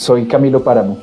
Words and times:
Soy 0.00 0.24
Camilo 0.24 0.64
Páramo. 0.64 0.96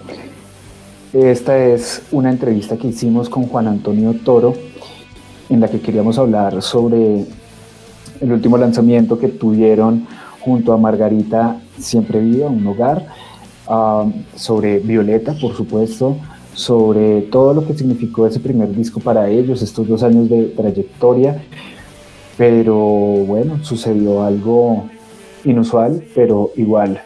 Esta 1.13 1.55
es 1.55 2.01
una 2.11 2.31
entrevista 2.31 2.77
que 2.77 2.87
hicimos 2.87 3.29
con 3.29 3.43
Juan 3.43 3.67
Antonio 3.67 4.15
Toro 4.25 4.55
en 5.49 5.59
la 5.59 5.67
que 5.67 5.79
queríamos 5.79 6.17
hablar 6.17 6.63
sobre 6.63 7.25
el 8.19 8.31
último 8.31 8.57
lanzamiento 8.57 9.19
que 9.19 9.27
tuvieron 9.27 10.07
junto 10.39 10.73
a 10.73 10.77
Margarita 10.77 11.61
Siempre 11.77 12.19
Viva, 12.19 12.47
un 12.47 12.65
hogar, 12.65 13.05
ah, 13.67 14.07
sobre 14.35 14.79
Violeta, 14.79 15.35
por 15.39 15.55
supuesto, 15.55 16.17
sobre 16.55 17.21
todo 17.21 17.53
lo 17.53 17.67
que 17.67 17.75
significó 17.75 18.25
ese 18.25 18.39
primer 18.39 18.75
disco 18.75 18.99
para 18.99 19.29
ellos, 19.29 19.61
estos 19.61 19.87
dos 19.87 20.01
años 20.01 20.27
de 20.27 20.45
trayectoria, 20.45 21.43
pero 22.35 22.75
bueno, 22.75 23.63
sucedió 23.63 24.23
algo 24.23 24.89
inusual, 25.43 26.03
pero 26.15 26.49
igual 26.55 26.99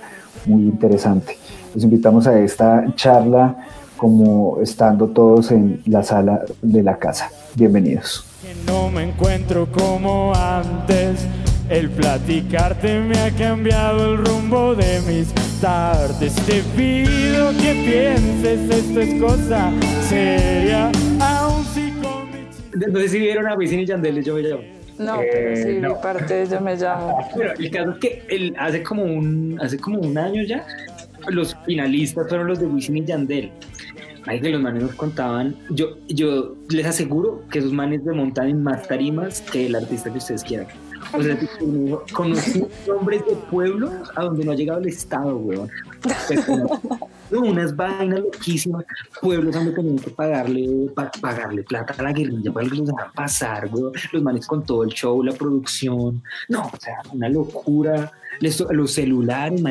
muy 0.46 0.64
interesante. 0.64 1.36
Los 1.74 1.84
invitamos 1.86 2.28
a 2.28 2.38
esta 2.40 2.86
charla 2.96 3.56
como 3.96 4.60
estando 4.62 5.08
todos 5.08 5.52
en 5.52 5.82
la 5.86 6.04
sala 6.04 6.42
de 6.62 6.84
la 6.84 6.98
casa. 6.98 7.30
Bienvenidos. 7.56 8.26
no 8.68 8.90
me 8.90 9.04
encuentro 9.04 9.68
como 9.72 10.34
antes. 10.36 11.26
El 11.70 11.90
platicarte 11.90 13.00
me 13.00 13.18
ha 13.18 13.32
cambiado 13.32 14.12
el 14.14 14.18
rumbo 14.18 14.76
de 14.76 15.00
mis 15.08 15.34
tardes. 15.62 16.36
Te 16.46 16.62
pido 16.76 17.52
que 17.52 17.74
pienses, 17.86 18.70
esto 18.70 19.00
es 19.00 19.22
cosa 19.22 19.72
seria. 20.10 20.92
Aún 21.22 21.64
si 21.74 21.92
con 22.02 22.92
No 22.92 23.00
sé 23.00 23.08
si 23.08 23.20
vieron 23.20 23.48
a 23.48 23.56
Wisin 23.56 23.80
y 23.80 23.86
Yandel, 23.86 24.22
yo 24.22 24.36
me 24.36 24.42
llamo. 24.42 24.82
No, 25.02 25.18
pero 25.20 25.56
sí, 25.56 25.70
mi 25.80 25.94
parte 26.02 26.34
de 26.34 26.48
Yo 26.48 26.62
me 26.62 26.76
llamo. 26.76 27.18
Pero 27.36 27.54
el 27.58 27.72
caso 27.72 27.92
es 27.92 27.98
que 27.98 28.24
el, 28.30 28.56
hace, 28.58 28.84
como 28.84 29.04
un, 29.04 29.58
hace 29.60 29.78
como 29.78 30.00
un 30.00 30.18
año 30.18 30.44
ya, 30.44 30.66
los 31.30 31.56
finalistas 31.66 32.28
fueron 32.28 32.48
los 32.48 32.60
de 32.60 32.68
Wisin 32.68 32.98
y 32.98 33.06
Yandel. 33.06 33.52
Ahí 34.28 34.40
que 34.40 34.50
los 34.50 34.62
manes 34.62 34.84
nos 34.84 34.94
contaban, 34.96 35.56
yo, 35.72 35.98
yo 36.08 36.56
les 36.70 36.86
aseguro 36.86 37.44
que 37.50 37.60
esos 37.60 37.74
manes 37.74 38.06
de 38.06 38.14
en 38.14 38.64
más 38.64 38.88
tarimas 38.88 39.42
que 39.42 39.66
el 39.66 39.76
artista 39.76 40.12
que 40.12 40.20
ustedes 40.20 40.44
quieran. 40.44 40.68
O 41.14 41.22
sea, 41.22 41.38
conocí 42.14 42.64
nombres 42.88 43.26
de 43.26 43.36
pueblos 43.50 43.92
a 44.16 44.24
donde 44.24 44.46
no 44.46 44.52
ha 44.52 44.56
llegado 44.56 44.80
el 44.80 44.88
Estado, 44.88 45.36
weón. 45.38 45.70
No, 47.32 47.42
unas 47.42 47.76
vainas 47.76 48.20
loquísimas. 48.20 48.86
Pueblos 49.22 49.56
donde 49.56 49.72
tenían 49.72 49.98
que 49.98 50.12
pagarle, 50.12 50.68
pagarle 51.22 51.64
plata 51.64 51.96
a 51.98 52.04
la 52.04 52.12
guerrilla 52.12 52.52
para 52.52 52.68
que 52.68 52.76
los 52.76 52.88
dejaran 52.88 53.14
pasar, 53.14 53.70
weón. 53.72 53.94
Los 54.12 54.22
manes 54.22 54.46
con 54.46 54.64
todo 54.64 54.84
el 54.84 54.90
show, 54.92 55.24
la 55.24 55.34
producción. 55.34 56.22
No, 56.50 56.64
o 56.72 56.78
sea, 56.80 57.02
una 57.12 57.30
locura. 57.30 58.12
Los 58.40 58.94
celulares, 58.94 59.62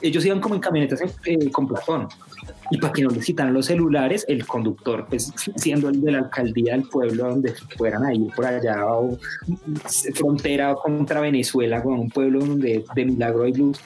ellos 0.00 0.24
iban 0.24 0.40
como 0.40 0.54
en 0.54 0.60
camionetas 0.60 1.00
eh, 1.24 1.50
con 1.50 1.66
platón 1.66 2.08
y 2.70 2.78
para 2.78 2.92
que 2.92 3.02
no 3.02 3.10
necesitaran 3.10 3.52
los 3.52 3.66
celulares, 3.66 4.24
el 4.28 4.46
conductor, 4.46 5.06
pues 5.08 5.32
siendo 5.56 5.88
el 5.88 6.00
de 6.00 6.12
la 6.12 6.18
alcaldía 6.20 6.72
del 6.72 6.88
pueblo 6.88 7.28
donde 7.28 7.54
fueran 7.76 8.04
a 8.04 8.14
ir 8.14 8.28
por 8.34 8.46
allá 8.46 8.86
o 8.86 9.18
frontera 10.14 10.74
contra 10.74 11.20
Venezuela, 11.20 11.82
con 11.82 11.94
un 11.98 12.10
pueblo 12.10 12.40
donde 12.40 12.84
de 12.94 13.04
milagro 13.04 13.44
hay 13.44 13.52
luz, 13.52 13.78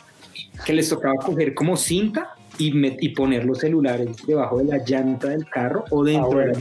que 0.65 0.73
les 0.73 0.89
tocaba 0.89 1.15
coger 1.17 1.55
como 1.55 1.77
cinta 1.77 2.35
y, 2.59 2.73
y 3.05 3.09
poner 3.11 3.45
los 3.45 3.59
celulares 3.59 4.09
debajo 4.27 4.59
de 4.59 4.65
la 4.65 4.85
llanta 4.85 5.29
del 5.29 5.47
carro 5.47 5.85
o 5.91 6.05
dentro 6.05 6.41
ah, 6.41 6.59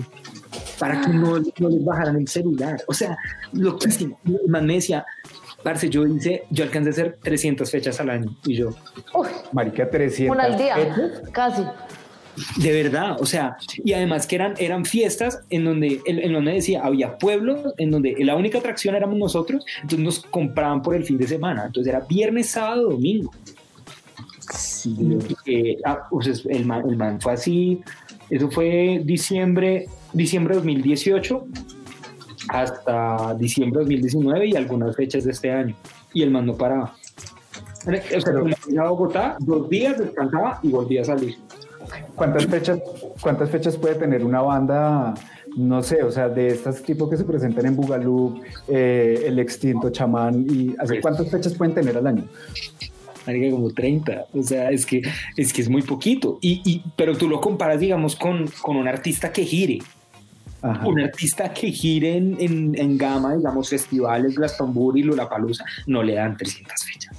para 0.79 1.01
que 1.01 1.09
no, 1.09 1.39
no, 1.39 1.69
les 1.69 1.83
bajaran 1.83 2.17
el 2.17 2.27
celular. 2.27 2.81
O 2.87 2.93
sea. 2.93 3.17
El 3.53 4.49
man 4.49 4.65
me 4.65 4.75
decía, 4.75 5.05
Parce, 5.65 5.89
yo 5.89 6.05
hice, 6.05 6.43
yo 6.51 6.63
alcancé 6.63 6.89
a 6.89 6.91
hacer 6.91 7.17
300 7.23 7.71
fechas 7.71 7.99
al 7.99 8.11
año 8.11 8.37
y 8.45 8.53
yo. 8.53 8.69
Marica, 9.51 9.89
300. 9.89 10.35
Una 10.35 10.43
al 10.43 10.57
día, 10.59 10.75
casi. 11.31 11.63
De 12.57 12.71
verdad, 12.71 13.17
o 13.19 13.25
sea, 13.25 13.57
y 13.83 13.93
además 13.93 14.27
que 14.27 14.35
eran, 14.35 14.53
eran 14.59 14.85
fiestas 14.85 15.41
en 15.49 15.65
donde, 15.65 16.01
en, 16.05 16.33
donde 16.33 16.51
decía, 16.53 16.83
había 16.83 17.17
pueblos 17.17 17.73
en 17.79 17.89
donde 17.89 18.15
la 18.19 18.35
única 18.35 18.59
atracción 18.59 18.93
éramos 18.93 19.17
nosotros, 19.17 19.65
entonces 19.81 20.05
nos 20.05 20.19
compraban 20.19 20.83
por 20.83 20.93
el 20.93 21.03
fin 21.03 21.17
de 21.17 21.27
semana, 21.27 21.63
entonces 21.65 21.91
era 21.91 22.05
viernes, 22.07 22.51
sábado, 22.51 22.91
domingo. 22.91 23.31
Eh, 25.47 25.77
ah, 25.83 26.03
pues 26.11 26.45
el, 26.47 26.65
man, 26.67 26.87
el 26.87 26.95
man 26.95 27.19
fue 27.19 27.33
así, 27.33 27.81
eso 28.29 28.51
fue 28.51 29.01
diciembre, 29.03 29.87
diciembre 30.13 30.53
de 30.53 30.59
2018 30.59 31.47
hasta 32.49 33.33
diciembre 33.35 33.79
de 33.79 33.85
2019 33.85 34.47
y 34.47 34.55
algunas 34.55 34.95
fechas 34.95 35.23
de 35.23 35.31
este 35.31 35.51
año, 35.51 35.75
y 36.13 36.23
el 36.23 36.31
man 36.31 36.45
no 36.45 36.55
paraba. 36.55 36.95
O 37.87 38.21
sea, 38.21 38.83
a 38.83 38.89
Bogotá, 38.89 39.37
dos 39.39 39.69
días 39.69 39.97
descansaba 39.97 40.59
y 40.63 40.69
volvía 40.69 41.01
a 41.01 41.05
salir. 41.05 41.37
¿Cuántas 42.15 42.47
fechas, 42.47 42.79
¿Cuántas 43.21 43.49
fechas 43.49 43.77
puede 43.77 43.95
tener 43.95 44.23
una 44.23 44.41
banda, 44.41 45.13
no 45.55 45.83
sé, 45.83 46.03
o 46.03 46.11
sea, 46.11 46.29
de 46.29 46.47
estos 46.47 46.81
tipos 46.81 47.09
que 47.09 47.17
se 47.17 47.23
presentan 47.23 47.65
en 47.65 47.75
Bugalú, 47.75 48.41
eh, 48.67 49.23
el 49.27 49.37
extinto 49.39 49.89
chamán, 49.91 50.45
y 50.49 50.75
¿hace 50.79 50.95
pues 50.95 51.01
cuántas 51.01 51.29
fechas 51.29 51.53
pueden 51.53 51.75
tener 51.75 51.97
al 51.97 52.07
año? 52.07 52.23
como 53.51 53.71
30, 53.71 54.27
o 54.33 54.43
sea, 54.43 54.69
es 54.69 54.85
que 54.85 55.01
es, 55.35 55.51
que 55.51 55.61
es 55.61 55.69
muy 55.69 55.81
poquito, 55.81 56.37
y, 56.41 56.61
y 56.63 56.83
pero 56.95 57.17
tú 57.17 57.27
lo 57.27 57.41
comparas, 57.41 57.79
digamos, 57.79 58.15
con, 58.15 58.45
con 58.61 58.75
un 58.77 58.87
artista 58.87 59.31
que 59.31 59.43
gire, 59.43 59.79
un 60.83 60.99
artista 60.99 61.53
que 61.53 61.71
gire 61.71 62.17
en, 62.17 62.37
en, 62.39 62.75
en, 62.77 62.97
gama, 62.97 63.35
digamos, 63.35 63.69
festivales, 63.69 64.35
Glastonbury, 64.35 65.03
Lollapalooza, 65.03 65.65
no 65.87 66.01
le 66.01 66.15
dan 66.15 66.35
300 66.37 66.83
fechas. 66.83 67.15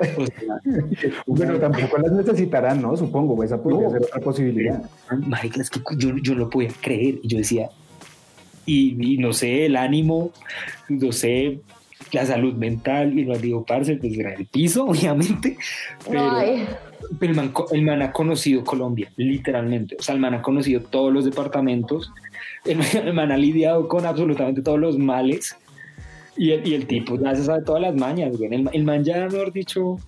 Bueno, 1.26 1.58
tampoco 1.58 1.98
las 1.98 2.12
necesitarán, 2.12 2.82
¿no? 2.82 2.96
Supongo, 2.96 3.42
esa 3.42 3.62
podría 3.62 3.88
ser 3.90 4.02
otra 4.02 4.20
posibilidad. 4.20 4.82
Marica, 5.26 5.60
es 5.60 5.70
que 5.70 5.80
yo, 5.96 6.16
yo 6.18 6.34
no 6.34 6.50
podía 6.50 6.70
creer. 6.82 7.18
Y 7.22 7.28
yo 7.28 7.38
decía, 7.38 7.70
y, 8.66 9.16
no 9.18 9.32
sé, 9.32 9.66
el 9.66 9.76
ánimo, 9.76 10.32
no 10.88 11.12
sé, 11.12 11.60
la 12.12 12.26
salud 12.26 12.54
mental, 12.54 13.18
y 13.18 13.24
lo 13.24 13.36
digo, 13.38 13.64
parce, 13.64 13.96
pues 13.96 14.16
era 14.18 14.34
el 14.34 14.46
piso, 14.46 14.84
obviamente. 14.88 15.56
Pero, 16.08 16.40
el, 17.20 17.34
man, 17.34 17.52
el 17.72 17.82
man 17.82 18.02
ha 18.02 18.12
conocido 18.12 18.64
Colombia, 18.64 19.10
literalmente. 19.16 19.96
O 19.98 20.02
sea, 20.02 20.14
el 20.14 20.20
man 20.20 20.34
ha 20.34 20.42
conocido 20.42 20.82
todos 20.82 21.12
los 21.12 21.24
departamentos. 21.24 22.12
El, 22.64 22.80
el 22.94 23.12
man 23.12 23.32
ha 23.32 23.36
lidiado 23.36 23.88
con 23.88 24.06
absolutamente 24.06 24.62
todos 24.62 24.78
los 24.78 24.98
males 24.98 25.56
y 26.36 26.52
el, 26.52 26.66
y 26.66 26.74
el 26.74 26.86
tipo 26.86 27.18
ya 27.18 27.34
se 27.34 27.44
sabe 27.44 27.62
todas 27.62 27.82
las 27.82 27.94
mañas, 27.94 28.36
güey. 28.36 28.54
El, 28.54 28.68
el 28.72 28.84
man 28.84 29.04
ya, 29.04 29.28
mejor 29.28 29.52
dicho. 29.52 29.98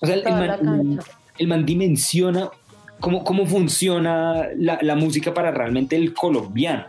O 0.00 0.06
sea, 0.06 0.14
el, 0.14 0.24
man, 0.24 1.00
el, 1.38 1.46
man, 1.46 1.66
dimensiona 1.66 2.48
cómo, 3.00 3.24
cómo 3.24 3.46
funciona 3.46 4.48
la, 4.56 4.78
la, 4.80 4.94
música 4.94 5.32
para 5.32 5.50
realmente 5.50 5.96
el 5.96 6.14
colombiano. 6.14 6.84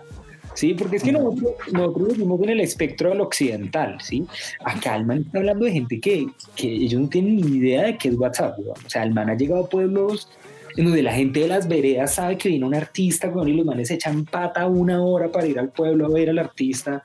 ¿sí? 0.53 0.73
Porque 0.73 0.97
es 0.97 1.03
que 1.03 1.11
nosotros, 1.11 1.53
nosotros 1.71 2.13
vivimos 2.13 2.41
en 2.43 2.49
el 2.49 2.59
espectro 2.61 3.09
del 3.09 3.21
occidental, 3.21 3.97
¿sí? 4.01 4.25
Acá 4.63 4.95
el 4.95 5.05
man 5.05 5.23
está 5.25 5.39
hablando 5.39 5.65
de 5.65 5.71
gente 5.71 5.99
que, 5.99 6.27
que 6.55 6.67
ellos 6.67 7.01
no 7.01 7.09
tienen 7.09 7.35
ni 7.35 7.57
idea 7.57 7.83
de 7.83 7.97
qué 7.97 8.09
es 8.09 8.15
WhatsApp, 8.15 8.57
O 8.59 8.89
sea, 8.89 9.03
el 9.03 9.13
man 9.13 9.29
ha 9.29 9.35
llegado 9.35 9.65
a 9.65 9.69
pueblos 9.69 10.29
en 10.77 10.85
donde 10.85 11.03
la 11.03 11.13
gente 11.13 11.41
de 11.41 11.47
las 11.47 11.67
veredas 11.67 12.15
sabe 12.15 12.37
que 12.37 12.49
viene 12.49 12.65
un 12.65 12.75
artista, 12.75 13.31
y 13.45 13.53
los 13.53 13.65
manes 13.65 13.91
echan 13.91 14.25
pata 14.25 14.67
una 14.67 15.01
hora 15.03 15.31
para 15.31 15.47
ir 15.47 15.59
al 15.59 15.69
pueblo 15.69 16.05
a 16.05 16.09
ver 16.09 16.29
al 16.29 16.39
artista 16.39 17.03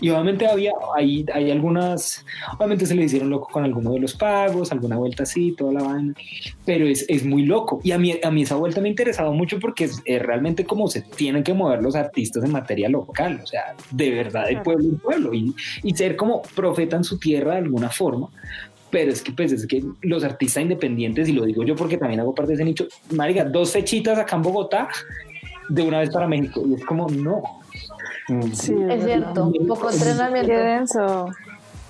Y 0.00 0.10
obviamente 0.10 0.46
había, 0.46 0.72
hay, 0.94 1.24
hay 1.32 1.50
algunas, 1.50 2.24
obviamente 2.58 2.84
se 2.84 2.94
le 2.94 3.04
hicieron 3.04 3.30
loco 3.30 3.48
con 3.50 3.64
alguno 3.64 3.92
de 3.92 4.00
los 4.00 4.14
pagos, 4.14 4.70
alguna 4.70 4.98
vuelta 4.98 5.22
así, 5.22 5.52
toda 5.52 5.72
la 5.72 5.82
vaina, 5.82 6.14
pero 6.66 6.86
es, 6.86 7.06
es 7.08 7.24
muy 7.24 7.46
loco. 7.46 7.80
Y 7.82 7.92
a 7.92 7.98
mí, 7.98 8.14
a 8.22 8.30
mí 8.30 8.42
esa 8.42 8.56
vuelta 8.56 8.80
me 8.82 8.88
ha 8.88 8.90
interesado 8.90 9.32
mucho 9.32 9.58
porque 9.58 9.84
es, 9.84 10.02
realmente 10.04 10.64
como 10.66 10.88
se 10.88 11.00
tienen 11.00 11.42
que 11.42 11.54
mover 11.54 11.82
los 11.82 11.96
artistas 11.96 12.44
en 12.44 12.52
materia 12.52 12.90
local, 12.90 13.40
o 13.42 13.46
sea, 13.46 13.74
de 13.90 14.10
verdad 14.10 14.46
de 14.48 14.58
pueblo 14.58 14.84
en 14.84 14.98
pueblo 14.98 15.32
y, 15.32 15.54
y 15.82 15.94
ser 15.94 16.16
como 16.16 16.42
profeta 16.42 16.96
en 16.96 17.04
su 17.04 17.18
tierra 17.18 17.52
de 17.52 17.58
alguna 17.58 17.88
forma. 17.88 18.28
Pero 18.90 19.10
es 19.10 19.22
que, 19.22 19.32
pues, 19.32 19.52
es 19.52 19.66
que 19.66 19.84
los 20.02 20.22
artistas 20.24 20.62
independientes, 20.62 21.28
y 21.28 21.32
lo 21.32 21.44
digo 21.44 21.64
yo 21.64 21.74
porque 21.74 21.98
también 21.98 22.20
hago 22.20 22.34
parte 22.34 22.50
de 22.50 22.54
ese 22.54 22.64
nicho, 22.64 22.86
marica, 23.10 23.44
dos 23.44 23.72
fechitas 23.72 24.18
acá 24.18 24.36
en 24.36 24.42
Bogotá 24.42 24.88
de 25.68 25.82
una 25.82 26.00
vez 26.00 26.10
para 26.10 26.28
México. 26.28 26.62
Y 26.66 26.74
es 26.74 26.84
como, 26.84 27.08
no, 27.08 27.42
Sí, 28.52 28.74
es, 28.90 29.04
cierto, 29.04 29.52
poco 29.68 29.90
entrenamiento 29.90 30.52
denso. 30.52 31.28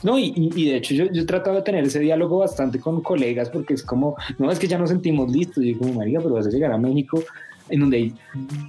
No, 0.03 0.19
y, 0.19 0.33
y, 0.37 0.71
de 0.71 0.77
hecho 0.77 0.95
yo, 0.95 1.07
yo 1.07 1.25
trataba 1.25 1.57
de 1.57 1.63
tener 1.63 1.85
ese 1.85 1.99
diálogo 1.99 2.39
bastante 2.39 2.79
con 2.79 3.01
colegas 3.01 3.49
porque 3.49 3.75
es 3.75 3.83
como, 3.83 4.17
no, 4.39 4.51
es 4.51 4.59
que 4.59 4.69
ya 4.69 4.77
nos 4.77 4.91
sentimos 4.91 5.31
listos. 5.31 5.65
Y 5.65 5.73
yo 5.73 5.79
como, 5.79 5.95
María, 5.95 6.21
pero 6.21 6.35
vas 6.35 6.47
a 6.47 6.51
llegar 6.51 6.73
a 6.73 6.79
México 6.79 7.23
en 7.71 7.81
donde 7.81 7.97
hay 7.97 8.15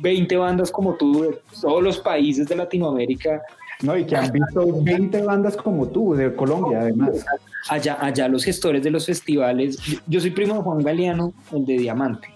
20 0.01 0.37
bandas 0.37 0.71
como 0.71 0.95
tú 0.95 1.23
de 1.23 1.39
todos 1.61 1.83
los 1.83 1.99
países 1.99 2.47
de 2.47 2.55
Latinoamérica. 2.55 3.41
No, 3.81 3.95
y 3.95 4.05
que 4.05 4.15
han 4.15 4.31
visto 4.31 4.81
20 4.83 5.21
bandas 5.23 5.55
como 5.55 5.87
tú, 5.87 6.15
de 6.15 6.33
Colombia 6.35 6.81
además. 6.81 7.23
Allá, 7.69 7.97
allá 7.99 8.27
los 8.27 8.43
gestores 8.43 8.83
de 8.83 8.89
los 8.89 9.05
festivales, 9.05 9.77
yo, 10.07 10.19
soy 10.19 10.31
primo 10.31 10.55
de 10.55 10.61
Juan 10.61 10.83
Galeano, 10.83 11.33
el 11.51 11.65
de 11.65 11.77
Diamante, 11.77 12.27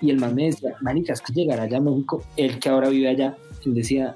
y 0.00 0.10
el 0.10 0.18
man 0.18 0.34
me 0.34 0.46
decía, 0.46 0.74
marica, 0.80 1.12
es 1.12 1.22
que 1.22 1.32
llegar 1.32 1.60
allá 1.60 1.78
a 1.78 1.80
México, 1.80 2.22
el 2.36 2.58
que 2.58 2.68
ahora 2.68 2.88
vive 2.88 3.08
allá, 3.08 3.36
él 3.64 3.74
decía, 3.74 4.14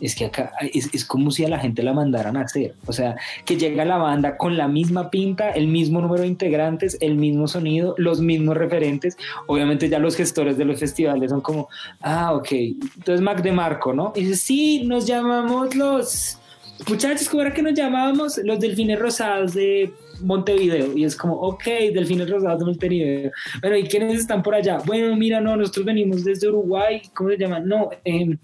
es 0.00 0.14
que 0.14 0.26
acá 0.26 0.52
es, 0.72 0.92
es, 0.92 1.04
como 1.04 1.30
si 1.30 1.44
a 1.44 1.48
la 1.48 1.58
gente 1.58 1.82
la 1.82 1.92
mandaran 1.92 2.36
a 2.36 2.42
hacer. 2.42 2.74
O 2.86 2.92
sea, 2.92 3.16
que 3.44 3.56
llega 3.56 3.84
la 3.84 3.96
banda 3.96 4.36
con 4.36 4.56
la 4.56 4.68
misma 4.68 5.10
pinta, 5.10 5.50
el 5.50 5.68
mismo 5.68 6.00
número 6.00 6.22
de 6.22 6.28
integrantes, 6.28 6.96
el 7.00 7.14
mismo 7.16 7.48
sonido, 7.48 7.94
los 7.98 8.20
mismos 8.20 8.56
referentes. 8.56 9.16
Obviamente 9.46 9.88
ya 9.88 9.98
los 9.98 10.16
gestores 10.16 10.56
de 10.58 10.64
los 10.64 10.80
festivales 10.80 11.30
son 11.30 11.40
como, 11.40 11.68
ah, 12.00 12.34
ok. 12.34 12.52
Entonces 12.52 13.20
Mac 13.20 13.42
de 13.42 13.52
Marco, 13.52 13.92
¿no? 13.92 14.12
Y 14.14 14.24
dice, 14.24 14.36
sí, 14.36 14.84
nos 14.84 15.06
llamamos 15.06 15.74
los 15.74 16.38
muchachos, 16.86 17.28
¿cómo 17.28 17.42
era 17.42 17.52
que 17.52 17.62
nos 17.62 17.74
llamábamos? 17.74 18.38
Los 18.38 18.60
delfines 18.60 18.98
rosados 18.98 19.54
de 19.54 19.92
Montevideo. 20.20 20.96
Y 20.96 21.04
es 21.04 21.16
como, 21.16 21.34
ok, 21.34 21.64
delfines 21.92 22.30
rosados 22.30 22.60
de 22.60 22.64
Montevideo. 22.66 23.30
Bueno, 23.60 23.76
¿y 23.76 23.84
quiénes 23.84 24.18
están 24.18 24.42
por 24.42 24.54
allá? 24.54 24.78
Bueno, 24.84 25.14
mira, 25.16 25.40
no, 25.40 25.56
nosotros 25.56 25.86
venimos 25.86 26.24
desde 26.24 26.48
Uruguay. 26.48 27.02
¿Cómo 27.14 27.30
se 27.30 27.38
llaman? 27.38 27.66
No, 27.66 27.90
eh, 28.04 28.36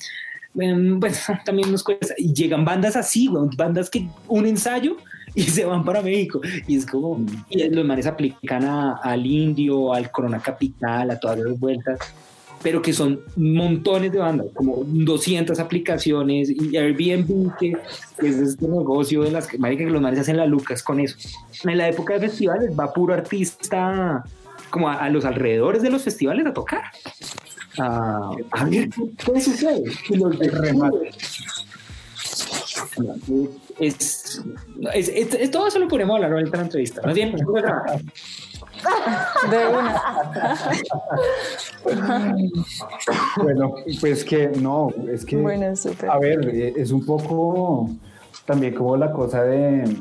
pues 1.00 1.26
también 1.44 1.70
nos 1.70 1.82
cuesta. 1.82 2.14
Y 2.16 2.32
llegan 2.32 2.64
bandas 2.64 2.96
así, 2.96 3.28
bandas 3.56 3.90
que 3.90 4.08
un 4.28 4.46
ensayo 4.46 4.96
y 5.34 5.42
se 5.42 5.64
van 5.64 5.84
para 5.84 6.02
México. 6.02 6.40
Y 6.66 6.76
es 6.76 6.86
como, 6.86 7.24
y 7.50 7.68
los 7.68 7.84
manes 7.84 8.06
aplican 8.06 8.64
al 8.64 9.26
Indio, 9.26 9.92
al 9.92 10.10
Corona 10.10 10.40
Capital, 10.40 11.10
a 11.10 11.18
todas 11.18 11.38
las 11.38 11.58
vueltas, 11.58 11.98
pero 12.62 12.80
que 12.80 12.92
son 12.92 13.20
montones 13.36 14.12
de 14.12 14.18
bandas, 14.18 14.46
como 14.54 14.84
200 14.84 15.58
aplicaciones 15.58 16.50
y 16.50 16.76
Airbnb, 16.76 17.56
que, 17.58 17.76
es 18.18 18.36
este 18.36 18.66
negocio 18.68 19.22
de 19.22 19.32
las 19.32 19.46
que, 19.46 19.58
que 19.58 19.90
los 19.90 20.00
manes 20.00 20.20
hacen 20.20 20.36
la 20.36 20.46
lucas 20.46 20.82
con 20.82 21.00
eso. 21.00 21.16
En 21.64 21.78
la 21.78 21.88
época 21.88 22.14
de 22.14 22.28
festivales 22.28 22.70
va 22.78 22.92
puro 22.92 23.12
artista 23.12 24.24
como 24.70 24.88
a 24.88 25.08
los 25.08 25.24
alrededores 25.24 25.82
de 25.82 25.90
los 25.90 26.02
festivales 26.02 26.46
a 26.46 26.52
tocar 26.52 26.82
a, 27.78 28.30
a 28.50 28.64
ver 28.64 28.88
qué 29.24 29.40
sucede. 29.40 29.84
Y 30.08 30.16
los. 30.16 30.36
Es, 33.78 34.42
es, 34.94 35.08
es, 35.08 35.34
es, 35.34 35.50
todo 35.50 35.66
eso 35.66 35.78
lo 35.78 35.88
podemos 35.88 36.16
hablar 36.16 36.38
en 36.38 36.50
la 36.50 36.62
entrevista. 36.62 37.02
¿No 37.04 37.12
tiene? 37.12 37.36
De 39.50 39.66
una. 39.68 40.02
bueno, 43.36 43.74
pues 44.00 44.24
que 44.24 44.48
no, 44.48 44.90
es 45.10 45.24
que. 45.24 45.36
Bueno, 45.36 45.74
super. 45.76 46.10
A 46.10 46.18
ver, 46.18 46.48
es 46.48 46.90
un 46.90 47.04
poco 47.04 47.90
también 48.44 48.74
como 48.74 48.96
la 48.96 49.10
cosa 49.12 49.42
de, 49.42 49.96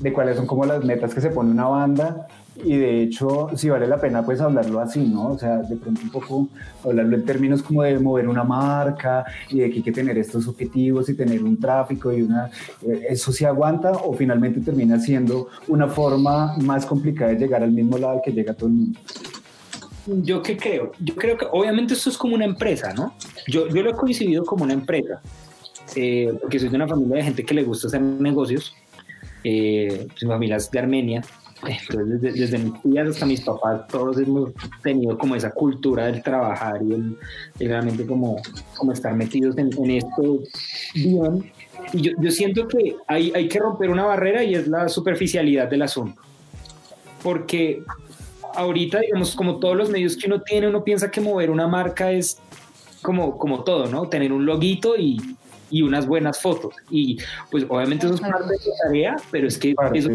de 0.00 0.12
cuáles 0.12 0.36
son 0.36 0.46
como 0.46 0.66
las 0.66 0.84
metas 0.84 1.14
que 1.14 1.20
se 1.20 1.30
pone 1.30 1.50
una 1.50 1.66
banda 1.68 2.28
y 2.64 2.76
de 2.76 3.02
hecho 3.02 3.48
si 3.56 3.68
vale 3.68 3.86
la 3.86 4.00
pena 4.00 4.24
pues 4.24 4.40
hablarlo 4.40 4.80
así, 4.80 5.00
¿no? 5.00 5.28
O 5.28 5.38
sea, 5.38 5.58
de 5.58 5.76
pronto 5.76 6.00
un 6.02 6.10
poco 6.10 6.48
hablarlo 6.84 7.16
en 7.16 7.24
términos 7.24 7.62
como 7.62 7.82
de 7.82 7.98
mover 7.98 8.28
una 8.28 8.44
marca 8.44 9.24
y 9.50 9.60
de 9.60 9.70
que 9.70 9.76
hay 9.76 9.82
que 9.82 9.92
tener 9.92 10.18
estos 10.18 10.46
objetivos 10.48 11.08
y 11.08 11.14
tener 11.14 11.42
un 11.42 11.58
tráfico 11.58 12.12
y 12.12 12.22
una... 12.22 12.50
Eh, 12.82 13.06
¿Eso 13.10 13.32
se 13.32 13.46
aguanta 13.46 13.92
o 13.92 14.14
finalmente 14.14 14.60
termina 14.60 14.98
siendo 14.98 15.48
una 15.68 15.88
forma 15.88 16.56
más 16.58 16.86
complicada 16.86 17.32
de 17.32 17.38
llegar 17.38 17.62
al 17.62 17.72
mismo 17.72 17.98
lado 17.98 18.20
que 18.24 18.32
llega 18.32 18.54
todo 18.54 18.68
el 18.68 18.74
mundo? 18.74 19.00
Yo 20.06 20.42
qué 20.42 20.56
creo, 20.56 20.92
yo 20.98 21.14
creo 21.14 21.36
que 21.36 21.46
obviamente 21.52 21.92
esto 21.92 22.08
es 22.08 22.16
como 22.16 22.34
una 22.34 22.46
empresa, 22.46 22.94
¿no? 22.94 23.14
Yo, 23.46 23.68
yo 23.68 23.82
lo 23.82 23.90
he 23.90 23.94
coincidido 23.94 24.42
como 24.42 24.64
una 24.64 24.72
empresa, 24.72 25.20
eh, 25.94 26.32
porque 26.40 26.58
soy 26.58 26.70
de 26.70 26.76
una 26.76 26.88
familia 26.88 27.16
de 27.16 27.24
gente 27.24 27.44
que 27.44 27.52
le 27.52 27.62
gusta 27.62 27.88
hacer 27.88 28.00
negocios, 28.00 28.74
eh, 29.44 30.08
mi 30.22 30.28
familia 30.28 30.56
es 30.56 30.70
de 30.70 30.78
Armenia, 30.78 31.22
entonces, 31.66 32.20
desde, 32.20 32.40
desde, 32.40 32.58
mis 32.58 32.82
tías 32.82 33.08
hasta 33.08 33.26
mis 33.26 33.40
papás, 33.40 33.86
todos 33.88 34.18
hemos 34.18 34.52
tenido 34.82 35.18
como 35.18 35.34
esa 35.34 35.50
cultura 35.50 36.06
del 36.06 36.22
trabajar 36.22 36.80
y 36.82 36.92
el, 36.92 37.18
realmente 37.58 38.06
como, 38.06 38.36
como 38.76 38.92
estar 38.92 39.14
metidos 39.14 39.56
en, 39.58 39.90
esto 39.90 40.40
bien. 40.94 41.52
Y 41.92 42.02
yo, 42.02 42.12
yo, 42.20 42.30
siento 42.30 42.68
que 42.68 42.96
hay, 43.06 43.32
hay 43.34 43.48
que 43.48 43.58
romper 43.58 43.90
una 43.90 44.04
barrera 44.04 44.44
y 44.44 44.54
es 44.54 44.68
la 44.68 44.88
superficialidad 44.88 45.68
del 45.68 45.82
asunto. 45.82 46.20
Porque 47.22 47.82
ahorita, 48.54 49.00
digamos, 49.00 49.34
como 49.34 49.58
todos 49.58 49.76
los 49.76 49.90
medios 49.90 50.16
que 50.16 50.26
uno 50.26 50.42
tiene, 50.42 50.68
uno 50.68 50.84
piensa 50.84 51.10
que 51.10 51.20
mover 51.20 51.50
una 51.50 51.66
marca 51.66 52.12
es 52.12 52.38
como, 53.02 53.38
como 53.38 53.64
todo, 53.64 53.86
¿no? 53.86 54.08
Tener 54.08 54.32
un 54.32 54.46
loguito 54.46 54.96
y, 54.96 55.18
y 55.70 55.82
unas 55.82 56.06
buenas 56.06 56.40
fotos. 56.40 56.74
Y 56.90 57.18
pues 57.50 57.64
obviamente 57.68 58.06
eso 58.06 58.14
es 58.14 58.20
parte 58.20 58.44
de 58.44 58.56
la 58.56 58.84
tarea, 58.84 59.16
pero 59.30 59.48
es 59.48 59.58
que 59.58 59.74
eso, 59.94 60.10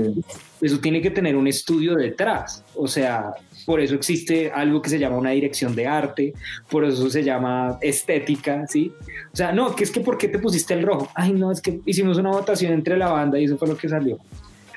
eso, 0.62 0.80
tiene 0.80 1.02
que 1.02 1.12
tener 1.12 1.36
un 1.36 1.48
estudio 1.48 1.96
detrás. 1.96 2.64
O 2.76 2.88
sea, 2.88 3.34
por 3.66 3.80
eso 3.80 3.96
existe 3.96 4.52
algo 4.52 4.82
que 4.82 4.90
se 4.90 5.00
llama 5.00 5.18
una 5.18 5.32
dirección 5.32 5.76
de 5.76 5.88
arte, 5.88 6.34
por 6.70 6.86
eso 6.86 7.10
se 7.10 7.24
llama 7.24 7.78
estética, 7.82 8.66
¿sí? 8.68 8.92
O 9.32 9.36
sea, 9.36 9.52
no, 9.52 9.76
que 9.76 9.84
es 9.84 9.92
que 9.92 10.02
¿por 10.02 10.18
qué 10.18 10.28
te 10.28 10.40
pusiste 10.40 10.74
el 10.74 10.84
rojo? 10.84 11.10
Ay, 11.16 11.34
no, 11.34 11.52
es 11.52 11.62
que 11.62 11.80
hicimos 11.86 12.18
una 12.18 12.32
votación 12.32 12.74
entre 12.74 12.98
la 12.98 13.10
banda 13.10 13.40
y 13.40 13.46
eso 13.46 13.58
fue 13.58 13.68
lo 13.68 13.78
que 13.78 13.90
salió. 13.90 14.18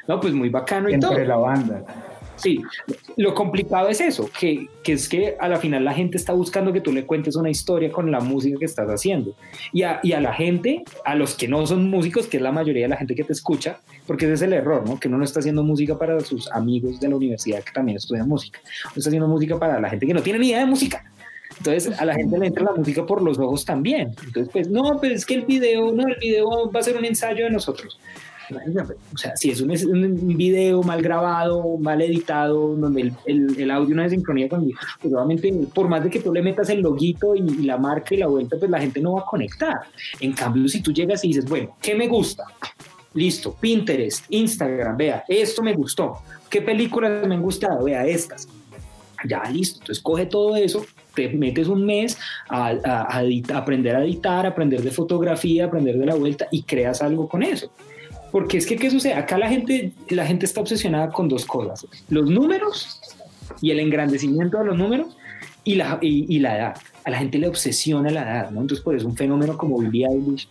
No, 0.08 0.20
pues 0.20 0.32
muy 0.32 0.48
bacano 0.48 0.88
y 0.88 0.98
todo. 0.98 1.12
Entre 1.12 1.26
la 1.26 1.36
banda. 1.36 1.84
Sí, 2.36 2.62
lo 3.16 3.34
complicado 3.34 3.88
es 3.88 4.00
eso, 4.00 4.28
que, 4.38 4.68
que, 4.82 4.92
es 4.92 5.08
que 5.08 5.36
a 5.40 5.48
la 5.48 5.56
final 5.56 5.84
la 5.84 5.94
gente 5.94 6.16
está 6.16 6.32
buscando 6.32 6.72
que 6.72 6.80
tú 6.80 6.92
le 6.92 7.06
cuentes 7.06 7.34
una 7.36 7.50
historia 7.50 7.90
con 7.90 8.10
la 8.10 8.20
música 8.20 8.58
que 8.58 8.66
estás 8.66 8.88
haciendo. 8.88 9.34
Y 9.72 9.82
a, 9.82 10.00
y 10.02 10.12
a 10.12 10.20
la 10.20 10.34
gente, 10.34 10.84
a 11.04 11.14
los 11.14 11.34
que 11.34 11.48
no 11.48 11.66
son 11.66 11.88
músicos, 11.88 12.26
que 12.26 12.36
es 12.36 12.42
la 12.42 12.52
mayoría 12.52 12.82
de 12.82 12.88
la 12.88 12.96
gente 12.96 13.14
que 13.14 13.24
te 13.24 13.32
escucha, 13.32 13.80
porque 14.06 14.26
ese 14.26 14.34
es 14.34 14.42
el 14.42 14.52
error, 14.52 14.86
¿no? 14.86 15.00
Que 15.00 15.08
uno 15.08 15.18
no 15.18 15.24
está 15.24 15.40
haciendo 15.40 15.62
música 15.62 15.98
para 15.98 16.20
sus 16.20 16.50
amigos 16.52 17.00
de 17.00 17.08
la 17.08 17.16
universidad 17.16 17.62
que 17.62 17.72
también 17.72 17.96
estudian 17.96 18.28
música. 18.28 18.60
Uno 18.84 18.92
está 18.96 19.08
haciendo 19.08 19.28
música 19.28 19.58
para 19.58 19.80
la 19.80 19.88
gente 19.88 20.06
que 20.06 20.14
no 20.14 20.22
tiene 20.22 20.38
ni 20.38 20.48
idea 20.48 20.60
de 20.60 20.66
música. 20.66 21.04
Entonces 21.58 21.98
a 21.98 22.04
la 22.04 22.14
gente 22.14 22.38
le 22.38 22.46
entra 22.46 22.64
la 22.64 22.72
música 22.72 23.06
por 23.06 23.22
los 23.22 23.38
ojos 23.38 23.64
también. 23.64 24.14
Entonces, 24.24 24.48
pues 24.52 24.68
no, 24.68 24.98
pero 25.00 25.14
es 25.14 25.24
que 25.24 25.34
el 25.34 25.46
video, 25.46 25.92
no, 25.92 26.06
el 26.06 26.16
video 26.20 26.70
va 26.70 26.80
a 26.80 26.82
ser 26.82 26.96
un 26.96 27.04
ensayo 27.04 27.44
de 27.44 27.50
nosotros. 27.50 27.98
O 29.12 29.18
sea, 29.18 29.36
si 29.36 29.50
es 29.50 29.60
un, 29.60 29.70
un, 29.70 30.36
video 30.36 30.82
mal 30.82 31.02
grabado, 31.02 31.76
mal 31.78 32.00
editado, 32.00 32.76
donde 32.76 33.02
el, 33.02 33.12
el, 33.24 33.60
el 33.60 33.70
audio 33.70 33.94
no 33.96 34.04
es 34.04 34.12
sincronía 34.12 34.48
con 34.48 34.70
pues 35.00 35.12
obviamente, 35.12 35.52
por 35.74 35.88
más 35.88 36.04
de 36.04 36.10
que 36.10 36.20
tú 36.20 36.32
le 36.32 36.42
metas 36.42 36.68
el 36.70 36.80
loguito 36.80 37.34
y, 37.34 37.40
y, 37.40 37.62
la 37.62 37.76
marca 37.76 38.14
y 38.14 38.18
la 38.18 38.26
vuelta, 38.26 38.56
pues 38.58 38.70
la 38.70 38.80
gente 38.80 39.00
no 39.00 39.14
va 39.14 39.22
a 39.22 39.24
conectar. 39.24 39.80
En 40.20 40.32
cambio, 40.32 40.68
si 40.68 40.80
tú 40.80 40.92
llegas 40.92 41.24
y 41.24 41.28
dices, 41.28 41.48
bueno, 41.48 41.76
¿qué 41.80 41.94
me 41.94 42.06
gusta? 42.06 42.44
Listo, 43.14 43.54
Pinterest, 43.58 44.24
Instagram, 44.28 44.96
vea, 44.96 45.24
esto 45.26 45.62
me 45.62 45.72
gustó. 45.72 46.18
¿Qué 46.48 46.62
películas 46.62 47.26
me 47.26 47.34
han 47.34 47.42
gustado? 47.42 47.84
Vea, 47.84 48.06
estas. 48.06 48.48
Ya, 49.26 49.42
listo. 49.50 49.80
Entonces 49.80 50.02
coge 50.02 50.26
todo 50.26 50.54
eso, 50.56 50.84
te 51.14 51.28
metes 51.30 51.66
un 51.66 51.84
mes 51.84 52.18
a, 52.48 52.68
a, 52.68 53.18
a, 53.18 53.20
a 53.20 53.58
aprender 53.58 53.96
a 53.96 54.04
editar, 54.04 54.46
aprender 54.46 54.82
de 54.82 54.90
fotografía, 54.90 55.64
aprender 55.64 55.98
de 55.98 56.06
la 56.06 56.14
vuelta 56.14 56.46
y 56.50 56.62
creas 56.62 57.02
algo 57.02 57.28
con 57.28 57.42
eso. 57.42 57.70
Porque 58.36 58.58
es 58.58 58.66
que, 58.66 58.76
¿qué 58.76 58.90
sucede? 58.90 59.14
Acá 59.14 59.38
la 59.38 59.48
gente, 59.48 59.92
la 60.10 60.26
gente 60.26 60.44
está 60.44 60.60
obsesionada 60.60 61.08
con 61.08 61.26
dos 61.26 61.46
cosas. 61.46 61.86
Los 62.10 62.28
números 62.28 63.00
y 63.62 63.70
el 63.70 63.80
engrandecimiento 63.80 64.58
de 64.58 64.66
los 64.66 64.76
números 64.76 65.16
y 65.64 65.76
la, 65.76 65.98
y, 66.02 66.26
y 66.28 66.38
la 66.40 66.58
edad. 66.58 66.76
A 67.04 67.08
la 67.08 67.16
gente 67.16 67.38
le 67.38 67.48
obsesiona 67.48 68.10
la 68.10 68.20
edad, 68.20 68.50
¿no? 68.50 68.60
Entonces, 68.60 68.84
por 68.84 68.94
eso 68.94 69.06
un 69.06 69.16
fenómeno 69.16 69.56
como 69.56 69.78
Billie 69.78 70.06
Eilish 70.06 70.50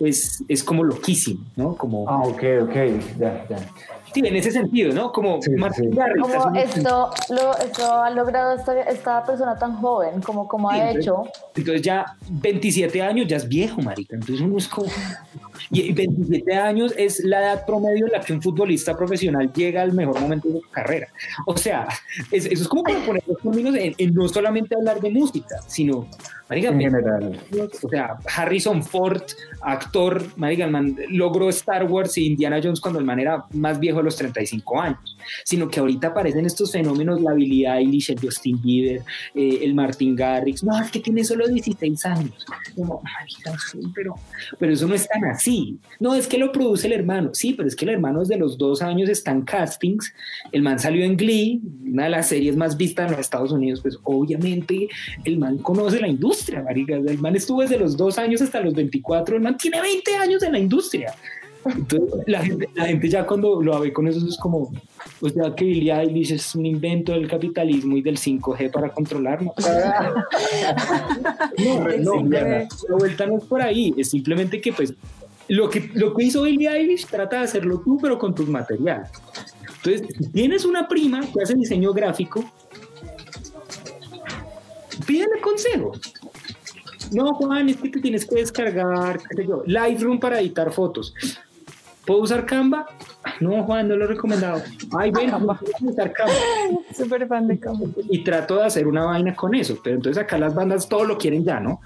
es, 0.00 0.42
es 0.48 0.64
como 0.64 0.82
loquísimo, 0.82 1.44
¿no? 1.56 1.76
Como... 1.76 2.08
Ah, 2.08 2.22
ok, 2.22 2.42
ok, 2.62 2.74
ya, 3.18 3.46
ya. 3.50 3.68
Sí, 4.12 4.20
en 4.24 4.36
ese 4.36 4.50
sentido, 4.50 4.92
¿no? 4.92 5.12
Como 5.12 5.38
Martin 5.56 5.90
Garrix. 5.90 6.20
Como 6.20 6.56
esto, 6.56 7.10
lo, 7.30 7.56
esto 7.58 8.02
ha 8.02 8.10
logrado 8.10 8.56
esta, 8.56 8.80
esta, 8.82 9.24
persona 9.24 9.56
tan 9.56 9.76
joven, 9.76 10.20
como, 10.20 10.48
como 10.48 10.70
ha 10.70 10.90
hecho. 10.90 11.24
Entonces 11.54 11.82
ya 11.82 12.16
27 12.28 13.02
años 13.02 13.26
ya 13.28 13.36
es 13.36 13.48
viejo, 13.48 13.80
marica. 13.82 14.16
Entonces 14.16 14.40
uno 14.40 14.58
es 14.58 14.68
como... 14.68 14.88
Y 15.70 15.92
27 15.92 16.54
años 16.54 16.94
es 16.96 17.22
la 17.24 17.40
edad 17.40 17.66
promedio 17.66 18.06
en 18.06 18.12
la 18.12 18.20
que 18.20 18.32
un 18.32 18.42
futbolista 18.42 18.96
profesional 18.96 19.52
llega 19.52 19.82
al 19.82 19.92
mejor 19.92 20.18
momento 20.20 20.48
de 20.48 20.60
su 20.60 20.70
carrera. 20.70 21.08
O 21.46 21.56
sea, 21.56 21.86
eso 22.32 22.48
es 22.50 22.66
como 22.66 22.82
para 22.82 22.98
poner 23.04 23.22
los 23.26 23.38
términos 23.38 23.74
en, 23.76 24.14
no 24.14 24.28
solamente 24.28 24.74
hablar 24.74 25.00
de 25.00 25.10
música, 25.10 25.56
sino 25.66 26.08
Marica, 26.50 26.68
en 26.70 26.80
general. 26.80 27.40
O 27.80 27.88
sea, 27.88 28.18
Harrison 28.36 28.82
Ford, 28.82 29.22
actor, 29.62 30.26
Marica, 30.36 30.68
logró 31.08 31.48
Star 31.48 31.84
Wars 31.84 32.18
y 32.18 32.26
Indiana 32.26 32.60
Jones 32.60 32.80
cuando 32.80 32.98
el 32.98 33.04
man 33.04 33.20
era 33.20 33.44
más 33.52 33.78
viejo 33.78 33.98
de 33.98 34.04
los 34.04 34.16
35 34.16 34.80
años, 34.80 35.16
sino 35.44 35.68
que 35.68 35.78
ahorita 35.78 36.08
aparecen 36.08 36.44
estos 36.46 36.72
fenómenos, 36.72 37.20
la 37.20 37.30
habilidad 37.30 37.78
Eilish, 37.78 38.10
el 38.10 38.20
Justin 38.20 38.60
Bieber, 38.60 39.02
eh, 39.32 39.60
el 39.62 39.74
Martin 39.74 40.16
Garrix, 40.16 40.64
no, 40.64 40.76
es 40.80 40.90
que 40.90 40.98
tiene 40.98 41.22
solo 41.22 41.46
16 41.46 42.04
años. 42.06 42.44
No, 42.76 43.00
marica, 43.00 43.56
pero, 43.94 44.16
pero 44.58 44.72
eso 44.72 44.88
no 44.88 44.96
es 44.96 45.06
tan 45.06 45.24
así. 45.26 45.78
No, 46.00 46.16
es 46.16 46.26
que 46.26 46.36
lo 46.36 46.50
produce 46.50 46.88
el 46.88 46.94
hermano. 46.94 47.30
Sí, 47.32 47.54
pero 47.54 47.68
es 47.68 47.76
que 47.76 47.84
el 47.84 47.92
hermano 47.92 48.20
desde 48.20 48.36
los 48.36 48.58
dos 48.58 48.82
años 48.82 49.08
está 49.08 49.30
en 49.30 49.42
castings. 49.42 50.12
El 50.50 50.62
man 50.62 50.80
salió 50.80 51.04
en 51.04 51.16
Glee, 51.16 51.60
una 51.84 52.04
de 52.04 52.10
las 52.10 52.28
series 52.28 52.56
más 52.56 52.76
vistas 52.76 53.06
en 53.06 53.12
los 53.12 53.20
Estados 53.20 53.52
Unidos, 53.52 53.80
pues 53.82 53.98
obviamente 54.02 54.88
el 55.24 55.38
man 55.38 55.58
conoce 55.58 56.00
la 56.00 56.08
industria, 56.08 56.39
marica. 56.62 56.94
El 56.94 57.18
man 57.18 57.36
estuvo 57.36 57.62
desde 57.62 57.78
los 57.78 57.96
dos 57.96 58.18
años 58.18 58.42
hasta 58.42 58.60
los 58.60 58.74
24, 58.74 59.36
el 59.36 59.42
man 59.42 59.56
tiene 59.56 59.80
20 59.80 60.16
años 60.16 60.42
en 60.42 60.52
la 60.52 60.58
industria. 60.58 61.14
Entonces, 61.64 62.20
la 62.26 62.42
gente, 62.42 62.68
la 62.74 62.86
gente 62.86 63.08
ya 63.08 63.24
cuando 63.26 63.62
lo 63.62 63.78
ve 63.80 63.92
con 63.92 64.08
eso 64.08 64.26
es 64.26 64.38
como, 64.38 64.72
o 65.20 65.28
sea, 65.28 65.54
que 65.54 65.66
Billie 65.66 65.92
Eilish 65.92 66.32
es 66.32 66.54
un 66.54 66.64
invento 66.64 67.12
del 67.12 67.28
capitalismo 67.28 67.98
y 67.98 68.02
del 68.02 68.16
5G 68.16 68.70
para 68.70 68.88
controlarnos. 68.88 69.52
no, 71.58 71.88
no, 71.98 72.22
la 72.28 72.66
vuelta 72.96 73.26
no 73.26 73.36
es 73.38 73.44
por 73.44 73.60
ahí, 73.60 73.92
es 73.98 74.08
simplemente 74.10 74.60
que 74.60 74.72
pues 74.72 74.94
lo 75.48 75.68
que, 75.68 75.90
lo 75.94 76.14
que 76.14 76.22
hizo 76.24 76.42
Billie 76.42 76.68
Eilish 76.68 77.06
trata 77.06 77.38
de 77.38 77.44
hacerlo 77.44 77.80
tú, 77.80 77.98
pero 78.00 78.16
con 78.18 78.34
tus 78.34 78.48
materiales. 78.48 79.10
Entonces, 79.84 80.08
tienes 80.32 80.64
una 80.64 80.88
prima 80.88 81.20
que 81.20 81.42
hace 81.42 81.54
diseño 81.54 81.92
gráfico, 81.92 82.42
pídele 85.06 85.40
consejo. 85.42 85.92
No, 87.12 87.34
Juan, 87.34 87.68
es 87.68 87.76
que 87.76 87.88
te 87.88 88.00
tienes 88.00 88.24
que 88.24 88.36
descargar, 88.36 89.18
qué 89.28 89.36
sé 89.36 89.46
yo, 89.46 89.62
Lightroom 89.66 90.20
para 90.20 90.40
editar 90.40 90.72
fotos. 90.72 91.14
¿Puedo 92.06 92.20
usar 92.22 92.46
Canva? 92.46 92.86
No, 93.40 93.62
Juan, 93.64 93.88
no 93.88 93.96
lo 93.96 94.04
he 94.04 94.08
recomendado. 94.08 94.62
Ay, 94.98 95.10
bueno, 95.10 95.38
puedo 95.38 95.92
usar 95.92 96.12
Canva. 96.12 96.34
Súper 96.96 97.26
fan 97.26 97.46
de 97.46 97.58
Canva. 97.58 97.86
Y 98.08 98.24
trato 98.24 98.56
de 98.56 98.64
hacer 98.64 98.86
una 98.86 99.04
vaina 99.04 99.34
con 99.34 99.54
eso, 99.54 99.78
pero 99.82 99.96
entonces 99.96 100.22
acá 100.22 100.38
las 100.38 100.54
bandas 100.54 100.88
todo 100.88 101.04
lo 101.04 101.18
quieren 101.18 101.44
ya, 101.44 101.60
¿no? 101.60 101.80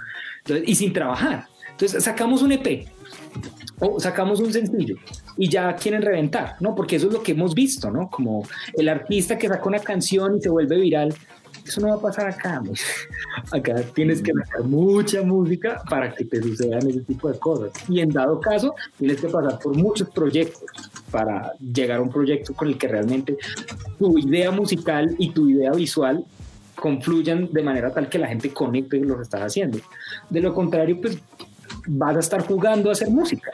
y 0.46 0.74
sin 0.74 0.92
trabajar. 0.92 1.46
Entonces 1.70 2.04
sacamos 2.04 2.42
un 2.42 2.52
EP 2.52 2.86
sacamos 3.98 4.40
un 4.40 4.52
sencillo 4.52 4.96
y 5.36 5.48
ya 5.48 5.74
quieren 5.76 6.02
reventar, 6.02 6.56
¿no? 6.60 6.74
Porque 6.74 6.96
eso 6.96 7.08
es 7.08 7.12
lo 7.12 7.22
que 7.22 7.32
hemos 7.32 7.54
visto, 7.54 7.90
¿no? 7.90 8.10
Como 8.10 8.46
el 8.74 8.88
artista 8.88 9.38
que 9.38 9.48
saca 9.48 9.64
una 9.66 9.78
canción 9.78 10.36
y 10.36 10.40
se 10.40 10.48
vuelve 10.48 10.76
viral, 10.76 11.14
eso 11.66 11.80
no 11.80 11.88
va 11.88 11.94
a 11.94 12.00
pasar 12.00 12.28
acá. 12.28 12.62
Acá 13.52 13.76
tienes 13.94 14.20
que 14.20 14.32
sacar 14.32 14.64
mucha 14.64 15.22
música 15.22 15.82
para 15.88 16.14
que 16.14 16.24
te 16.24 16.42
sucedan 16.42 16.88
ese 16.88 17.00
tipo 17.00 17.30
de 17.30 17.38
cosas. 17.38 17.72
Y 17.88 18.00
en 18.00 18.10
dado 18.10 18.40
caso, 18.40 18.74
tienes 18.98 19.20
que 19.20 19.28
pasar 19.28 19.58
por 19.58 19.76
muchos 19.76 20.08
proyectos 20.10 20.62
para 21.10 21.52
llegar 21.58 21.98
a 21.98 22.02
un 22.02 22.10
proyecto 22.10 22.54
con 22.54 22.68
el 22.68 22.78
que 22.78 22.88
realmente 22.88 23.36
tu 23.98 24.18
idea 24.18 24.50
musical 24.50 25.14
y 25.18 25.30
tu 25.30 25.48
idea 25.48 25.72
visual 25.72 26.24
confluyan 26.74 27.50
de 27.52 27.62
manera 27.62 27.92
tal 27.92 28.08
que 28.08 28.18
la 28.18 28.28
gente 28.28 28.50
conecte 28.52 28.98
lo 28.98 29.16
que 29.16 29.22
estás 29.22 29.42
haciendo. 29.42 29.78
De 30.28 30.40
lo 30.40 30.52
contrario, 30.52 31.00
pues 31.00 31.18
vas 31.86 32.16
a 32.16 32.20
estar 32.20 32.46
jugando 32.46 32.90
a 32.90 32.92
hacer 32.92 33.08
música. 33.08 33.50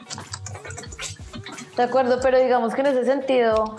De 1.75 1.83
acuerdo, 1.83 2.19
pero 2.21 2.37
digamos 2.37 2.73
que 2.73 2.81
en 2.81 2.87
ese 2.87 3.05
sentido, 3.05 3.77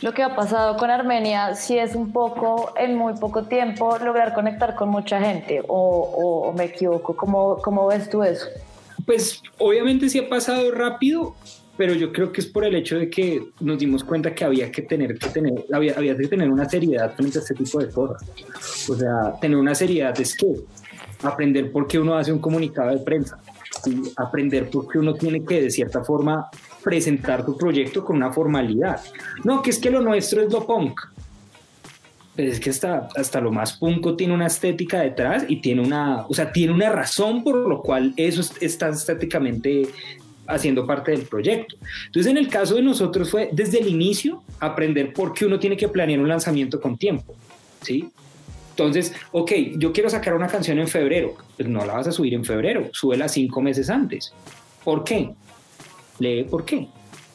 lo 0.00 0.14
que 0.14 0.22
ha 0.22 0.34
pasado 0.34 0.76
con 0.76 0.90
Armenia 0.90 1.54
sí 1.54 1.78
es 1.78 1.94
un 1.94 2.10
poco, 2.10 2.72
en 2.76 2.96
muy 2.96 3.14
poco 3.14 3.44
tiempo, 3.44 3.98
lograr 3.98 4.32
conectar 4.32 4.74
con 4.74 4.88
mucha 4.88 5.20
gente, 5.20 5.62
o, 5.68 6.52
me 6.56 6.64
equivoco, 6.64 7.14
¿Cómo, 7.14 7.58
¿cómo 7.58 7.86
ves 7.86 8.08
tú 8.08 8.22
eso? 8.22 8.46
Pues 9.04 9.42
obviamente 9.58 10.08
sí 10.08 10.18
ha 10.18 10.28
pasado 10.28 10.70
rápido, 10.70 11.34
pero 11.76 11.92
yo 11.92 12.12
creo 12.12 12.32
que 12.32 12.40
es 12.40 12.46
por 12.46 12.64
el 12.64 12.74
hecho 12.76 12.96
de 12.96 13.10
que 13.10 13.48
nos 13.60 13.78
dimos 13.78 14.04
cuenta 14.04 14.34
que 14.34 14.44
había 14.44 14.70
que 14.72 14.82
tener 14.82 15.18
que 15.18 15.28
tener, 15.28 15.66
había, 15.72 15.94
había 15.96 16.16
que 16.16 16.28
tener 16.28 16.50
una 16.50 16.66
seriedad 16.66 17.14
frente 17.14 17.38
a 17.38 17.42
este 17.42 17.54
tipo 17.54 17.78
de 17.78 17.90
cosas. 17.90 18.22
O 18.88 18.94
sea, 18.94 19.34
tener 19.40 19.58
una 19.58 19.74
seriedad 19.74 20.18
es 20.18 20.34
que 20.34 20.46
aprender 21.22 21.70
por 21.72 21.86
qué 21.86 21.98
uno 21.98 22.16
hace 22.16 22.32
un 22.32 22.38
comunicado 22.38 22.90
de 22.90 22.98
prensa, 22.98 23.38
aprender 24.16 24.70
por 24.70 24.88
qué 24.88 24.98
uno 24.98 25.14
tiene 25.14 25.44
que 25.44 25.62
de 25.62 25.70
cierta 25.70 26.02
forma 26.04 26.48
presentar 26.84 27.44
tu 27.44 27.56
proyecto 27.56 28.04
con 28.04 28.16
una 28.16 28.32
formalidad. 28.32 29.00
No, 29.42 29.62
que 29.62 29.70
es 29.70 29.78
que 29.78 29.90
lo 29.90 30.00
nuestro 30.00 30.42
es 30.42 30.52
lo 30.52 30.66
punk. 30.66 31.00
Es 32.36 32.60
que 32.60 32.70
hasta, 32.70 33.08
hasta 33.16 33.40
lo 33.40 33.50
más 33.50 33.74
punko 33.74 34.16
tiene 34.16 34.34
una 34.34 34.46
estética 34.46 35.00
detrás 35.00 35.44
y 35.48 35.60
tiene 35.60 35.82
una, 35.82 36.26
o 36.28 36.34
sea, 36.34 36.52
tiene 36.52 36.72
una 36.72 36.90
razón 36.90 37.42
por 37.42 37.56
lo 37.56 37.80
cual 37.80 38.12
eso 38.16 38.42
está 38.60 38.88
estéticamente 38.88 39.88
haciendo 40.46 40.86
parte 40.86 41.12
del 41.12 41.22
proyecto. 41.22 41.76
Entonces, 42.06 42.30
en 42.30 42.36
el 42.36 42.48
caso 42.48 42.74
de 42.74 42.82
nosotros 42.82 43.30
fue 43.30 43.50
desde 43.52 43.78
el 43.80 43.88
inicio 43.88 44.42
aprender 44.60 45.12
por 45.12 45.32
qué 45.32 45.46
uno 45.46 45.58
tiene 45.58 45.76
que 45.76 45.88
planear 45.88 46.20
un 46.20 46.28
lanzamiento 46.28 46.80
con 46.80 46.98
tiempo, 46.98 47.34
¿sí? 47.82 48.10
Entonces, 48.70 49.14
ok, 49.30 49.52
yo 49.76 49.92
quiero 49.92 50.10
sacar 50.10 50.34
una 50.34 50.48
canción 50.48 50.80
en 50.80 50.88
febrero, 50.88 51.36
pues 51.56 51.68
no 51.68 51.84
la 51.86 51.94
vas 51.94 52.08
a 52.08 52.12
subir 52.12 52.34
en 52.34 52.44
febrero, 52.44 52.90
súbela 52.92 53.28
cinco 53.28 53.62
meses 53.62 53.88
antes. 53.88 54.34
¿Por 54.82 55.04
qué? 55.04 55.30
Lee 56.18 56.44
por 56.44 56.64
qué. 56.64 56.88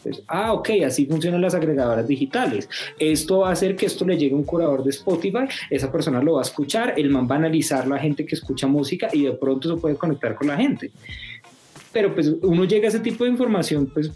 Pues, 0.04 0.24
ah, 0.28 0.54
ok, 0.54 0.70
así 0.86 1.06
funcionan 1.06 1.42
las 1.42 1.54
agregadoras 1.54 2.08
digitales. 2.08 2.70
Esto 2.98 3.40
va 3.40 3.50
a 3.50 3.52
hacer 3.52 3.76
que 3.76 3.86
esto 3.86 4.06
le 4.06 4.18
llegue 4.18 4.34
a 4.34 4.38
un 4.38 4.44
curador 4.44 4.84
de 4.84 4.92
Spotify, 4.92 5.46
esa 5.70 5.92
persona 5.92 6.22
lo 6.22 6.34
va 6.34 6.40
a 6.40 6.44
escuchar, 6.44 6.94
el 6.98 7.10
man 7.10 7.28
va 7.30 7.36
a 7.36 7.40
analizar 7.40 7.88
la 7.88 8.00
gente 8.00 8.26
que 8.26 8.36
escucha 8.36 8.68
música 8.68 9.10
y 9.12 9.24
de 9.24 9.34
pronto 9.34 9.76
se 9.76 9.80
puede 9.80 9.96
conectar 9.96 10.36
con 10.36 10.48
la 10.48 10.58
gente. 10.58 10.92
Pero 11.92 12.14
pues 12.14 12.34
uno 12.42 12.66
llega 12.66 12.86
a 12.86 12.90
ese 12.90 13.00
tipo 13.00 13.24
de 13.24 13.32
información 13.32 13.88
pues 13.88 14.12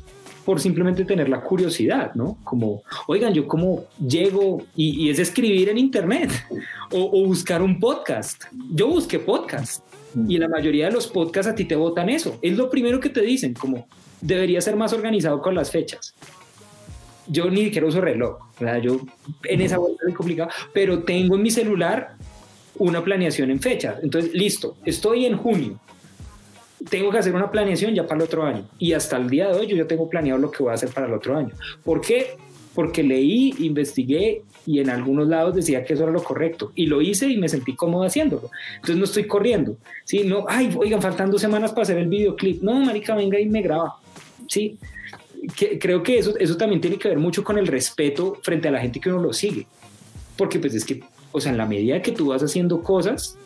por 0.46 0.60
simplemente 0.60 1.06
tener 1.06 1.30
la 1.30 1.42
curiosidad, 1.42 2.14
¿no? 2.16 2.38
Como, 2.44 2.84
oigan, 3.08 3.34
yo 3.34 3.48
como 3.48 3.86
llego 4.06 4.64
y, 4.76 5.10
es 5.10 5.20
escribir 5.20 5.70
en 5.70 5.78
internet 5.78 6.32
o, 6.92 7.22
o 7.22 7.26
buscar 7.26 7.62
un 7.62 7.80
podcast. 7.80 8.44
Yo 8.72 8.88
busqué 8.88 9.20
podcast 9.20 9.84
y 10.28 10.38
la 10.38 10.48
mayoría 10.48 10.86
de 10.86 10.92
los 10.92 11.08
podcasts 11.08 11.52
a 11.52 11.56
ti 11.56 11.66
te 11.66 11.76
votan 11.76 12.10
eso. 12.10 12.38
Es 12.42 12.56
lo 12.56 12.70
primero 12.70 13.00
que 13.00 13.10
te 13.10 13.22
dicen, 13.22 13.54
como 13.54 13.88
debería 14.22 14.62
ser 14.62 14.76
más 14.76 14.94
organizado 14.94 15.42
con 15.42 15.56
las 15.56 15.72
fechas. 15.72 16.14
Yo 17.28 17.50
ni 17.50 17.66
siquiera 17.66 17.88
uso 17.88 18.02
reloj, 18.02 18.38
yo 18.82 19.00
en 19.46 19.62
esa 19.62 19.78
vuelta 19.78 20.04
es 20.08 20.14
complicado, 20.14 20.50
pero 20.74 21.04
tengo 21.04 21.36
en 21.36 21.42
mi 21.42 21.52
celular 21.52 22.16
una 22.76 23.04
planeación 23.04 23.50
en 23.52 23.60
fechas. 23.60 23.98
Entonces, 24.04 24.34
listo, 24.34 24.76
estoy 24.84 25.26
en 25.26 25.38
junio. 25.38 25.80
Tengo 26.90 27.12
que 27.12 27.20
hacer 27.20 27.34
una 27.34 27.50
planeación 27.50 27.96
ya 27.96 28.04
para 28.04 28.18
el 28.18 28.24
otro 28.24 28.44
año. 28.44 28.68
Y 28.78 28.92
hasta 28.92 29.16
el 29.16 29.30
día 29.30 29.48
de 29.48 29.60
hoy 29.60 29.68
yo 29.68 29.78
ya 29.78 29.88
tengo 29.88 30.10
planeado 30.10 30.40
lo 30.40 30.52
que 30.52 30.64
voy 30.64 30.72
a 30.72 30.76
hacer 30.76 30.90
para 30.90 31.08
el 31.08 31.14
otro 31.14 31.38
año. 31.38 31.52
¿Por 31.84 32.02
qué? 32.02 32.36
Porque 32.74 33.04
leí, 33.04 33.54
investigué 33.60 34.42
y 34.66 34.80
en 34.80 34.90
algunos 34.90 35.28
lados 35.28 35.56
decía 35.56 35.84
que 35.84 35.94
eso 35.94 36.04
era 36.04 36.12
lo 36.12 36.24
correcto 36.24 36.72
y 36.76 36.86
lo 36.88 37.02
hice 37.02 37.28
y 37.28 37.38
me 37.38 37.50
sentí 37.50 37.76
cómodo 37.76 38.04
haciéndolo. 38.04 38.50
Entonces 38.76 38.98
no 38.98 39.04
estoy 39.04 39.28
corriendo, 39.28 39.78
¿sí? 40.06 40.24
No, 40.24 40.46
ay, 40.48 40.74
oigan, 40.76 41.02
faltan 41.02 41.30
dos 41.30 41.42
semanas 41.42 41.72
para 41.72 41.84
hacer 41.84 41.98
el 41.98 42.08
videoclip. 42.08 42.62
No, 42.62 42.74
marica, 42.80 43.16
venga 43.16 43.40
y 43.40 43.46
me 43.48 43.62
graba. 43.62 43.98
¿sí? 44.48 44.78
Que, 45.56 45.78
creo 45.78 46.04
que 46.04 46.18
eso, 46.18 46.38
eso 46.38 46.56
también 46.58 46.82
tiene 46.82 46.98
que 46.98 47.10
ver 47.10 47.18
mucho 47.18 47.44
con 47.44 47.58
el 47.58 47.68
respeto 47.68 48.38
frente 48.42 48.68
a 48.68 48.72
la 48.72 48.80
gente 48.80 49.00
que 49.00 49.10
uno 49.10 49.22
lo 49.22 49.34
sigue. 49.34 49.68
Porque 50.38 50.60
pues 50.60 50.74
es 50.74 50.86
que, 50.86 51.04
o 51.32 51.40
sea, 51.40 51.52
en 51.52 51.58
la 51.58 51.66
medida 51.66 52.02
que 52.02 52.12
tú 52.12 52.28
vas 52.28 52.42
haciendo 52.44 52.82
cosas, 52.82 53.38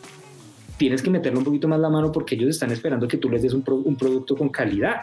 tienes 0.76 1.02
que 1.02 1.10
meterle 1.10 1.38
un 1.38 1.44
poquito 1.44 1.66
más 1.66 1.80
la 1.80 1.90
mano 1.90 2.12
porque 2.12 2.36
ellos 2.36 2.50
están 2.50 2.70
esperando 2.70 3.08
que 3.08 3.16
tú 3.16 3.28
les 3.28 3.42
des 3.42 3.52
un, 3.52 3.64
un 3.66 3.96
producto 3.96 4.36
con 4.36 4.48
calidad, 4.48 5.02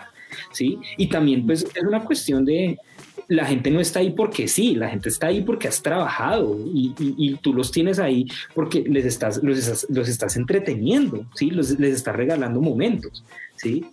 ¿sí? 0.52 0.80
Y 0.98 1.08
también 1.08 1.46
pues 1.46 1.64
es 1.64 1.84
una 1.84 2.04
cuestión 2.04 2.46
de, 2.46 2.80
la 3.28 3.46
gente 3.46 3.72
no 3.72 3.80
está 3.80 4.00
ahí 4.00 4.12
porque 4.12 4.48
sí, 4.48 4.76
la 4.76 4.90
gente 4.90 5.10
está 5.10 5.28
ahí 5.28 5.42
porque 5.42 5.68
has 5.68 5.82
trabajado 5.82 6.58
y, 6.66 6.94
y, 6.98 7.36
tú 7.38 7.54
los 7.54 7.72
tienes 7.72 8.00
ahí 8.00 8.28
porque 8.54 8.84
les 8.88 9.06
estás, 9.06 9.42
los, 9.44 9.58
estás, 9.58 9.88
los 9.90 10.08
estás 10.08 10.36
entreteniendo, 10.36 11.26
¿sí? 11.36 11.50
les 11.50 11.72
estás 11.80 12.16
regalando 12.16 12.62
momentos. 12.62 13.24
¿sí? 13.56 13.86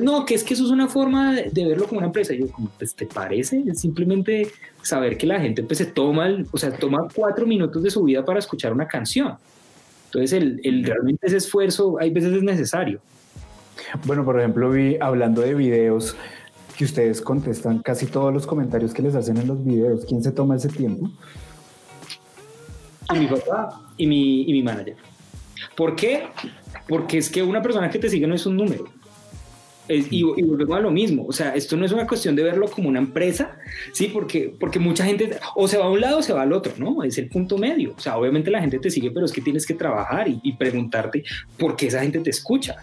no, 0.00 0.24
que 0.24 0.34
es 0.34 0.44
que 0.44 0.54
eso 0.54 0.64
es 0.64 0.70
una 0.70 0.88
forma 0.88 1.34
de, 1.34 1.64
verlo 1.64 1.86
como 1.86 1.98
una 1.98 2.08
empresa. 2.08 2.34
Yo, 2.34 2.46
pues, 2.78 2.94
¿te 2.94 3.06
parece? 3.06 3.62
Es 3.66 3.80
simplemente 3.80 4.48
saber 4.82 5.16
que 5.16 5.26
la 5.26 5.40
gente 5.40 5.62
pues, 5.62 5.78
se 5.78 5.86
toma, 5.86 6.44
o 6.50 6.58
sea, 6.58 6.72
toma 6.72 7.08
cuatro 7.14 7.46
minutos 7.46 7.82
de 7.82 7.90
su 7.90 8.02
vida 8.04 8.24
para 8.24 8.38
escuchar 8.38 8.72
una 8.72 8.88
canción. 8.88 9.34
Entonces, 10.06 10.32
el, 10.32 10.60
el, 10.64 10.84
realmente 10.84 11.26
ese 11.26 11.38
esfuerzo 11.38 11.98
hay 12.00 12.10
veces 12.10 12.32
es 12.32 12.42
necesario. 12.42 13.00
Bueno, 14.04 14.24
por 14.24 14.38
ejemplo, 14.38 14.70
vi, 14.70 14.96
hablando 15.00 15.42
de 15.42 15.54
videos, 15.54 16.16
que 16.76 16.84
ustedes 16.84 17.20
contestan 17.20 17.78
casi 17.80 18.06
todos 18.06 18.32
los 18.32 18.46
comentarios 18.46 18.92
que 18.92 19.02
les 19.02 19.14
hacen 19.14 19.36
en 19.36 19.46
los 19.46 19.64
videos. 19.64 20.04
¿Quién 20.04 20.22
se 20.22 20.32
toma 20.32 20.56
ese 20.56 20.68
tiempo? 20.68 21.10
Y 23.14 23.18
mi 23.18 23.26
papá 23.26 23.80
y 23.96 24.06
mi, 24.06 24.42
y 24.42 24.52
mi 24.52 24.62
manager. 24.62 24.96
¿Por 25.76 25.94
qué? 25.94 26.24
Porque 26.88 27.18
es 27.18 27.30
que 27.30 27.42
una 27.42 27.62
persona 27.62 27.90
que 27.90 27.98
te 27.98 28.08
sigue 28.08 28.26
no 28.26 28.34
es 28.34 28.46
un 28.46 28.56
número. 28.56 28.84
Y, 29.86 30.06
y 30.10 30.22
volvemos 30.22 30.78
a 30.78 30.80
lo 30.80 30.90
mismo, 30.90 31.26
o 31.26 31.32
sea, 31.32 31.54
esto 31.54 31.76
no 31.76 31.84
es 31.84 31.92
una 31.92 32.06
cuestión 32.06 32.34
de 32.34 32.42
verlo 32.42 32.66
como 32.68 32.88
una 32.88 32.98
empresa, 32.98 33.58
sí, 33.92 34.06
porque, 34.06 34.54
porque 34.58 34.78
mucha 34.78 35.04
gente 35.04 35.36
o 35.54 35.68
se 35.68 35.76
va 35.76 35.84
a 35.84 35.90
un 35.90 36.00
lado 36.00 36.20
o 36.20 36.22
se 36.22 36.32
va 36.32 36.40
al 36.40 36.54
otro, 36.54 36.72
¿no? 36.78 37.02
Es 37.04 37.18
el 37.18 37.28
punto 37.28 37.58
medio, 37.58 37.92
o 37.94 38.00
sea, 38.00 38.16
obviamente 38.16 38.50
la 38.50 38.62
gente 38.62 38.78
te 38.78 38.90
sigue, 38.90 39.10
pero 39.10 39.26
es 39.26 39.32
que 39.32 39.42
tienes 39.42 39.66
que 39.66 39.74
trabajar 39.74 40.26
y 40.26 40.52
preguntarte 40.54 41.22
por 41.58 41.76
qué 41.76 41.88
esa 41.88 42.00
gente 42.00 42.20
te 42.20 42.30
escucha. 42.30 42.76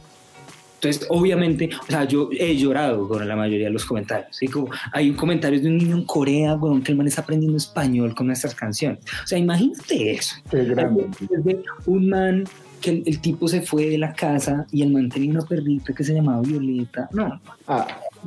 Entonces, 0.82 1.06
obviamente, 1.10 1.70
o 1.80 1.86
sea, 1.86 2.06
yo 2.06 2.30
he 2.32 2.58
llorado 2.58 3.08
con 3.08 3.28
la 3.28 3.36
mayoría 3.36 3.68
de 3.68 3.72
los 3.72 3.86
comentarios. 3.86 4.36
¿sí? 4.36 4.48
Como 4.48 4.70
hay 4.92 5.12
comentarios 5.12 5.62
de 5.62 5.70
un 5.70 5.78
niño 5.78 5.96
en 5.96 6.06
Corea, 6.06 6.56
weón, 6.56 6.82
que 6.82 6.92
el 6.92 6.98
man 6.98 7.08
está 7.08 7.22
aprendiendo 7.22 7.56
español 7.56 8.16
con 8.16 8.26
nuestras 8.26 8.56
canciones. 8.56 9.00
O 9.24 9.28
sea, 9.28 9.38
imagínate 9.38 10.14
eso. 10.14 10.38
Qué 10.50 10.64
grande. 10.64 11.06
Desde 11.20 11.62
un 11.86 12.10
man 12.10 12.46
que 12.82 12.90
el, 12.90 13.04
el 13.06 13.22
tipo 13.22 13.48
se 13.48 13.62
fue 13.62 13.90
de 13.90 14.00
la 14.00 14.12
casa 14.14 14.66
y 14.72 14.82
el 14.82 14.92
man 14.92 15.08
tenía 15.10 15.30
una 15.30 15.46
perrita 15.46 15.94
que 15.94 16.04
se 16.04 16.16
llamaba 16.16 16.42
Violeta. 16.42 17.08
No, 17.12 17.40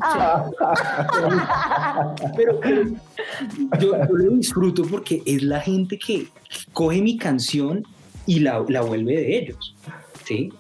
Ah, 0.00 0.49
pero, 2.37 2.61
pero 2.61 2.84
yo, 3.80 3.96
yo 3.96 4.14
lo 4.14 4.30
disfruto 4.32 4.82
porque 4.84 5.23
es 5.25 5.42
la 5.42 5.61
gente 5.61 5.99
que 5.99 6.28
coge 6.73 7.00
mi 7.00 7.16
canción 7.16 7.84
y 8.26 8.40
la, 8.40 8.64
la 8.68 8.80
vuelve 8.80 9.12
de 9.12 9.38
ellos. 9.38 9.75
¿Sí? 10.25 10.50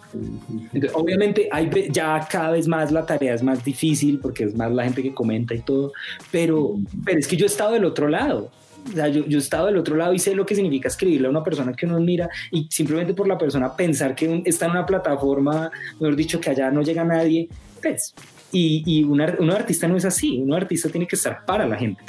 Entonces, 0.72 0.90
obviamente 0.94 1.48
hay, 1.50 1.70
ya 1.90 2.26
cada 2.30 2.50
vez 2.52 2.68
más 2.68 2.90
la 2.92 3.04
tarea 3.06 3.34
es 3.34 3.42
más 3.42 3.64
difícil 3.64 4.18
porque 4.20 4.44
es 4.44 4.54
más 4.54 4.70
la 4.72 4.84
gente 4.84 5.02
que 5.02 5.12
comenta 5.14 5.54
y 5.54 5.60
todo, 5.60 5.92
pero, 6.30 6.76
pero 7.04 7.18
es 7.18 7.26
que 7.26 7.36
yo 7.36 7.44
he 7.44 7.48
estado 7.48 7.72
del 7.72 7.84
otro 7.84 8.08
lado. 8.08 8.50
O 8.86 8.92
sea, 8.92 9.08
yo, 9.08 9.24
yo 9.26 9.38
he 9.38 9.40
estado 9.40 9.66
del 9.66 9.78
otro 9.78 9.96
lado 9.96 10.12
y 10.12 10.18
sé 10.18 10.34
lo 10.34 10.44
que 10.44 10.54
significa 10.54 10.88
escribirle 10.88 11.26
a 11.26 11.30
una 11.30 11.42
persona 11.42 11.72
que 11.72 11.86
uno 11.86 11.98
mira 12.00 12.28
y 12.50 12.66
simplemente 12.70 13.14
por 13.14 13.26
la 13.26 13.38
persona 13.38 13.74
pensar 13.74 14.14
que 14.14 14.28
un- 14.28 14.42
está 14.44 14.66
en 14.66 14.72
una 14.72 14.84
plataforma, 14.84 15.70
mejor 15.98 16.14
dicho, 16.16 16.38
que 16.38 16.50
allá 16.50 16.70
no 16.70 16.82
llega 16.82 17.02
nadie, 17.02 17.48
pues, 17.82 18.14
y, 18.52 18.82
y 18.84 19.02
un, 19.04 19.22
ar- 19.22 19.38
un 19.40 19.50
artista 19.50 19.88
no 19.88 19.96
es 19.96 20.04
así, 20.04 20.38
un 20.38 20.52
artista 20.52 20.90
tiene 20.90 21.06
que 21.06 21.16
estar 21.16 21.46
para 21.46 21.66
la 21.66 21.76
gente. 21.76 22.02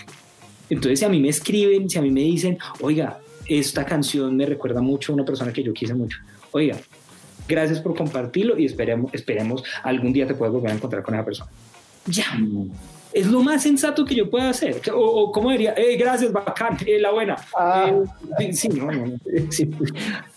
Entonces, 0.69 0.99
si 0.99 1.05
a 1.05 1.09
mí 1.09 1.21
me 1.21 1.29
escriben, 1.29 1.89
si 1.89 1.97
a 1.97 2.01
mí 2.01 2.11
me 2.11 2.21
dicen, 2.21 2.57
oiga, 2.81 3.19
esta 3.47 3.85
canción 3.85 4.35
me 4.35 4.45
recuerda 4.45 4.81
mucho 4.81 5.13
a 5.13 5.15
una 5.15 5.23
persona 5.23 5.53
que 5.53 5.63
yo 5.63 5.71
quise 5.73 5.93
mucho, 5.93 6.17
oiga, 6.51 6.75
gracias 7.47 7.79
por 7.79 7.95
compartirlo 7.95 8.57
y 8.57 8.65
esperemos, 8.65 9.13
esperemos 9.13 9.63
algún 9.83 10.13
día 10.13 10.27
te 10.27 10.35
puedas 10.35 10.53
volver 10.53 10.71
a 10.71 10.75
encontrar 10.75 11.03
con 11.03 11.15
esa 11.15 11.25
persona. 11.25 11.51
Ya, 12.07 12.25
es 13.15 13.27
lo 13.27 13.41
más 13.41 13.63
sensato 13.63 14.03
que 14.03 14.13
yo 14.13 14.29
pueda 14.29 14.49
hacer. 14.49 14.81
O, 14.93 14.99
o 14.99 15.31
como 15.31 15.49
diría, 15.49 15.73
eh, 15.77 15.95
gracias, 15.95 16.33
bacán, 16.33 16.77
eh, 16.85 16.99
la 16.99 17.11
buena. 17.11 17.37
Ah. 17.57 17.89
Eh, 18.39 18.51
sí, 18.51 18.67
no, 18.67 18.91
no, 18.91 19.05
no. 19.05 19.17
Sí. 19.49 19.69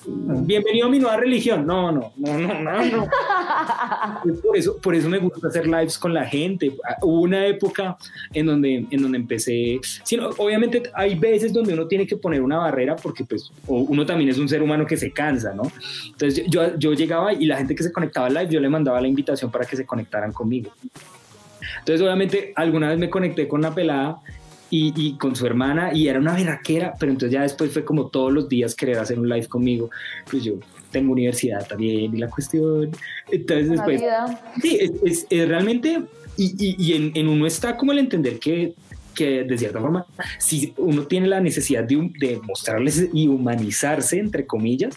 Bienvenido 0.06 0.87
a 0.87 0.88
mi 0.88 1.00
nueva 1.00 1.16
religión. 1.16 1.66
No, 1.66 1.90
no, 1.90 2.12
no, 2.16 2.38
no, 2.38 2.62
no. 2.62 2.85
no. 2.85 3.08
Pues 4.23 4.40
Por 4.42 4.56
eso, 4.56 4.76
por 4.76 4.94
eso 4.94 5.08
me 5.08 5.18
gusta 5.18 5.49
hacer 5.49 5.66
lives 5.66 5.99
con 5.99 6.14
la 6.14 6.25
gente. 6.25 6.73
Ah, 6.88 6.99
Hubo 7.02 7.23
una 7.23 7.49
época 7.49 7.99
en 8.32 8.47
donde, 8.47 8.87
en 8.88 9.02
donde 9.02 9.18
empecé. 9.18 9.80
Sí, 10.04 10.16
no, 10.16 10.28
obviamente 10.38 10.85
hay 10.94 11.16
veces 11.16 11.52
donde 11.52 11.75
uno 11.75 11.88
tiene 11.88 12.06
que 12.06 12.16
poner 12.16 12.42
una 12.42 12.58
barrera 12.58 12.94
porque 12.94 13.25
pues 13.25 13.50
uno 13.66 14.06
también 14.06 14.30
es 14.30 14.38
un 14.38 14.49
ser 14.49 14.62
humano 14.62 14.87
que 14.87 14.97
se 14.97 15.11
cansa, 15.11 15.52
¿no? 15.52 15.64
Entonces 16.06 16.44
yo, 16.47 16.76
yo 16.78 16.92
llegaba 16.92 17.32
y 17.32 17.44
la 17.44 17.56
gente 17.56 17.75
que 17.75 17.82
se 17.82 17.90
conectaba 17.90 18.28
al 18.28 18.35
live, 18.35 18.50
yo 18.50 18.61
le 18.61 18.68
mandaba 18.68 19.00
la 19.00 19.08
invitación 19.08 19.50
para 19.50 19.64
que 19.64 19.75
se 19.75 19.85
conectaran 19.85 20.32
conmigo. 20.32 20.70
Entonces, 21.88 22.04
obviamente, 22.07 22.52
alguna 22.54 22.90
vez 22.90 22.99
me 22.99 23.09
conecté 23.09 23.49
con 23.49 23.61
una 23.61 23.75
pelada 23.75 24.18
y, 24.68 24.92
y 24.95 25.16
con 25.16 25.35
su 25.35 25.47
hermana 25.47 25.95
y 25.95 26.09
era 26.09 26.18
una 26.18 26.35
berraquera, 26.35 26.92
pero 27.00 27.11
entonces 27.11 27.33
ya 27.33 27.40
después 27.42 27.73
fue 27.73 27.83
como 27.83 28.09
todos 28.09 28.30
los 28.30 28.47
días 28.47 28.75
querer 28.75 28.99
hacer 28.99 29.18
un 29.18 29.26
live 29.26 29.47
conmigo. 29.47 29.88
Pues 30.30 30.45
yo 30.45 30.54
tengo 30.90 31.12
universidad 31.12 31.66
también 31.66 32.14
y 32.14 32.18
la 32.18 32.28
cuestión. 32.28 32.90
Entonces, 33.30 33.71
después. 33.71 34.00
vida. 34.02 34.38
Sí, 34.61 34.76
es, 34.78 34.90
es- 35.02 35.26
es 35.30 35.49
realmente. 35.49 36.02
Y, 36.37 36.54
y- 36.62 36.76
y 36.78 36.92
en, 36.92 37.12
en 37.14 37.26
uno 37.26 37.47
está 37.47 37.75
como 37.78 37.92
el 37.92 38.00
entender 38.00 38.38
que, 38.38 38.75
que, 39.14 39.45
de 39.45 39.57
cierta 39.57 39.80
forma, 39.80 40.04
si 40.38 40.75
uno 40.76 41.04
tiene 41.07 41.26
la 41.26 41.40
necesidad 41.40 41.85
de, 41.85 41.97
de 42.21 42.38
mostrarles 42.47 43.09
y 43.14 43.28
humanizarse, 43.28 44.18
entre 44.18 44.45
comillas, 44.45 44.95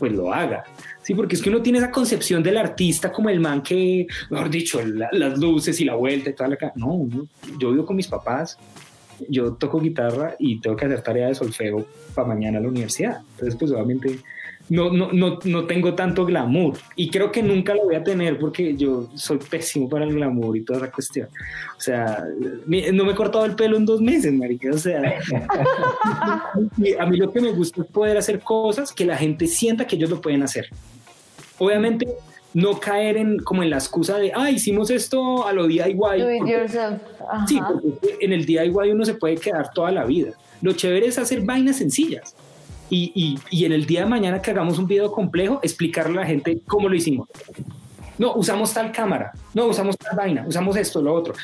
pues 0.00 0.10
lo 0.12 0.34
haga. 0.34 0.64
Sí, 1.02 1.14
porque 1.14 1.34
es 1.34 1.42
que 1.42 1.50
uno 1.50 1.60
tiene 1.62 1.78
esa 1.78 1.90
concepción 1.90 2.42
del 2.42 2.56
artista 2.58 3.10
como 3.10 3.28
el 3.28 3.40
man 3.40 3.62
que, 3.62 4.06
mejor 4.30 4.48
dicho, 4.50 4.80
la- 4.84 5.08
las 5.12 5.38
luces 5.38 5.80
y 5.80 5.84
la 5.84 5.94
vuelta 5.96 6.30
y 6.30 6.34
toda 6.34 6.48
la... 6.50 6.56
ca- 6.56 6.72
No, 6.76 7.06
yo 7.58 7.70
vivo 7.72 7.84
con 7.84 7.96
mis 7.96 8.06
papás, 8.08 8.56
yo 9.28 9.52
toco 9.54 9.80
guitarra 9.80 10.36
y 10.38 10.60
tengo 10.60 10.76
que 10.76 10.86
hacer 10.86 11.02
tarea 11.02 11.28
de 11.28 11.34
solfeo 11.34 11.86
para 12.14 12.28
mañana 12.28 12.58
a 12.58 12.62
la 12.62 12.68
universidad. 12.68 13.20
Entonces, 13.32 13.56
pues 13.58 13.70
obviamente 13.72 14.18
no, 14.68 14.90
no, 14.92 15.12
no, 15.12 15.38
no 15.44 15.64
tengo 15.64 15.94
tanto 15.94 16.24
glamour 16.24 16.78
y 16.94 17.10
creo 17.10 17.32
que 17.32 17.42
nunca 17.42 17.74
lo 17.74 17.82
voy 17.84 17.96
a 17.96 18.04
tener 18.04 18.38
porque 18.38 18.76
yo 18.76 19.10
soy 19.16 19.38
pésimo 19.38 19.88
para 19.88 20.04
el 20.04 20.14
glamour 20.14 20.56
y 20.56 20.62
toda 20.64 20.78
esa 20.78 20.90
cuestión. 20.92 21.28
O 21.76 21.80
sea, 21.80 22.24
no 22.66 23.04
me 23.04 23.12
he 23.12 23.14
cortado 23.14 23.44
el 23.44 23.54
pelo 23.56 23.76
en 23.76 23.84
dos 23.84 24.00
meses, 24.00 24.32
marica. 24.32 24.70
O 24.72 24.78
sea, 24.78 25.02
a 26.98 27.06
mí 27.06 27.16
lo 27.16 27.32
que 27.32 27.40
me 27.40 27.50
gusta 27.52 27.82
es 27.82 27.88
poder 27.88 28.16
hacer 28.16 28.40
cosas 28.40 28.92
que 28.92 29.04
la 29.04 29.16
gente 29.16 29.46
sienta 29.46 29.86
que 29.86 29.96
ellos 29.96 30.10
lo 30.10 30.20
pueden 30.20 30.42
hacer. 30.42 30.66
Obviamente, 31.62 32.08
no 32.54 32.80
caer 32.80 33.16
en 33.16 33.38
como 33.38 33.62
en 33.62 33.70
la 33.70 33.76
excusa 33.76 34.18
de, 34.18 34.32
ah, 34.34 34.50
hicimos 34.50 34.90
esto 34.90 35.46
a 35.46 35.52
lo 35.52 35.68
DIY. 35.68 35.94
Do 35.94 36.30
it 36.30 36.38
porque- 36.38 36.52
yourself. 36.52 37.00
Ajá. 37.30 37.46
Sí, 37.46 37.60
porque 37.60 38.16
en 38.20 38.32
el 38.32 38.44
DIY 38.44 38.90
uno 38.90 39.04
se 39.04 39.14
puede 39.14 39.36
quedar 39.36 39.70
toda 39.72 39.92
la 39.92 40.04
vida. 40.04 40.32
Lo 40.60 40.72
chévere 40.72 41.06
es 41.06 41.18
hacer 41.18 41.42
vainas 41.42 41.76
sencillas. 41.76 42.34
Y, 42.90 43.12
y, 43.14 43.38
y 43.56 43.64
en 43.64 43.72
el 43.72 43.86
día 43.86 44.00
de 44.00 44.06
mañana 44.06 44.42
que 44.42 44.50
hagamos 44.50 44.78
un 44.78 44.86
video 44.88 45.12
complejo, 45.12 45.60
explicarle 45.62 46.18
a 46.18 46.22
la 46.22 46.26
gente 46.26 46.58
cómo 46.66 46.88
lo 46.88 46.96
hicimos. 46.96 47.28
No, 48.18 48.34
usamos 48.34 48.74
tal 48.74 48.90
cámara, 48.92 49.32
no, 49.54 49.66
usamos 49.66 49.96
tal 49.96 50.16
vaina, 50.16 50.44
usamos 50.46 50.76
esto, 50.76 51.00
lo 51.00 51.14
otro. 51.14 51.34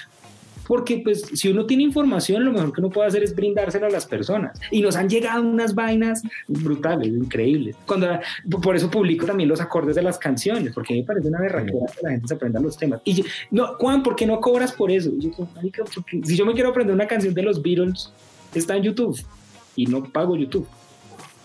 Porque 0.68 1.00
pues 1.02 1.22
si 1.32 1.48
uno 1.48 1.64
tiene 1.64 1.82
información, 1.82 2.44
lo 2.44 2.52
mejor 2.52 2.72
que 2.74 2.80
uno 2.80 2.90
puede 2.90 3.08
hacer 3.08 3.22
es 3.22 3.34
brindársela 3.34 3.86
a 3.86 3.90
las 3.90 4.06
personas. 4.06 4.60
Y 4.70 4.82
nos 4.82 4.96
han 4.96 5.08
llegado 5.08 5.42
unas 5.42 5.74
vainas 5.74 6.22
brutales, 6.46 7.08
increíbles. 7.08 7.74
Cuando, 7.86 8.06
por 8.62 8.76
eso 8.76 8.90
publico 8.90 9.24
también 9.24 9.48
los 9.48 9.62
acordes 9.62 9.96
de 9.96 10.02
las 10.02 10.18
canciones, 10.18 10.74
porque 10.74 10.92
a 10.92 10.94
mí 10.94 11.00
me 11.00 11.06
parece 11.06 11.28
una 11.28 11.40
berraquera 11.40 11.86
que 11.86 12.02
la 12.02 12.10
gente 12.10 12.28
se 12.28 12.34
aprenda 12.34 12.60
los 12.60 12.76
temas. 12.76 13.00
Y 13.04 13.14
yo, 13.14 13.24
no, 13.50 13.74
Juan, 13.78 14.02
¿por 14.02 14.14
qué 14.14 14.26
no 14.26 14.38
cobras 14.40 14.72
por 14.72 14.90
eso? 14.90 15.10
Y 15.18 15.30
yo, 15.30 15.48
"Marica, 15.56 15.84
porque 15.92 16.20
si 16.22 16.36
yo 16.36 16.44
me 16.44 16.52
quiero 16.52 16.68
aprender 16.68 16.94
una 16.94 17.06
canción 17.06 17.32
de 17.32 17.42
los 17.42 17.62
Beatles, 17.62 18.12
está 18.54 18.76
en 18.76 18.82
YouTube 18.82 19.18
y 19.74 19.86
no 19.86 20.04
pago 20.04 20.36
YouTube. 20.36 20.66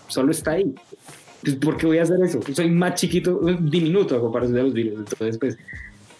Solo 0.08 0.32
está 0.32 0.52
ahí. 0.52 0.74
Pues, 1.40 1.56
¿Por 1.56 1.78
qué 1.78 1.86
voy 1.86 1.98
a 1.98 2.02
hacer 2.02 2.20
eso? 2.22 2.40
Soy 2.52 2.70
más 2.70 3.00
chiquito, 3.00 3.40
diminuto 3.60 4.16
a 4.16 4.20
comparación 4.20 4.56
de 4.56 4.62
los 4.62 4.74
Beatles. 4.74 4.98
Entonces, 4.98 5.38
pues, 5.38 5.58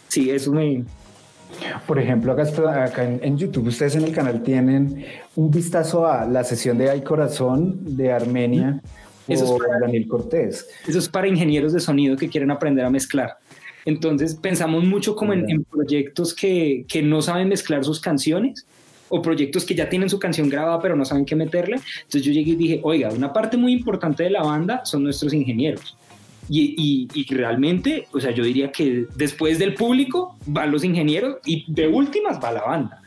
sí, 0.09 0.31
eso 0.31 0.53
me, 0.53 0.85
Por 1.87 1.99
ejemplo, 1.99 2.33
acá, 2.33 2.85
acá 2.85 3.05
en, 3.05 3.21
en 3.23 3.37
YouTube, 3.39 3.69
ustedes 3.69 3.97
en 3.97 4.05
el 4.05 4.13
canal 4.13 4.43
tienen 4.43 5.05
un 5.37 5.51
vistazo 5.51 6.07
a 6.07 6.25
la 6.27 6.45
sesión 6.45 6.79
de 6.79 6.91
Ay 6.91 7.03
Corazón 7.03 7.97
de 7.97 8.13
Armenia 8.13 8.81
Eso 9.29 9.45
es 9.45 9.51
para- 9.63 9.81
Daniel 9.81 10.07
Cortés. 10.09 10.67
Eso 10.87 10.99
es 10.99 11.09
para 11.09 11.29
ingenieros 11.29 11.73
de 11.73 11.81
sonido 11.81 12.17
que 12.17 12.29
quieren 12.29 12.51
aprender 12.51 12.85
a 12.85 12.91
mezclar. 12.91 13.39
Entonces 13.85 14.35
pensamos 14.35 14.83
mucho 14.85 15.15
como 15.15 15.33
en, 15.33 15.49
en 15.51 15.65
proyectos 15.65 16.33
que, 16.35 16.85
que 16.89 17.03
no 17.03 17.21
saben 17.21 17.49
mezclar 17.49 17.85
sus 17.85 18.01
canciones 18.01 18.67
o 19.11 19.21
proyectos 19.21 19.65
que 19.67 19.75
ya 19.75 19.89
tienen 19.91 20.09
su 20.09 20.19
canción 20.19 20.49
grabada 20.49 20.81
pero 20.81 20.97
no 20.97 21.05
saben 21.05 21.25
qué 21.27 21.37
meterle. 21.37 21.77
Entonces 21.99 22.23
yo 22.23 22.33
llegué 22.33 22.53
y 22.53 22.57
dije, 22.57 22.81
oiga, 22.83 23.11
una 23.11 23.33
parte 23.33 23.57
muy 23.59 23.73
importante 23.73 24.23
de 24.23 24.31
la 24.31 24.43
banda 24.43 24.85
son 24.85 25.05
nuestros 25.05 25.35
ingenieros. 25.35 25.97
Y, 26.49 26.75
y- 26.77 27.09
y 27.21 27.35
realmente, 27.35 28.07
o 28.13 28.21
sea, 28.21 28.31
yo 28.31 28.45
diría 28.45 28.71
que 28.71 29.07
después 29.17 29.59
del 29.59 29.75
público 29.75 30.37
van 30.47 30.71
los 30.71 30.85
ingenieros 30.85 31.37
y 31.47 31.65
de 31.73 31.89
últimas 31.89 32.39
va 32.43 32.53
la 32.53 32.63
banda. 32.63 33.03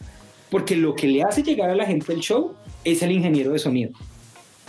Porque 0.49 0.75
lo 0.75 0.95
que 0.95 1.07
le 1.07 1.23
hace 1.23 1.43
llegar 1.43 1.69
a 1.69 1.75
la 1.75 1.85
gente 1.85 2.13
el 2.13 2.19
show 2.21 2.53
es 2.83 3.01
el 3.01 3.11
ingeniero 3.11 3.51
de 3.51 3.59
sonido. 3.59 3.91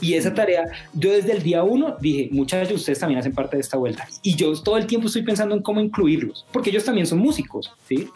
Y 0.00 0.14
esa 0.14 0.32
tarea, 0.32 0.62
yo 0.94 1.10
desde 1.10 1.32
el 1.32 1.42
día 1.42 1.64
uno 1.64 1.96
dije, 2.00 2.28
muchachos, 2.30 2.72
ustedes 2.80 3.00
también 3.00 3.18
hacen 3.18 3.32
parte 3.32 3.56
de 3.56 3.62
esta 3.62 3.76
vuelta. 3.76 4.06
Y 4.22 4.36
yo 4.36 4.52
todo 4.62 4.76
el 4.76 4.86
tiempo 4.86 5.08
estoy 5.08 5.22
pensando 5.22 5.56
en 5.56 5.62
cómo 5.62 5.80
incluirlos, 5.80 6.46
porque 6.52 6.70
ellos 6.70 6.84
también 6.84 7.06
son 7.06 7.18
músicos, 7.18 7.72
¿sí? 7.88 8.06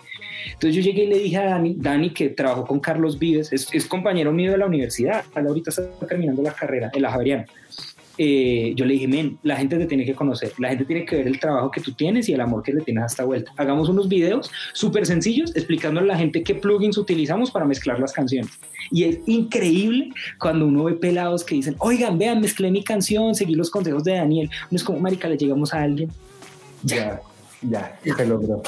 Entonces 0.52 0.76
yo 0.76 0.82
llegué 0.82 1.04
y 1.04 1.06
le 1.08 1.18
dije 1.18 1.36
a 1.38 1.44
Dani, 1.46 1.74
Dani 1.78 2.10
que 2.10 2.28
trabajó 2.28 2.64
con 2.66 2.78
Carlos 2.78 3.18
Vives, 3.18 3.52
es, 3.52 3.68
es 3.72 3.86
compañero 3.86 4.32
mío 4.32 4.52
de 4.52 4.58
la 4.58 4.66
universidad, 4.66 5.24
ahorita 5.34 5.70
está 5.70 5.82
terminando 6.06 6.42
la 6.42 6.52
carrera 6.52 6.90
en 6.94 7.02
la 7.02 7.10
Javeriana. 7.10 7.46
Eh, 8.24 8.72
yo 8.76 8.84
le 8.84 8.92
dije, 8.92 9.08
men, 9.08 9.36
la 9.42 9.56
gente 9.56 9.76
te 9.78 9.86
tiene 9.86 10.04
que 10.04 10.14
conocer, 10.14 10.52
la 10.58 10.68
gente 10.68 10.84
tiene 10.84 11.04
que 11.04 11.16
ver 11.16 11.26
el 11.26 11.40
trabajo 11.40 11.72
que 11.72 11.80
tú 11.80 11.92
tienes 11.92 12.28
y 12.28 12.32
el 12.32 12.40
amor 12.40 12.62
que 12.62 12.72
le 12.72 12.80
tienes 12.80 13.02
a 13.02 13.06
esta 13.06 13.24
vuelta. 13.24 13.50
Hagamos 13.56 13.88
unos 13.88 14.08
videos 14.08 14.48
súper 14.74 15.06
sencillos 15.06 15.56
explicando 15.56 15.98
a 15.98 16.04
la 16.04 16.16
gente 16.16 16.44
qué 16.44 16.54
plugins 16.54 16.96
utilizamos 16.98 17.50
para 17.50 17.64
mezclar 17.64 17.98
las 17.98 18.12
canciones. 18.12 18.52
Y 18.92 19.02
es 19.02 19.18
increíble 19.26 20.10
cuando 20.38 20.68
uno 20.68 20.84
ve 20.84 20.92
pelados 20.92 21.42
que 21.42 21.56
dicen, 21.56 21.74
oigan, 21.80 22.16
vean, 22.16 22.40
mezclé 22.40 22.70
mi 22.70 22.84
canción, 22.84 23.34
seguí 23.34 23.56
los 23.56 23.70
consejos 23.70 24.04
de 24.04 24.12
Daniel. 24.12 24.48
Uno 24.70 24.76
es 24.76 24.84
como, 24.84 25.00
marica, 25.00 25.28
le 25.28 25.36
llegamos 25.36 25.74
a 25.74 25.82
alguien. 25.82 26.08
Ya, 26.84 27.20
ya, 27.60 27.98
se 28.04 28.24
logró. 28.24 28.62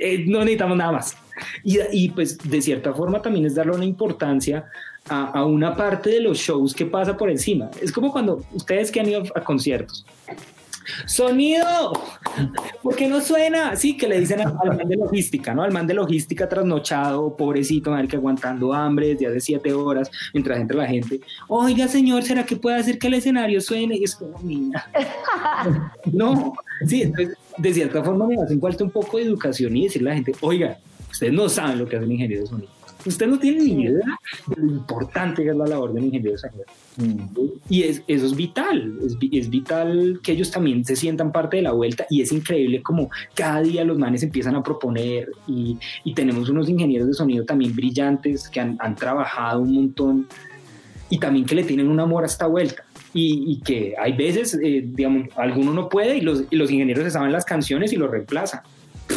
Eh, 0.00 0.24
no 0.26 0.38
necesitamos 0.38 0.78
nada 0.78 0.92
más. 0.92 1.14
Y, 1.62 1.78
y 1.92 2.08
pues 2.08 2.38
de 2.38 2.62
cierta 2.62 2.94
forma 2.94 3.20
también 3.20 3.44
es 3.44 3.54
darle 3.54 3.72
una 3.72 3.84
importancia 3.84 4.64
a, 5.08 5.30
a, 5.30 5.44
una 5.44 5.74
parte 5.74 6.10
de 6.10 6.20
los 6.20 6.38
shows 6.38 6.74
que 6.74 6.86
pasa 6.86 7.16
por 7.16 7.30
encima. 7.30 7.70
Es 7.80 7.92
como 7.92 8.12
cuando 8.12 8.42
ustedes 8.52 8.90
que 8.90 9.00
han 9.00 9.08
ido 9.08 9.22
a 9.34 9.40
conciertos. 9.42 10.04
Sonido, 11.06 11.92
¿por 12.82 12.96
qué 12.96 13.08
no 13.08 13.20
suena? 13.20 13.76
Sí, 13.76 13.96
que 13.96 14.08
le 14.08 14.20
dicen 14.20 14.40
al, 14.40 14.56
al, 14.62 14.76
man 14.76 14.88
de 14.88 14.96
logística, 14.96 15.54
¿no? 15.54 15.62
Al 15.62 15.72
man 15.72 15.86
de 15.86 15.94
logística 15.94 16.48
trasnochado, 16.48 17.36
pobrecito, 17.36 17.94
que 18.08 18.16
aguantando 18.16 18.72
hambre 18.72 19.08
desde 19.08 19.26
hace 19.26 19.40
siete 19.40 19.72
horas 19.72 20.10
mientras 20.32 20.58
entra 20.58 20.78
la 20.78 20.86
gente. 20.86 21.20
Oiga, 21.48 21.88
señor, 21.88 22.22
¿será 22.22 22.44
que 22.44 22.56
puede 22.56 22.76
hacer 22.76 22.98
que 22.98 23.08
el 23.08 23.14
escenario 23.14 23.60
suene? 23.60 23.96
Y 23.96 24.04
es 24.04 24.16
como, 24.16 24.40
niña. 24.42 24.86
no, 26.12 26.54
sí, 26.86 27.02
entonces, 27.02 27.36
de 27.56 27.74
cierta 27.74 28.02
forma 28.02 28.26
me 28.26 28.42
hacen 28.42 28.60
falta 28.60 28.84
un 28.84 28.90
poco 28.90 29.18
de 29.18 29.24
educación 29.24 29.76
y 29.76 29.84
decirle 29.84 30.10
a 30.10 30.12
la 30.12 30.16
gente, 30.16 30.32
oiga, 30.40 30.78
ustedes 31.10 31.32
no 31.32 31.48
saben 31.48 31.78
lo 31.78 31.86
que 31.86 31.96
hace 31.96 32.06
un 32.06 32.12
ingeniero 32.12 32.42
de 32.42 32.48
sonido. 32.48 32.77
Usted 33.08 33.26
no 33.26 33.38
tiene 33.38 33.64
ni 33.64 33.82
idea 33.84 34.18
de 34.46 34.62
lo 34.62 34.72
importante 34.72 35.42
que 35.42 35.50
es 35.50 35.56
la 35.56 35.66
labor 35.66 35.98
ingeniero 35.98 36.32
de 36.32 36.38
sonido. 36.38 36.64
Mm. 36.96 37.38
Y 37.70 37.82
es, 37.82 38.02
eso 38.06 38.26
es 38.26 38.36
vital, 38.36 38.98
es, 39.04 39.16
es, 39.32 39.48
vital 39.48 40.20
que 40.22 40.32
ellos 40.32 40.50
también 40.50 40.84
se 40.84 40.94
sientan 40.94 41.32
parte 41.32 41.56
de 41.56 41.62
la 41.62 41.72
vuelta 41.72 42.06
y 42.10 42.20
es 42.20 42.32
increíble 42.32 42.82
como 42.82 43.08
cada 43.34 43.62
día 43.62 43.84
los 43.84 43.98
manes 43.98 44.22
empiezan 44.22 44.56
a 44.56 44.62
proponer 44.62 45.30
y, 45.46 45.78
y 46.04 46.14
tenemos 46.14 46.48
unos 46.48 46.68
ingenieros 46.68 47.08
de 47.08 47.14
sonido 47.14 47.44
también 47.44 47.74
brillantes 47.74 48.48
que 48.48 48.60
han, 48.60 48.76
han, 48.80 48.94
trabajado 48.94 49.60
un 49.60 49.72
montón 49.72 50.26
y 51.08 51.18
también 51.18 51.46
que 51.46 51.54
le 51.54 51.64
tienen 51.64 51.88
un 51.88 52.00
amor 52.00 52.24
a 52.24 52.26
esta 52.26 52.46
vuelta. 52.46 52.84
Y, 53.14 53.52
y 53.52 53.60
que 53.60 53.94
hay 53.98 54.12
veces, 54.12 54.58
eh, 54.62 54.84
digamos, 54.84 55.28
alguno 55.36 55.72
no 55.72 55.88
puede 55.88 56.18
y 56.18 56.20
los, 56.20 56.44
y 56.50 56.56
los 56.56 56.70
ingenieros 56.70 57.04
se 57.04 57.10
saben 57.10 57.32
las 57.32 57.44
canciones 57.44 57.92
y 57.92 57.96
lo 57.96 58.06
reemplazan. 58.06 58.60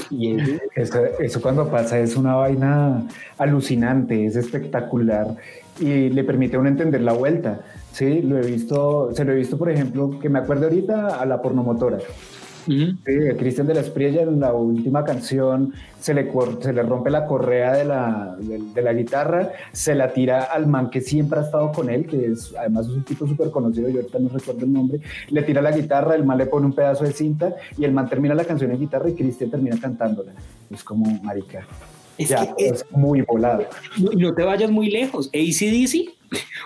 Y 0.10 0.38
eso, 0.76 1.04
eso, 1.20 1.42
cuando 1.42 1.70
pasa 1.70 2.00
es 2.00 2.16
una 2.16 2.36
vaina 2.36 3.04
alucinante, 3.38 4.26
es 4.26 4.36
espectacular 4.36 5.36
y 5.80 6.10
le 6.10 6.24
permite 6.24 6.56
a 6.56 6.60
uno 6.60 6.70
entender 6.70 7.02
la 7.02 7.14
vuelta. 7.14 7.62
Sí, 7.92 8.22
lo 8.22 8.38
he 8.38 8.46
visto, 8.46 9.12
se 9.14 9.26
lo 9.26 9.34
he 9.34 9.36
visto, 9.36 9.58
por 9.58 9.70
ejemplo, 9.70 10.20
que 10.20 10.30
me 10.30 10.40
acuerdo 10.40 10.66
ahorita 10.66 11.20
a 11.20 11.26
la 11.26 11.42
pornomotora. 11.42 11.98
Sí, 12.66 12.98
Cristian 13.38 13.68
de 13.68 13.74
la 13.74 13.82
Espriella 13.82 14.22
en 14.22 14.40
la 14.40 14.54
última 14.54 15.04
canción 15.04 15.74
se 16.00 16.14
le, 16.14 16.32
se 16.62 16.74
le 16.74 16.84
rompe 16.84 17.10
la 17.10 17.26
correa 17.26 17.74
de 17.74 17.86
la, 17.86 18.36
de, 18.40 18.82
la 18.82 18.94
guitarra, 18.94 19.52
se 19.72 19.96
la 19.96 20.14
tira 20.14 20.44
al 20.44 20.68
man 20.68 20.90
que 20.90 21.02
siempre 21.02 21.40
ha 21.40 21.44
estado 21.44 21.72
con 21.72 21.90
él, 21.90 22.06
que 22.06 22.26
es 22.26 22.54
además 22.58 22.88
es 22.88 22.94
un 22.94 23.04
tipo 23.04 23.28
súper 23.28 23.52
conocido, 23.52 23.90
yo 23.90 23.98
ahorita 24.00 24.20
no 24.20 24.30
recuerdo 24.30 24.66
el 24.66 24.74
nombre, 24.74 25.00
le 25.30 25.44
tira 25.44 25.62
la 25.62 25.72
guitarra, 25.72 26.16
el 26.16 26.24
man 26.24 26.38
le 26.38 26.46
pone 26.46 26.66
un 26.66 26.74
pedazo 26.74 27.04
de 27.04 27.14
cinta 27.14 27.56
y 27.78 27.84
el 27.84 27.92
man 27.92 28.10
termina 28.10 28.36
la 28.36 28.46
canción 28.46 28.72
en 28.72 28.80
guitarra 28.80 29.10
y 29.10 29.14
Cristian 29.14 29.50
termina 29.50 29.78
cantándola. 29.80 30.34
Es 30.70 30.84
como, 30.84 31.06
marica, 31.24 31.66
es, 32.24 32.30
ya, 32.30 32.56
que 32.56 32.68
es, 32.68 32.72
es 32.74 32.92
muy 32.92 33.22
volado. 33.22 33.66
No, 33.98 34.12
no 34.12 34.34
te 34.34 34.44
vayas 34.44 34.72
muy 34.72 34.90
lejos, 34.90 35.30
ACDC 35.34 36.22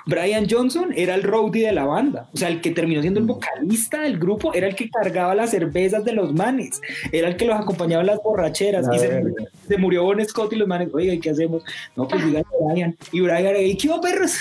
Brian 0.05 0.47
Johnson 0.49 0.93
era 0.95 1.15
el 1.15 1.23
roadie 1.23 1.65
de 1.65 1.71
la 1.73 1.85
banda, 1.85 2.29
o 2.33 2.37
sea, 2.37 2.49
el 2.49 2.61
que 2.61 2.71
terminó 2.71 3.01
siendo 3.01 3.19
el 3.19 3.25
vocalista 3.25 4.01
del 4.01 4.19
grupo, 4.19 4.53
era 4.53 4.67
el 4.67 4.75
que 4.75 4.89
cargaba 4.89 5.33
las 5.33 5.49
cervezas 5.51 6.05
de 6.05 6.13
los 6.13 6.33
manes, 6.33 6.81
era 7.11 7.27
el 7.27 7.35
que 7.35 7.45
los 7.45 7.59
acompañaba 7.59 8.01
en 8.01 8.07
las 8.07 8.21
borracheras, 8.21 8.85
y 8.93 8.99
se, 8.99 9.23
se, 9.67 9.77
murió 9.77 10.03
Bon 10.03 10.23
Scott 10.23 10.53
y 10.53 10.57
los 10.57 10.67
manes, 10.67 10.89
oiga, 10.93 11.13
¿qué 11.19 11.31
hacemos? 11.31 11.63
No, 11.95 12.07
pues 12.07 12.23
digan 12.23 12.43
a 12.43 12.73
Brian, 12.73 12.97
y 13.11 13.21
Brian, 13.21 13.55
¿y 13.59 13.77
qué 13.77 13.89
hubo, 13.89 14.01
perros? 14.01 14.35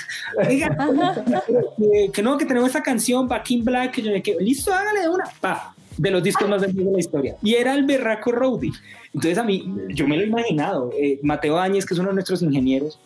Oiga, 0.46 0.77
que, 1.79 2.11
que, 2.12 2.22
no, 2.22 2.37
que 2.37 2.44
tenemos 2.44 2.68
esta 2.68 2.83
canción, 2.83 3.27
Back 3.27 3.50
in 3.50 3.64
Black, 3.64 3.92
que 3.92 4.03
yo 4.03 4.12
me 4.12 4.22
quedo, 4.22 4.40
listo, 4.40 4.72
hágale 4.72 5.00
de 5.00 5.09
una, 5.09 5.24
pa, 5.40 5.73
de 5.96 6.11
los 6.11 6.22
discos 6.22 6.48
más 6.48 6.62
vendidos 6.62 6.87
de 6.87 6.92
la 6.92 7.00
historia, 7.00 7.37
y 7.42 7.54
era 7.54 7.74
el 7.74 7.85
berraco 7.85 8.33
roadie, 8.33 8.72
entonces 9.12 9.38
a 9.38 9.44
mí, 9.44 9.64
yo 9.90 10.07
me 10.09 10.16
lo 10.16 10.22
he 10.22 10.26
imaginado, 10.26 10.90
eh, 10.98 11.18
Mateo 11.22 11.59
Áñez, 11.59 11.87
que 11.87 11.94
es 11.94 12.00
uno 12.00 12.09
de 12.09 12.14
nuestros 12.14 12.42
ingenieros, 12.42 12.98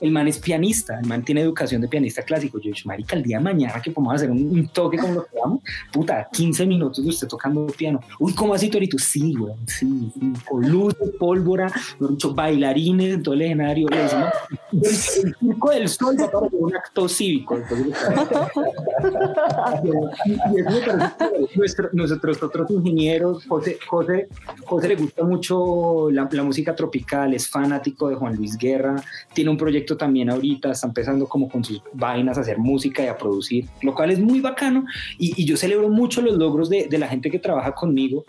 el 0.00 0.10
man 0.10 0.28
es 0.28 0.38
pianista, 0.38 0.98
el 0.98 1.06
man 1.06 1.24
tiene 1.24 1.42
educación 1.42 1.80
de 1.80 1.88
pianista 1.88 2.22
clásico. 2.22 2.58
Yo 2.58 2.70
dicho, 2.70 2.88
marica, 2.88 3.16
el 3.16 3.22
día 3.22 3.38
de 3.38 3.44
mañana 3.44 3.80
que 3.80 3.90
podemos 3.90 4.14
hacer 4.14 4.30
un, 4.30 4.68
toque 4.68 4.98
como 4.98 5.14
lo 5.14 5.24
que 5.24 5.38
vamos, 5.42 5.60
puta, 5.92 6.28
15 6.32 6.66
minutos 6.66 7.04
de 7.04 7.10
usted 7.10 7.28
tocando 7.28 7.66
piano. 7.66 8.00
Uy, 8.18 8.34
¿cómo 8.34 8.54
así, 8.54 8.68
Torito? 8.68 8.98
Sí, 8.98 9.34
güey, 9.34 9.54
sí, 9.66 10.12
con 10.48 10.68
luz, 10.68 10.94
pólvora, 11.18 11.72
mucho 11.98 12.34
bailarines 12.34 13.14
en 13.14 13.22
todo 13.22 13.34
el 13.34 13.42
escenario. 13.42 13.88
Le 13.88 14.02
decimos, 14.02 14.28
el, 14.72 14.78
el 14.78 14.94
circo 14.94 15.70
del 15.70 15.88
sol 15.88 16.16
va 16.20 16.30
para 16.30 16.46
un 16.52 16.74
acto 16.74 17.08
cívico. 17.08 17.56
Entonces, 17.56 17.86
y, 20.24 20.30
y 20.30 20.60
eso 20.60 20.70
me 20.70 20.80
parece 20.80 21.56
nuestro, 21.56 21.90
nosotros 21.92 22.42
otros 22.42 22.70
ingenieros, 22.70 23.44
José, 23.46 23.78
José, 23.86 24.28
José 24.64 24.88
le 24.88 24.96
gusta 24.96 25.24
mucho 25.24 26.10
la 26.10 26.42
música 26.42 26.74
tropical, 26.74 27.34
es 27.34 27.48
fanático 27.48 28.08
de 28.08 28.16
Juan 28.16 28.36
Luis 28.36 28.56
Guerra, 28.56 29.02
tiene 29.32 29.50
un 29.50 29.56
proyecto 29.56 29.89
también 29.96 30.30
ahorita, 30.30 30.70
está 30.70 30.86
empezando 30.86 31.26
como 31.26 31.48
con 31.48 31.64
sus 31.64 31.82
vainas 31.92 32.38
a 32.38 32.42
hacer 32.42 32.58
música 32.58 33.02
y 33.04 33.06
a 33.06 33.16
producir, 33.16 33.66
lo 33.82 33.94
cual 33.94 34.10
es 34.10 34.20
muy 34.20 34.40
bacano 34.40 34.84
y, 35.18 35.44
yo 35.44 35.56
celebro 35.56 35.88
mucho 35.88 36.22
los 36.22 36.36
logros 36.36 36.68
de, 36.68 36.88
la 36.98 37.08
gente 37.08 37.30
que 37.30 37.38
trabaja 37.38 37.72
conmigo 37.72 38.24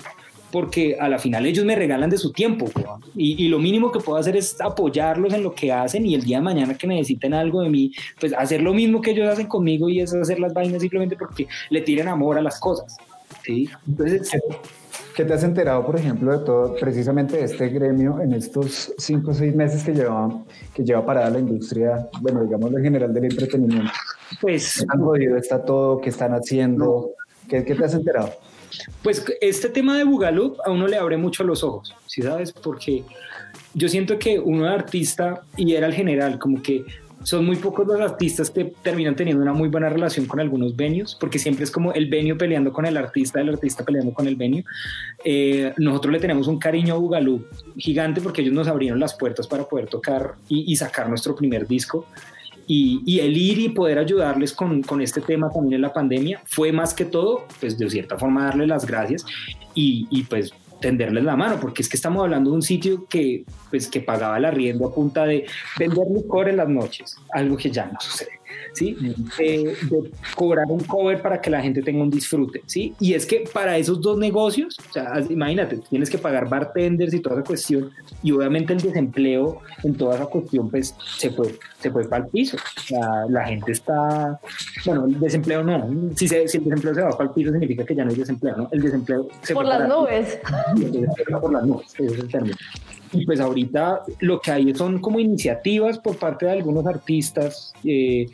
porque 0.50 0.97
a 1.00 1.08
la 1.08 1.19
final 1.19 1.45
ellos 1.45 1.65
me 1.65 1.76
regalan 1.76 2.10
de 2.10 2.17
su 2.17 2.32
tiempo 2.32 2.69
y, 3.15 3.43
y, 3.43 3.47
lo 3.47 3.60
mínimo 3.60 3.91
que 3.91 4.00
puedo 4.00 4.17
hacer 4.17 4.36
es 4.36 4.60
apoyarlos 4.60 5.34
en 5.34 5.43
lo 5.43 5.54
que 5.54 5.71
hacen 5.71 6.06
y 6.06 6.15
el 6.15 6.24
día 6.24 6.38
de 6.38 6.43
mañana 6.43 6.78
que 6.78 6.88
necesiten 6.88 7.34
algo 7.34 7.62
de 7.62 7.69
mí, 7.69 7.91
pues 8.19 8.34
hacer 8.34 8.62
lo 8.62 8.74
mismo 8.74 9.02
que 9.02 9.12
ellos 9.12 9.30
hacen 9.30 9.47
conmigo 9.47 9.88
y 9.89 10.00
es 10.00 10.13
hacer 10.13 10.39
las 10.39 10.54
vainas 10.54 10.82
simplemente 10.82 11.15
porque 11.15 11.47
le 11.69 11.82
tiren 11.82 12.08
amor 12.08 12.38
a 12.38 12.41
las 12.41 12.60
cosas. 12.60 12.97
¿Sí? 13.43 13.69
Entonces, 13.88 14.32
¿Qué 15.15 15.25
te 15.25 15.34
has 15.34 15.43
enterado, 15.43 15.86
por 15.86 15.97
ejemplo, 15.97 16.32
de 16.32 16.45
todo, 16.45 16.75
precisamente 16.75 17.38
de 17.38 17.43
este 17.43 17.67
gremio 17.67 18.21
en 18.21 18.34
estos 18.34 18.93
cinco 18.97 19.32
o 19.32 19.34
seis 19.34 19.54
meses 19.54 19.84
que 19.84 19.93
lleva, 19.93 20.30
que 20.73 20.84
lleva 20.84 21.06
parada 21.06 21.30
la 21.30 21.39
industria, 21.39 22.08
bueno, 22.21 22.43
digamos 22.43 22.73
en 22.73 22.84
general 22.84 23.13
del 23.13 23.25
entretenimiento? 23.25 23.91
Pues... 24.39 24.80
¿Qué 24.80 24.86
tan 24.86 25.01
jodido 25.01 25.38
está 25.38 25.63
todo? 25.63 25.99
¿Qué 25.99 26.10
están 26.10 26.32
haciendo? 26.32 27.12
¿Qué, 27.49 27.65
qué 27.65 27.75
te 27.75 27.86
has 27.86 27.93
enterado? 27.93 28.32
Pues 29.04 29.25
este 29.41 29.67
tema 29.67 29.97
de 29.97 30.06
Bugalup 30.06 30.58
a 30.65 30.71
uno 30.71 30.88
le 30.88 30.95
abre 30.95 31.17
mucho 31.17 31.43
los 31.43 31.62
ojos, 31.62 31.93
¿sí 32.08 32.21
sabes? 32.21 32.54
Porque 32.54 33.04
yo 33.73 33.89
siento 33.89 34.17
que 34.17 34.39
uno 34.39 34.65
es 34.65 34.71
artista 34.71 35.41
y 35.58 35.73
era 35.73 35.88
el 35.88 35.93
general, 35.93 36.39
como 36.39 36.62
que 36.62 36.86
son 37.23 37.45
muy 37.45 37.57
pocos 37.57 37.88
los 37.88 37.99
artistas 37.99 38.49
que 38.49 38.65
terminan 38.81 39.15
teniendo 39.15 39.41
una 39.41 39.53
muy 39.53 39.69
buena 39.69 39.89
relación 39.89 40.25
con 40.25 40.39
algunos 40.39 40.75
venios, 40.75 41.17
porque 41.19 41.39
siempre 41.39 41.63
es 41.63 41.71
como 41.71 41.93
el 41.93 42.10
venio 42.10 42.38
peleando 42.38 42.71
con 42.71 42.86
el 42.86 42.97
artista, 42.97 43.41
el 43.41 43.49
artista 43.49 43.84
peleando 43.84 44.13
con 44.13 44.27
el 44.27 44.36
venio. 44.36 44.63
Eh, 45.23 45.73
nosotros 45.77 46.13
le 46.13 46.19
tenemos 46.19 46.47
un 46.47 46.60
cariño 46.60 46.95
a 46.95 46.97
Bugalú 46.97 47.45
gigante 47.77 48.21
porque 48.21 48.41
ellos 48.41 48.53
nos 48.53 48.67
abrieron 48.67 48.99
las 48.99 49.13
puertas 49.15 49.47
para 49.47 49.65
poder 49.65 49.88
tocar 49.88 50.36
y, 50.47 50.71
y 50.71 50.75
sacar 50.75 51.10
nuestro 51.10 51.36
primer 51.36 51.67
disco. 51.67 52.05
Y, 52.67 53.01
y, 53.05 53.19
el 53.19 53.36
ir 53.36 53.60
y 53.60 53.69
poder 53.69 53.97
ayudarles 53.97 54.53
con, 54.53 54.81
con, 54.84 55.01
este 55.01 55.19
tema 55.19 55.49
también 55.49 55.73
en 55.73 55.81
la 55.81 55.91
pandemia 55.91 56.41
fue 56.45 56.71
más 56.71 56.93
que 56.93 57.03
todo, 57.03 57.45
pues 57.60 57.77
de 57.77 57.89
cierta 57.89 58.17
forma 58.17 58.45
darles 58.45 58.67
las 58.67 58.86
gracias 58.86 59.25
y, 59.73 60.07
y 60.10 60.23
pues 60.23 60.53
tenderles 60.82 61.24
la 61.24 61.38
mano, 61.38 61.58
porque 61.62 61.82
es 61.82 61.88
que 61.88 61.96
estamos 61.96 62.24
hablando 62.24 62.50
de 62.50 62.58
un 62.58 62.62
sitio 62.62 63.06
que, 63.08 63.46
pues, 63.70 63.88
que 63.88 64.02
pagaba 64.02 64.38
el 64.38 64.46
arriendo 64.46 64.88
a 64.88 64.94
punta 64.94 65.26
de 65.26 65.46
vender 65.80 66.08
licor 66.13 66.50
en 66.50 66.58
las 66.58 66.67
noches, 66.67 67.15
algo 67.32 67.56
que 67.56 67.72
ya 67.72 67.86
no 67.86 68.00
sucede, 68.02 68.40
¿sí? 68.74 68.98
De, 69.38 69.76
de, 69.90 70.12
cobrar 70.36 70.66
un 70.70 70.84
cover 70.84 71.22
para 71.22 71.42
que 71.42 71.50
la 71.50 71.62
gente 71.62 71.82
tenga 71.82 72.04
un 72.04 72.10
disfrute, 72.10 72.62
¿sí? 72.66 72.94
Y 73.00 73.14
es 73.14 73.26
que 73.26 73.46
para 73.52 73.78
esos 73.78 74.02
dos 74.02 74.18
negocios, 74.18 74.78
o 74.90 74.94
sea, 74.94 75.22
imagínate, 75.30 75.78
tienes 75.90 76.10
que 76.10 76.18
pagar 76.18 76.50
bartenders 76.50 77.14
y 77.14 77.20
toda 77.20 77.38
esa 77.38 77.46
cuestión, 77.46 77.92
y 78.24 78.32
obviamente 78.32 78.74
el 78.74 78.82
desempleo 78.82 79.62
en 79.84 79.96
toda 79.96 80.16
esa 80.16 80.26
cuestión, 80.26 80.70
pues, 80.70 80.96
se 81.18 81.30
fue, 81.32 81.58
se 81.80 81.92
fue 81.92 82.08
para 82.08 82.26
el 82.26 82.30
piso. 82.30 82.58
O 82.58 82.82
sea, 82.82 83.26
la 83.30 83.46
gente 83.46 83.72
está, 83.72 84.40
bueno, 84.86 85.06
el 85.06 85.20
desempleo 85.20 85.64
no, 85.64 85.90
si, 86.16 86.28
se, 86.28 86.48
si 86.48 86.58
el 86.58 86.64
desempleo 86.66 86.96
se 86.96 87.02
va 87.02 87.12
para 87.12 87.30
el 87.30 87.32
piso 87.32 87.52
significa 87.52 87.86
que 87.86 87.96
ya 87.96 88.04
no 88.04 88.12
hay 88.12 88.18
desempleo, 88.18 88.58
¿no? 88.58 88.70
El 88.72 88.82
desempleo 88.82 89.28
se 89.42 89.54
por 89.54 89.66
las 89.66 89.88
nubes. 89.88 90.40
por 91.42 91.52
las 91.52 91.66
nubes, 91.66 91.88
ese 91.94 92.06
es 92.06 92.20
el 92.20 92.28
término. 92.28 92.56
Y 93.13 93.26
pues 93.26 93.39
ahorita 93.39 94.04
lo 94.19 94.39
que 94.39 94.52
hay 94.52 94.74
son 94.74 95.00
como 95.00 95.19
iniciativas 95.19 96.00
por 96.00 96.17
parte 96.17 96.45
de 96.45 96.54
algunos 96.54 96.86
artistas. 96.86 97.74
Eh, 97.84 98.28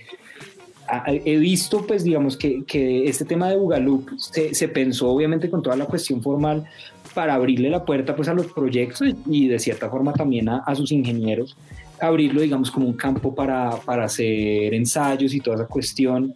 he 1.06 1.38
visto, 1.38 1.86
pues 1.86 2.04
digamos 2.04 2.38
que, 2.38 2.64
que 2.64 3.08
este 3.08 3.26
tema 3.26 3.50
de 3.50 3.58
Bugalup 3.58 4.10
se, 4.18 4.54
se, 4.54 4.70
pensó 4.70 5.10
obviamente 5.10 5.50
con 5.50 5.62
toda 5.62 5.76
la 5.76 5.86
cuestión 5.86 6.22
formal 6.22 6.66
para 7.14 7.34
abrirle 7.34 7.70
la 7.70 7.84
puerta 7.84 8.16
pues 8.16 8.30
a 8.30 8.34
los 8.34 8.48
proyectos 8.48 9.10
y 9.26 9.48
de 9.48 9.60
cierta 9.60 9.90
forma 9.90 10.14
también 10.14 10.48
a, 10.48 10.60
a 10.60 10.76
sus 10.76 10.92
ingenieros, 10.92 11.58
abrirlo 12.00 12.42
digamos 12.42 12.72
como 12.72 12.88
un 12.88 12.94
campo 12.94 13.34
para, 13.34 13.72
para 13.78 14.06
hacer 14.06 14.74
ensayos 14.74 15.34
y 15.34 15.42
toda 15.42 15.58
esa 15.58 15.66
cuestión. 15.66 16.34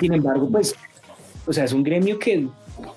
Sin 0.00 0.12
embargo, 0.12 0.48
pues, 0.50 0.74
o 1.46 1.52
sea, 1.52 1.64
es 1.64 1.72
un 1.72 1.82
gremio 1.82 2.18
que 2.18 2.48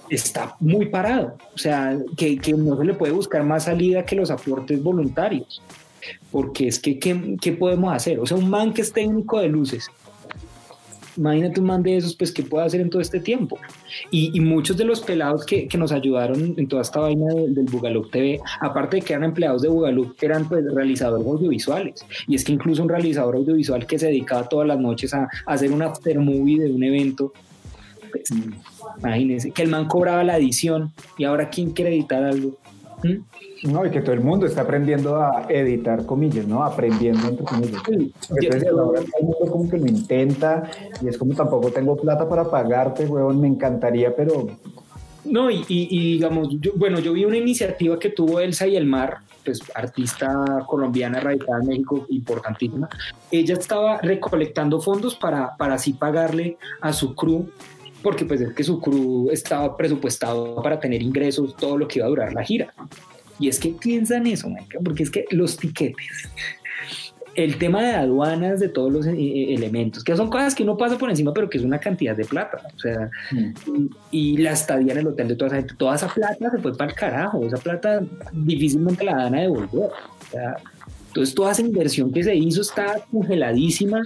está 0.10 0.56
muy 0.60 0.88
parado, 0.88 1.38
o 1.54 1.58
sea, 1.58 1.98
que, 2.18 2.38
que, 2.38 2.54
no 2.54 2.78
se 2.78 2.84
le 2.84 2.94
puede 2.94 3.12
buscar 3.12 3.44
más 3.44 3.66
salida 3.66 4.06
que 4.06 4.16
los 4.16 4.32
aportes 4.32 4.82
voluntarios, 4.82 5.62
porque 6.32 6.68
es 6.68 6.80
que, 6.80 7.00
¿qué, 7.00 7.36
¿qué, 7.42 7.52
podemos 7.54 7.94
hacer? 7.94 8.20
O 8.20 8.26
sea, 8.26 8.38
un 8.38 8.50
man 8.50 8.74
que 8.74 8.82
es 8.82 8.92
técnico 8.92 9.40
de 9.40 9.50
luces 9.50 9.90
Imagínate 11.20 11.60
un 11.60 11.68
man 11.68 11.84
de 11.84 11.98
esos, 11.98 12.16
pues, 12.16 12.32
¿qué 12.32 12.44
puede 12.44 12.66
hacer 12.66 12.80
en 12.80 12.90
todo 12.90 13.02
este 13.02 13.20
tiempo? 13.20 13.60
Y, 14.10 14.32
y 14.34 14.40
muchos 14.40 14.78
de 14.78 14.86
los 14.86 15.02
pelados 15.02 15.46
que, 15.46 15.68
que, 15.68 15.78
nos 15.78 15.92
ayudaron 15.92 16.54
en 16.56 16.68
toda 16.70 16.82
esta 16.82 17.02
vaina 17.02 17.34
del, 17.34 17.54
del 17.54 17.66
Bugalup 17.66 18.10
TV, 18.10 18.40
aparte 18.62 18.98
de 18.98 19.02
que 19.02 19.12
eran 19.12 19.26
empleados 19.26 19.62
de 19.62 19.68
Bugalup, 19.68 20.16
eran 20.24 20.48
pues 20.48 20.64
realizadores 20.74 21.28
audiovisuales. 21.28 22.06
Y 22.26 22.36
es 22.36 22.46
que 22.46 22.54
incluso 22.54 22.84
un 22.84 22.90
realizador 22.90 23.36
audiovisual 23.36 23.86
que 23.86 24.00
se 24.00 24.08
dedicaba 24.08 24.48
todas 24.48 24.66
las 24.66 24.80
noches 24.80 25.14
a, 25.14 25.24
a 25.24 25.54
hacer 25.54 25.74
un 25.74 25.82
after 25.82 26.18
movie 26.20 26.60
de 26.60 26.72
un 26.72 26.84
evento, 26.84 27.34
pues, 28.12 28.30
imagínense, 29.00 29.52
que 29.52 29.62
el 29.62 29.70
man 29.70 29.88
cobraba 29.88 30.24
la 30.24 30.38
edición 30.38 30.92
y 31.18 31.26
ahora 31.26 31.50
¿quién 31.50 31.72
quiere 31.72 31.92
editar 31.92 32.24
algo? 32.24 32.58
¿Mm? 33.04 33.72
No, 33.72 33.86
y 33.86 33.92
que 33.92 34.02
todo 34.02 34.14
el 34.14 34.22
mundo 34.22 34.46
está 34.46 34.62
aprendiendo 34.62 35.18
a 35.18 35.46
editar 35.50 36.06
comillas, 36.06 36.48
¿no? 36.48 36.64
Aprendiendo 36.64 37.28
entre 37.28 37.46
comillas. 37.46 37.82
Sí, 37.88 38.14
Entonces, 38.30 38.70
ahora 38.70 39.02
todo 39.02 39.20
el 39.20 39.26
mundo 39.26 39.52
como 39.52 39.70
que 39.70 39.78
lo 39.78 39.88
intenta 39.88 40.70
y 41.02 41.08
es 41.08 41.18
como 41.18 41.34
tampoco 41.34 41.72
tengo 41.72 41.96
plata 41.98 42.28
para 42.28 42.50
pagarte, 42.50 43.06
weón, 43.06 43.42
me 43.42 43.48
encantaría, 43.48 44.16
pero... 44.16 44.48
No, 45.26 45.52
y, 45.52 45.58
y, 45.68 45.88
y 45.92 46.14
digamos, 46.14 46.48
yo, 46.60 46.72
bueno, 46.76 47.00
yo 47.00 47.14
vi 47.14 47.26
una 47.26 47.38
iniciativa 47.38 48.00
que 48.00 48.10
tuvo 48.10 48.40
Elsa 48.40 48.66
y 48.66 48.78
el 48.78 48.86
Mar, 48.86 49.20
pues 49.44 49.62
artista 49.76 50.64
colombiana 50.66 51.20
radicada 51.20 51.60
en 51.62 51.68
México, 51.68 52.06
importantísima. 52.10 52.88
Ella 53.30 53.56
estaba 53.56 54.00
recolectando 54.00 54.80
fondos 54.80 55.16
para, 55.16 55.56
para 55.58 55.76
así 55.76 55.94
pagarle 55.94 56.58
a 56.82 56.94
su 56.94 57.14
crew 57.16 57.50
porque 58.02 58.26
pues 58.26 58.42
es 58.42 58.54
que 58.54 58.64
su 58.64 58.80
crew 58.80 59.30
estaba 59.32 59.76
presupuestado 59.76 60.62
para 60.62 60.80
tener 60.80 61.02
ingresos 61.02 61.56
todo 61.56 61.78
lo 61.78 61.88
que 61.88 62.00
iba 62.00 62.06
a 62.06 62.10
durar 62.10 62.34
la 62.34 62.44
gira. 62.44 62.74
Y 63.40 63.48
es 63.48 63.60
que 63.60 63.70
piensan 63.70 64.28
eso, 64.28 64.50
marica, 64.50 64.80
porque 64.84 65.04
es 65.04 65.10
que 65.10 65.26
los 65.32 65.56
tiquetes, 65.56 66.30
el 67.36 67.58
tema 67.58 67.82
de 67.82 67.92
aduanas 67.94 68.60
de 68.60 68.68
todos 68.68 68.92
los 68.92 69.08
eh, 69.08 69.54
elementos, 69.54 70.04
que 70.04 70.16
son 70.16 70.30
cosas 70.30 70.54
que 70.54 70.64
uno 70.64 70.78
pasa 70.78 70.98
por 70.98 71.10
encima, 71.10 71.34
pero 71.34 71.50
que 71.50 71.58
es 71.58 71.64
una 71.64 71.80
cantidad 71.80 72.16
de 72.16 72.26
plata. 72.26 72.62
O 72.76 72.80
sea, 72.80 73.10
mm. 73.32 73.86
y, 74.12 74.34
y, 74.34 74.38
la 74.38 74.52
estadía 74.52 74.92
en 74.92 75.00
el 75.00 75.08
hotel 75.08 75.30
de 75.30 75.36
toda 75.36 75.48
esa 75.48 75.58
gente, 75.58 75.76
toda 75.76 75.96
esa 75.96 76.08
plata 76.08 76.52
se 76.52 76.58
fue 76.58 76.76
para 76.76 76.92
el 76.92 76.98
carajo, 76.98 77.46
esa 77.46 77.58
plata 77.58 78.02
difícilmente 78.34 79.06
la 79.06 79.16
dan 79.16 79.36
a 79.36 79.42
devolver. 79.42 79.90
O 79.90 80.32
sea, 80.32 80.58
entonces, 81.10 81.34
toda 81.34 81.52
esa 81.52 81.62
inversión 81.62 82.12
que 82.12 82.24
se 82.24 82.36
hizo 82.36 82.62
está 82.62 83.04
congeladísima. 83.12 84.04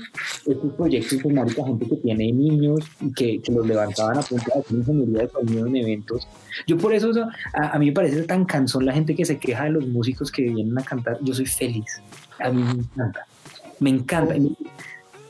Estos 0.47 0.73
proyectos 0.73 1.21
con 1.21 1.33
marica, 1.33 1.65
gente 1.65 1.85
que 1.85 1.97
tiene 1.97 2.31
niños 2.31 2.79
y 3.01 3.13
que, 3.13 3.41
que 3.41 3.51
los 3.51 3.67
levantaban 3.67 4.17
a 4.17 4.21
punta 4.21 4.45
de 4.55 4.61
hacer 4.61 4.77
ingeniería 4.77 5.21
de 5.23 5.29
sonido 5.29 5.67
en 5.67 5.75
eventos. 5.75 6.25
Yo 6.65 6.77
por 6.77 6.93
eso, 6.93 7.11
a, 7.53 7.75
a, 7.75 7.79
mí 7.79 7.87
me 7.87 7.91
parece 7.91 8.23
tan 8.23 8.45
cansón 8.45 8.85
la 8.85 8.93
gente 8.93 9.15
que 9.15 9.25
se 9.25 9.37
queja 9.37 9.65
de 9.65 9.71
los 9.71 9.85
músicos 9.85 10.31
que 10.31 10.43
vienen 10.43 10.77
a 10.77 10.83
cantar. 10.83 11.19
Yo 11.21 11.33
soy 11.33 11.45
feliz. 11.45 12.01
A 12.39 12.49
mí 12.49 12.63
me 12.63 12.71
encanta. 12.71 13.27
Me 13.81 13.89
encanta. 13.89 14.35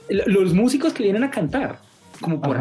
Los 0.10 0.54
músicos 0.54 0.94
que 0.94 1.04
vienen 1.04 1.24
a 1.24 1.32
cantar, 1.32 1.80
como 2.22 2.40
por 2.40 2.56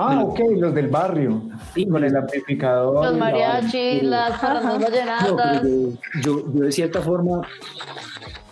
Ah, 0.00 0.22
ok, 0.22 0.38
los 0.56 0.72
del 0.72 0.86
barrio. 0.86 1.42
Sí, 1.74 1.84
con 1.88 2.04
el 2.04 2.16
amplificador. 2.16 3.04
Los 3.04 3.18
mariachis, 3.18 4.04
las 4.04 4.40
vallenatas. 4.42 5.64
No, 5.64 5.98
yo, 6.22 6.52
yo, 6.54 6.62
de 6.62 6.70
cierta 6.70 7.02
forma, 7.02 7.42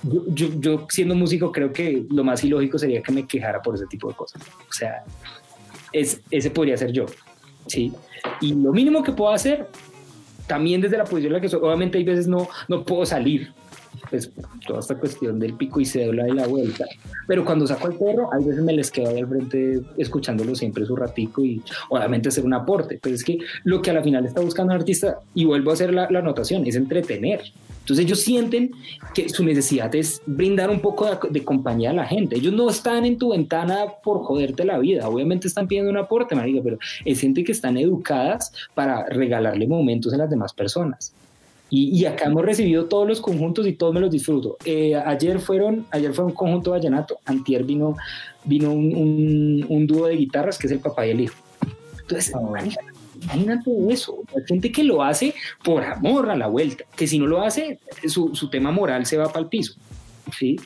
yo, 0.02 0.22
yo, 0.26 0.48
yo, 0.58 0.86
siendo 0.88 1.14
músico 1.14 1.52
creo 1.52 1.72
que 1.72 2.04
lo 2.10 2.24
más 2.24 2.42
ilógico 2.42 2.80
sería 2.80 3.00
que 3.00 3.12
me 3.12 3.28
quejara 3.28 3.62
por 3.62 3.76
ese 3.76 3.86
tipo 3.86 4.08
de 4.08 4.14
cosas. 4.14 4.42
O 4.42 4.72
sea, 4.72 5.04
es, 5.92 6.20
ese 6.32 6.50
podría 6.50 6.76
ser 6.76 6.90
yo, 6.90 7.06
¿sí? 7.68 7.92
Y 8.40 8.52
lo 8.52 8.72
mínimo 8.72 9.04
que 9.04 9.12
puedo 9.12 9.32
hacer, 9.32 9.68
también 10.48 10.80
desde 10.80 10.98
la 10.98 11.04
posición 11.04 11.26
en 11.26 11.34
la 11.34 11.40
que 11.40 11.48
soy, 11.48 11.60
obviamente 11.62 11.96
hay 11.96 12.04
veces 12.04 12.26
no, 12.26 12.48
no 12.66 12.84
puedo 12.84 13.06
salir, 13.06 13.52
pues 14.08 14.30
toda 14.66 14.80
esta 14.80 14.96
cuestión 14.96 15.38
del 15.38 15.54
pico 15.54 15.80
y 15.80 15.84
cédula 15.84 16.28
y 16.28 16.32
la 16.32 16.46
vuelta. 16.46 16.84
Pero 17.26 17.44
cuando 17.44 17.66
saco 17.66 17.88
al 17.88 17.94
perro, 17.94 18.32
a 18.32 18.38
veces 18.38 18.62
me 18.62 18.72
les 18.72 18.90
quedo 18.90 19.10
ahí 19.10 19.18
al 19.18 19.28
frente 19.28 19.80
escuchándolo 19.96 20.54
siempre 20.54 20.84
su 20.86 20.96
ratico 20.96 21.44
y 21.44 21.62
obviamente 21.90 22.28
hacer 22.28 22.44
un 22.44 22.54
aporte. 22.54 22.98
Pero 23.02 23.14
es 23.14 23.24
que 23.24 23.38
lo 23.64 23.82
que 23.82 23.90
a 23.90 23.94
la 23.94 24.02
final 24.02 24.24
está 24.24 24.40
buscando 24.40 24.72
un 24.72 24.80
artista, 24.80 25.20
y 25.34 25.44
vuelvo 25.44 25.70
a 25.70 25.74
hacer 25.74 25.92
la, 25.92 26.10
la 26.10 26.20
anotación, 26.20 26.66
es 26.66 26.76
entretener. 26.76 27.40
Entonces 27.80 28.04
ellos 28.04 28.20
sienten 28.20 28.72
que 29.14 29.28
su 29.28 29.44
necesidad 29.44 29.94
es 29.94 30.20
brindar 30.26 30.70
un 30.70 30.80
poco 30.80 31.06
de, 31.06 31.18
de, 31.30 31.44
compañía 31.44 31.90
a 31.90 31.92
la 31.92 32.04
gente. 32.04 32.36
Ellos 32.36 32.52
no 32.52 32.68
están 32.68 33.04
en 33.04 33.16
tu 33.16 33.30
ventana 33.30 33.84
por 34.02 34.24
joderte 34.24 34.64
la 34.64 34.78
vida. 34.78 35.08
Obviamente 35.08 35.46
están 35.46 35.68
pidiendo 35.68 35.92
un 35.92 35.96
aporte, 35.96 36.34
marica, 36.34 36.60
pero 36.64 36.78
es 37.04 37.20
gente 37.20 37.44
que 37.44 37.52
están 37.52 37.76
educadas 37.76 38.52
para 38.74 39.06
regalarle 39.06 39.68
momentos 39.68 40.12
a 40.12 40.16
las 40.16 40.28
demás 40.28 40.52
personas. 40.52 41.14
Y, 41.68 42.00
y, 42.00 42.04
acá 42.04 42.26
hemos 42.26 42.44
recibido 42.44 42.84
todos 42.84 43.08
los 43.08 43.20
conjuntos 43.20 43.66
y 43.66 43.72
todos 43.72 43.92
me 43.92 44.00
los 44.00 44.10
disfruto. 44.10 44.56
Eh, 44.64 44.94
ayer 44.94 45.40
fueron, 45.40 45.84
ayer 45.90 46.12
fue 46.14 46.24
un 46.24 46.32
conjunto 46.32 46.70
vallenato, 46.70 47.18
antier 47.24 47.64
vino, 47.64 47.96
vino 48.44 48.70
un, 48.72 48.94
un, 48.94 49.66
un, 49.68 49.86
dúo 49.86 50.06
de 50.06 50.14
guitarras 50.14 50.58
que 50.58 50.68
es 50.68 50.72
el 50.72 50.78
papá 50.78 51.06
y 51.06 51.10
el 51.10 51.22
hijo. 51.22 51.34
Entonces, 52.02 52.32
oh. 52.36 52.54
imagínate 53.20 53.70
eso, 53.90 54.22
hay 54.28 54.42
gente 54.46 54.70
que 54.70 54.84
lo 54.84 55.02
hace 55.02 55.34
por 55.64 55.82
amor 55.82 56.30
a 56.30 56.36
la 56.36 56.46
vuelta, 56.46 56.84
que 56.94 57.08
si 57.08 57.18
no 57.18 57.26
lo 57.26 57.42
hace, 57.42 57.80
su, 58.06 58.32
su 58.36 58.48
tema 58.48 58.70
moral 58.70 59.04
se 59.04 59.16
va 59.16 59.26
para 59.26 59.40
el 59.40 59.48
piso. 59.48 59.74
¿sí? 60.38 60.56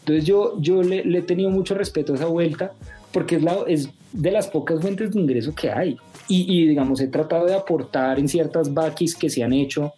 Entonces 0.00 0.24
yo, 0.24 0.60
yo 0.60 0.82
le, 0.82 1.04
le, 1.04 1.18
he 1.18 1.22
tenido 1.22 1.50
mucho 1.50 1.74
respeto 1.74 2.12
a 2.12 2.16
esa 2.16 2.26
vuelta 2.26 2.72
porque 3.12 3.36
es, 3.36 3.42
la, 3.42 3.58
es 3.68 3.90
de 4.12 4.30
las 4.32 4.48
pocas 4.48 4.80
fuentes 4.80 5.12
de 5.12 5.20
ingreso 5.20 5.54
que 5.54 5.70
hay. 5.70 5.96
Y, 6.28 6.46
y 6.52 6.66
digamos, 6.66 7.00
he 7.00 7.06
tratado 7.06 7.46
de 7.46 7.54
aportar 7.54 8.18
en 8.18 8.28
ciertas 8.28 8.74
baquis 8.74 9.14
que 9.14 9.30
se 9.30 9.44
han 9.44 9.52
hecho 9.52 9.92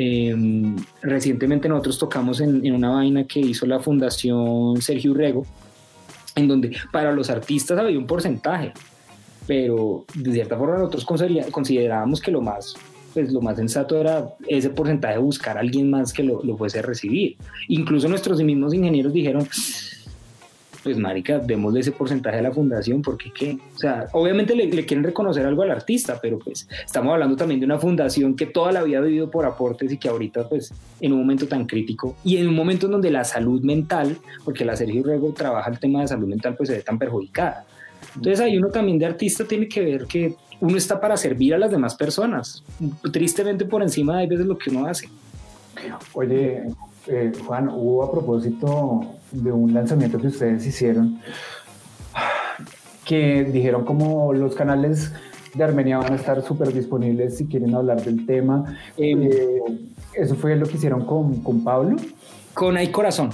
eh, 0.00 0.32
recientemente 1.02 1.68
nosotros 1.68 1.98
tocamos 1.98 2.40
en, 2.40 2.72
una 2.72 2.90
vaina 2.90 3.24
que 3.24 3.40
hizo 3.40 3.66
la 3.66 3.80
Fundación 3.80 4.80
Sergio 4.80 5.10
Urrego, 5.10 5.44
en 6.36 6.46
donde 6.46 6.76
para 6.92 7.10
los 7.10 7.28
artistas 7.30 7.76
había 7.76 7.98
un 7.98 8.06
porcentaje, 8.06 8.72
pero 9.48 10.04
de 10.14 10.32
cierta 10.32 10.56
forma 10.56 10.78
nosotros 10.78 11.04
considerábamos 11.50 12.20
que 12.20 12.30
lo 12.30 12.40
más, 12.40 12.76
pues 13.12 13.32
lo 13.32 13.40
más 13.40 13.56
sensato 13.56 14.00
era 14.00 14.28
ese 14.46 14.70
porcentaje 14.70 15.18
buscar 15.18 15.56
a 15.56 15.60
alguien 15.60 15.90
más 15.90 16.12
que 16.12 16.22
lo, 16.22 16.44
lo 16.44 16.56
fuese 16.56 16.78
a 16.78 16.82
recibir. 16.82 17.36
Incluso 17.66 18.08
nuestros 18.08 18.40
mismos 18.40 18.72
ingenieros 18.74 19.12
dijeron, 19.12 19.48
pues 20.82 20.96
marica, 20.96 21.38
démosle 21.38 21.80
ese 21.80 21.92
porcentaje 21.92 22.38
a 22.38 22.42
la 22.42 22.52
fundación, 22.52 23.02
porque 23.02 23.32
qué, 23.32 23.58
o 23.74 23.78
sea, 23.78 24.06
obviamente 24.12 24.54
le, 24.54 24.66
le, 24.66 24.86
quieren 24.86 25.04
reconocer 25.04 25.44
algo 25.44 25.62
al 25.62 25.70
artista, 25.70 26.18
pero 26.20 26.38
pues 26.38 26.68
estamos 26.84 27.12
hablando 27.12 27.36
también 27.36 27.60
de 27.60 27.66
una 27.66 27.78
fundación 27.78 28.36
que 28.36 28.46
toda 28.46 28.72
la 28.72 28.82
vida 28.82 28.98
ha 28.98 29.02
vivido 29.02 29.30
por 29.30 29.44
aportes 29.44 29.92
y 29.92 29.98
que 29.98 30.08
ahorita 30.08 30.48
pues 30.48 30.72
en 31.00 31.12
un 31.12 31.18
momento 31.18 31.46
tan 31.46 31.66
crítico 31.66 32.16
y 32.24 32.36
en 32.36 32.48
un 32.48 32.54
momento 32.54 32.86
en 32.86 32.92
donde 32.92 33.10
la 33.10 33.24
salud 33.24 33.62
mental, 33.62 34.16
porque 34.44 34.64
la 34.64 34.76
Sergio 34.76 35.02
Ruego 35.02 35.32
trabaja 35.32 35.70
el 35.70 35.78
tema 35.78 36.00
de 36.00 36.08
salud 36.08 36.28
mental, 36.28 36.54
pues 36.56 36.68
se 36.68 36.76
ve 36.76 36.82
tan 36.82 36.98
perjudicada. 36.98 37.64
Entonces 38.14 38.40
ahí 38.40 38.56
uno 38.56 38.68
también 38.68 38.98
de 38.98 39.06
artista 39.06 39.44
tiene 39.44 39.68
que 39.68 39.80
ver 39.80 40.06
que 40.06 40.34
uno 40.60 40.76
está 40.76 41.00
para 41.00 41.16
servir 41.16 41.54
a 41.54 41.58
las 41.58 41.70
demás 41.70 41.94
personas, 41.94 42.64
tristemente 43.12 43.64
por 43.64 43.82
encima 43.82 44.18
de 44.18 44.26
veces 44.26 44.46
lo 44.46 44.58
que 44.58 44.70
uno 44.70 44.86
hace. 44.86 45.08
Oye, 46.12 46.64
eh, 47.06 47.32
Juan, 47.46 47.68
hubo 47.68 48.04
a 48.04 48.10
propósito 48.10 49.00
de 49.32 49.52
un 49.52 49.72
lanzamiento 49.72 50.18
que 50.18 50.28
ustedes 50.28 50.66
hicieron 50.66 51.20
que 53.04 53.44
dijeron 53.44 53.86
como 53.86 54.34
los 54.34 54.54
canales 54.54 55.12
de 55.54 55.64
Armenia 55.64 55.96
van 55.96 56.12
a 56.12 56.16
estar 56.16 56.42
súper 56.42 56.72
disponibles 56.74 57.38
si 57.38 57.46
quieren 57.46 57.74
hablar 57.74 58.02
del 58.02 58.26
tema. 58.26 58.76
Eh, 58.98 59.12
eh, 59.12 59.62
¿Eso 60.12 60.34
fue 60.34 60.54
lo 60.56 60.66
que 60.66 60.76
hicieron 60.76 61.06
con, 61.06 61.42
con 61.42 61.64
Pablo? 61.64 61.96
Con 62.52 62.76
Hay 62.76 62.88
Corazón. 62.88 63.30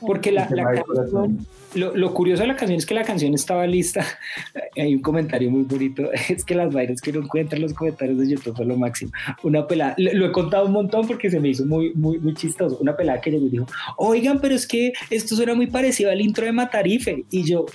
Porque 0.00 0.32
la, 0.32 0.48
la 0.50 0.82
canción, 0.82 1.46
lo, 1.74 1.96
lo, 1.96 2.14
curioso 2.14 2.42
de 2.42 2.48
la 2.48 2.56
canción 2.56 2.78
es 2.78 2.86
que 2.86 2.94
la 2.94 3.04
canción 3.04 3.34
estaba 3.34 3.66
lista. 3.66 4.04
Hay 4.76 4.94
un 4.94 5.02
comentario 5.02 5.50
muy 5.50 5.62
bonito. 5.62 6.10
Es 6.28 6.44
que 6.44 6.54
las 6.54 6.72
vainas 6.72 7.00
que 7.00 7.12
no 7.12 7.20
encuentran 7.20 7.62
los 7.62 7.74
comentarios 7.74 8.18
de 8.18 8.28
YouTube 8.28 8.56
son 8.56 8.68
lo 8.68 8.76
máximo. 8.76 9.12
Una 9.42 9.66
pelada, 9.66 9.94
lo, 9.98 10.12
lo, 10.14 10.26
he 10.26 10.32
contado 10.32 10.66
un 10.66 10.72
montón 10.72 11.06
porque 11.06 11.30
se 11.30 11.40
me 11.40 11.48
hizo 11.50 11.66
muy, 11.66 11.92
muy, 11.94 12.18
muy 12.18 12.34
chistoso. 12.34 12.78
Una 12.80 12.96
pelada 12.96 13.20
que 13.20 13.30
llegó 13.30 13.46
y 13.46 13.50
dijo: 13.50 13.66
Oigan, 13.96 14.40
pero 14.40 14.54
es 14.54 14.66
que 14.66 14.92
esto 15.10 15.34
suena 15.36 15.54
muy 15.54 15.66
parecido 15.66 16.10
al 16.10 16.20
intro 16.20 16.44
de 16.44 16.52
Matarife. 16.52 17.24
Y 17.30 17.44
yo. 17.44 17.66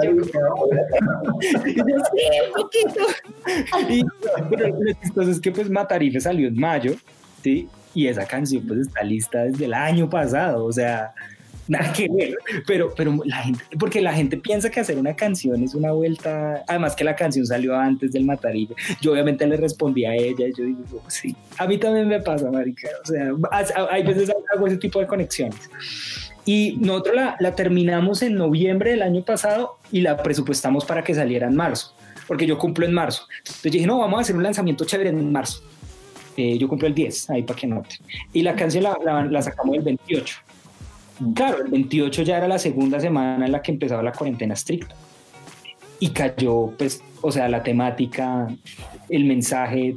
Ay, 0.00 0.08
y 1.66 1.74
yo 1.74 1.84
sí, 1.84 2.22
un 2.46 2.62
poquito. 2.62 3.00
Y, 3.88 4.02
pero 4.50 4.68
lo 4.68 4.92
chistoso 5.02 5.30
es 5.30 5.40
que 5.40 5.52
pues 5.52 5.70
Matarife 5.70 6.20
salió 6.20 6.48
en 6.48 6.58
mayo, 6.58 6.94
¿sí? 7.42 7.68
Y 7.94 8.08
esa 8.08 8.26
canción 8.26 8.66
pues 8.66 8.80
está 8.80 9.02
lista 9.02 9.44
desde 9.44 9.66
el 9.66 9.74
año 9.74 10.10
pasado. 10.10 10.64
O 10.64 10.72
sea 10.72 11.14
nada 11.68 11.92
que 11.92 12.08
ver, 12.08 12.36
pero, 12.66 12.92
pero 12.94 13.18
la 13.24 13.36
gente, 13.36 13.64
porque 13.78 14.00
la 14.00 14.12
gente 14.12 14.36
piensa 14.36 14.70
que 14.70 14.80
hacer 14.80 14.98
una 14.98 15.14
canción 15.14 15.62
es 15.62 15.74
una 15.74 15.92
vuelta, 15.92 16.62
además 16.66 16.94
que 16.94 17.04
la 17.04 17.16
canción 17.16 17.46
salió 17.46 17.76
antes 17.76 18.12
del 18.12 18.24
Matarillo, 18.24 18.74
yo 19.00 19.12
obviamente 19.12 19.46
le 19.46 19.56
respondí 19.56 20.04
a 20.04 20.14
ella 20.14 20.46
yo 20.56 20.64
digo, 20.64 20.84
oh, 20.94 21.10
sí, 21.10 21.34
a 21.58 21.66
mí 21.66 21.78
también 21.78 22.08
me 22.08 22.20
pasa, 22.20 22.50
marica, 22.50 22.88
o 23.02 23.06
sea, 23.06 23.32
hay 23.90 24.02
veces 24.02 24.30
hago 24.52 24.66
ese 24.66 24.76
tipo 24.76 25.00
de 25.00 25.06
conexiones. 25.06 25.70
Y 26.46 26.76
nosotros 26.78 27.16
la, 27.16 27.36
la 27.40 27.54
terminamos 27.54 28.20
en 28.20 28.34
noviembre 28.34 28.90
del 28.90 29.00
año 29.00 29.22
pasado 29.22 29.78
y 29.90 30.02
la 30.02 30.22
presupuestamos 30.22 30.84
para 30.84 31.02
que 31.02 31.14
saliera 31.14 31.46
en 31.46 31.56
marzo, 31.56 31.94
porque 32.26 32.46
yo 32.46 32.58
cumplo 32.58 32.84
en 32.84 32.92
marzo. 32.92 33.26
Entonces 33.38 33.72
dije, 33.72 33.86
no, 33.86 33.98
vamos 33.98 34.18
a 34.18 34.20
hacer 34.20 34.36
un 34.36 34.42
lanzamiento 34.42 34.84
chévere 34.84 35.08
en 35.08 35.32
marzo. 35.32 35.62
Eh, 36.36 36.58
yo 36.58 36.68
cumplo 36.68 36.86
el 36.88 36.94
10, 36.94 37.30
ahí 37.30 37.42
para 37.44 37.58
que 37.58 37.66
noten. 37.66 37.98
Y 38.34 38.42
la 38.42 38.54
canción 38.54 38.84
la, 38.84 38.98
la, 39.02 39.24
la 39.24 39.40
sacamos 39.40 39.76
el 39.76 39.82
28 39.82 40.36
Claro, 41.34 41.58
el 41.64 41.70
28 41.70 42.22
ya 42.22 42.38
era 42.38 42.48
la 42.48 42.58
segunda 42.58 42.98
semana 43.00 43.46
en 43.46 43.52
la 43.52 43.62
que 43.62 43.72
empezaba 43.72 44.02
la 44.02 44.12
cuarentena 44.12 44.54
estricta. 44.54 44.94
Y 46.00 46.10
cayó, 46.10 46.72
pues, 46.76 47.02
o 47.20 47.30
sea, 47.30 47.48
la 47.48 47.62
temática, 47.62 48.48
el 49.08 49.24
mensaje 49.24 49.96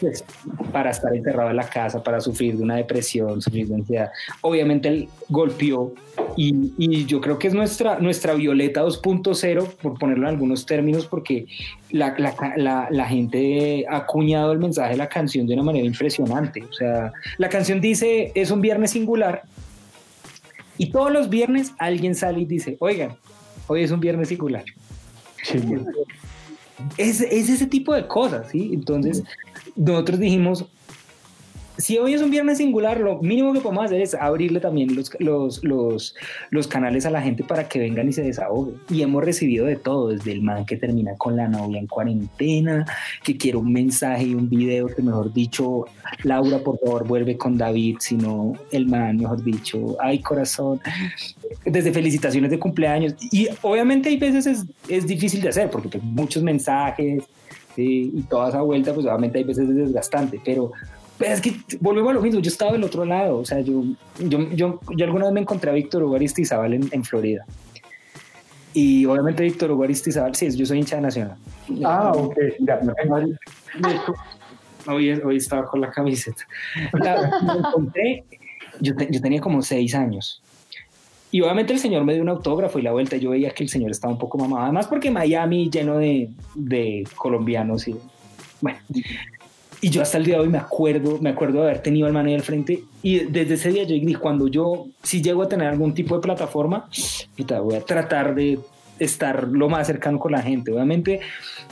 pues, 0.00 0.24
para 0.72 0.90
estar 0.90 1.14
encerrado 1.14 1.50
en 1.50 1.56
la 1.56 1.68
casa, 1.68 2.02
para 2.02 2.20
sufrir 2.20 2.56
de 2.56 2.62
una 2.62 2.76
depresión, 2.76 3.40
sufrir 3.42 3.68
de 3.68 3.74
ansiedad. 3.76 4.10
Obviamente 4.40 4.88
él 4.88 5.08
golpeó 5.28 5.92
y, 6.36 7.06
yo 7.06 7.20
creo 7.20 7.38
que 7.38 7.48
es 7.48 7.54
nuestra, 7.54 7.98
nuestra 7.98 8.34
Violeta 8.34 8.82
2.0, 8.82 9.68
por 9.76 9.98
ponerlo 9.98 10.28
en 10.28 10.34
algunos 10.34 10.66
términos, 10.66 11.06
porque 11.06 11.46
la, 11.90 12.14
la, 12.56 12.88
la, 12.90 13.06
gente 13.06 13.84
ha 13.88 13.98
acuñado 13.98 14.52
el 14.52 14.58
mensaje 14.58 14.92
de 14.92 14.96
la 14.96 15.08
canción 15.08 15.46
de 15.46 15.54
una 15.54 15.62
manera 15.62 15.86
impresionante. 15.86 16.62
O 16.62 16.72
sea, 16.72 17.12
la 17.38 17.48
canción 17.48 17.80
dice, 17.80 18.32
es 18.34 18.50
un 18.50 18.60
viernes 18.60 18.92
singular 18.92 19.42
y 20.78 20.90
todos 20.90 21.12
los 21.12 21.28
viernes 21.28 21.72
alguien 21.78 22.14
sale 22.14 22.40
y 22.40 22.44
dice, 22.44 22.76
oigan, 22.80 23.16
hoy 23.66 23.82
es 23.82 23.90
un 23.90 24.00
viernes 24.00 24.28
singular. 24.28 24.64
Sí. 25.42 25.60
Es, 26.96 27.20
es, 27.20 27.48
ese 27.48 27.66
tipo 27.66 27.94
de 27.94 28.06
cosas, 28.06 28.48
¿sí? 28.50 28.70
Entonces, 28.72 29.22
nosotros 29.76 30.18
dijimos, 30.18 30.66
si 31.76 31.98
hoy 31.98 32.14
es 32.14 32.22
un 32.22 32.30
viernes 32.30 32.58
singular, 32.58 33.00
lo 33.00 33.20
mínimo 33.20 33.52
que 33.52 33.60
podemos 33.60 33.86
hacer 33.86 34.00
es 34.00 34.14
abrirle 34.14 34.60
también 34.60 34.94
los, 34.94 35.10
los, 35.18 35.64
los, 35.64 36.14
los, 36.50 36.68
canales 36.68 37.04
a 37.04 37.10
la 37.10 37.20
gente 37.20 37.42
para 37.42 37.68
que 37.68 37.80
vengan 37.80 38.08
y 38.08 38.12
se 38.12 38.22
desahoguen. 38.22 38.76
Y 38.90 39.02
hemos 39.02 39.24
recibido 39.24 39.66
de 39.66 39.76
todo, 39.76 40.08
desde 40.08 40.32
el 40.32 40.42
man 40.42 40.64
que 40.66 40.76
termina 40.76 41.16
con 41.16 41.36
la 41.36 41.48
novia 41.48 41.80
en 41.80 41.86
cuarentena, 41.86 42.86
que 43.22 43.36
quiere 43.36 43.58
un 43.58 43.72
mensaje 43.72 44.24
y 44.24 44.34
un 44.34 44.48
video, 44.48 44.86
que 44.86 45.02
mejor 45.02 45.32
dicho, 45.32 45.86
Laura, 46.22 46.58
por 46.58 46.78
favor, 46.78 47.06
vuelve 47.06 47.36
con 47.36 47.58
David, 47.58 47.96
sino 48.00 48.54
el 48.70 48.86
man, 48.86 49.16
mejor 49.16 49.42
dicho, 49.42 49.96
ay 50.00 50.20
corazón, 50.20 50.80
desde 51.64 51.92
felicitaciones 51.92 52.50
de 52.50 52.58
cumpleaños. 52.58 53.14
Y 53.32 53.48
obviamente 53.62 54.08
hay 54.08 54.16
veces 54.16 54.46
es, 54.46 54.64
es 54.88 55.06
difícil 55.06 55.40
de 55.40 55.48
hacer, 55.48 55.70
porque 55.70 55.88
pues, 55.88 56.02
muchos 56.04 56.42
mensajes, 56.42 57.24
¿sí? 57.74 58.12
y 58.14 58.22
toda 58.22 58.50
esa 58.50 58.62
vuelta, 58.62 58.94
pues 58.94 59.06
obviamente 59.06 59.38
hay 59.38 59.44
veces 59.44 59.68
es 59.68 59.76
desgastante, 59.76 60.40
pero 60.44 60.72
es 61.20 61.40
que 61.40 61.54
volvemos 61.80 62.10
a 62.10 62.14
lo 62.14 62.20
mismo, 62.20 62.40
yo 62.40 62.48
estaba 62.48 62.72
del 62.72 62.84
otro 62.84 63.04
lado, 63.04 63.38
o 63.38 63.44
sea, 63.44 63.60
yo, 63.60 63.84
yo, 64.18 64.50
yo, 64.50 64.80
yo 64.96 65.04
alguna 65.04 65.26
vez 65.26 65.34
me 65.34 65.40
encontré 65.40 65.70
a 65.70 65.74
Víctor 65.74 66.02
Hugo 66.02 66.16
Aristizábal 66.16 66.74
en, 66.74 66.88
en 66.90 67.04
Florida. 67.04 67.44
Y 68.72 69.06
obviamente 69.06 69.44
Víctor 69.44 69.70
Hugo 69.70 69.84
Aristizábal, 69.84 70.34
sí, 70.34 70.50
yo 70.56 70.66
soy 70.66 70.78
hincha 70.78 70.96
de 70.96 71.02
Nacional. 71.02 71.36
Ah, 71.84 72.12
ok, 72.14 72.36
ya. 72.60 72.80
Hoy, 74.86 75.12
hoy 75.12 75.36
estaba 75.36 75.64
con 75.64 75.80
la 75.80 75.90
camiseta. 75.90 76.46
La, 76.92 77.40
me 77.42 77.52
encontré, 77.52 78.24
yo, 78.80 78.94
te, 78.94 79.08
yo 79.10 79.20
tenía 79.20 79.40
como 79.40 79.62
seis 79.62 79.94
años. 79.94 80.42
Y 81.30 81.40
obviamente 81.40 81.72
el 81.72 81.78
señor 81.78 82.04
me 82.04 82.12
dio 82.12 82.22
un 82.22 82.28
autógrafo 82.28 82.78
y 82.78 82.82
la 82.82 82.92
vuelta 82.92 83.16
yo 83.16 83.30
veía 83.30 83.50
que 83.50 83.62
el 83.62 83.68
señor 83.68 83.90
estaba 83.90 84.12
un 84.12 84.18
poco 84.18 84.38
mamado. 84.38 84.64
Además 84.64 84.86
porque 84.86 85.10
Miami 85.10 85.70
lleno 85.70 85.98
de, 85.98 86.30
de 86.54 87.08
colombianos 87.16 87.88
y 87.88 87.96
bueno. 88.60 88.78
Y 89.84 89.90
yo 89.90 90.00
hasta 90.00 90.16
el 90.16 90.24
día 90.24 90.36
de 90.36 90.40
hoy 90.40 90.48
me 90.48 90.56
acuerdo, 90.56 91.18
me 91.20 91.28
acuerdo 91.28 91.58
de 91.58 91.64
haber 91.68 91.82
tenido 91.82 92.06
al 92.06 92.14
man 92.14 92.24
ahí 92.24 92.32
al 92.32 92.40
frente. 92.40 92.84
Y 93.02 93.18
desde 93.18 93.52
ese 93.52 93.70
día 93.70 93.82
yo 93.82 93.94
dije, 93.94 94.16
cuando 94.16 94.48
yo, 94.48 94.86
si 95.02 95.20
llego 95.20 95.42
a 95.42 95.48
tener 95.50 95.68
algún 95.68 95.92
tipo 95.92 96.14
de 96.14 96.22
plataforma, 96.22 96.88
voy 97.36 97.74
a 97.74 97.82
tratar 97.82 98.34
de 98.34 98.58
estar 98.98 99.46
lo 99.46 99.68
más 99.68 99.86
cercano 99.86 100.18
con 100.18 100.32
la 100.32 100.40
gente. 100.40 100.72
Obviamente 100.72 101.20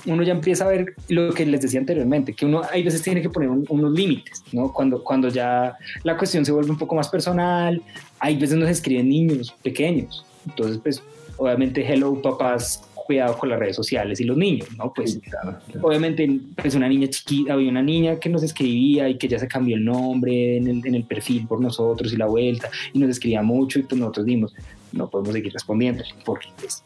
uno 0.05 0.23
ya 0.25 0.33
empieza 0.33 0.67
a 0.67 0.69
ver 0.69 0.95
lo 1.09 1.33
que 1.33 1.47
les 1.47 1.63
decía 1.63 1.81
anteriormente, 1.81 2.35
que 2.35 2.45
uno 2.45 2.61
hay 2.71 2.83
veces 2.83 3.01
tiene 3.01 3.23
que 3.23 3.31
poner 3.31 3.49
un, 3.49 3.65
unos 3.71 3.93
límites, 3.93 4.43
¿no? 4.53 4.71
Cuando, 4.75 5.03
cuando 5.03 5.29
ya 5.29 5.75
la 6.05 6.15
cuestión 6.19 6.45
se 6.45 6.53
vuelve 6.53 6.71
un 6.71 6.77
poco 6.77 6.95
más 6.95 7.09
personal, 7.09 7.81
hay 8.19 8.37
veces 8.37 8.59
nos 8.59 8.69
escriben 8.69 9.09
niños 9.09 9.55
pequeños. 9.63 10.27
Entonces, 10.47 10.79
pues, 10.83 11.03
obviamente, 11.39 11.83
hello 11.91 12.21
papás, 12.21 12.83
cuidado 13.13 13.37
con 13.37 13.51
las 13.51 13.59
redes 13.59 13.77
sociales 13.77 14.21
y 14.21 14.25
los 14.25 14.39
niños, 14.39 14.69
¿no? 14.79 14.91
Pues, 14.95 15.13
sí, 15.13 15.21
claro, 15.21 15.59
claro. 15.71 15.87
obviamente, 15.87 16.41
pues 16.57 16.75
una 16.75 16.89
niña 16.89 17.09
chiquita, 17.09 17.53
había 17.53 17.71
una 17.71 17.83
niña 17.83 18.19
que 18.19 18.31
nos 18.31 18.43
escribía 18.43 19.07
y 19.07 19.19
que 19.19 19.29
ya 19.29 19.39
se 19.39 19.47
cambió 19.47 19.77
el 19.77 19.85
nombre 19.85 20.57
en 20.57 20.67
el, 20.67 20.87
en 20.87 20.95
el 20.95 21.05
perfil 21.05 21.47
por 21.47 21.61
nosotros 21.61 22.11
y 22.11 22.17
la 22.17 22.27
vuelta, 22.27 22.71
y 22.95 22.99
nos 22.99 23.11
escribía 23.11 23.43
mucho, 23.43 23.79
y 23.79 23.83
pues 23.83 24.01
nosotros 24.01 24.25
dimos, 24.25 24.55
no 24.93 25.11
podemos 25.11 25.35
seguir 25.35 25.53
respondiendo, 25.53 26.03
porque 26.25 26.49
pues, 26.59 26.83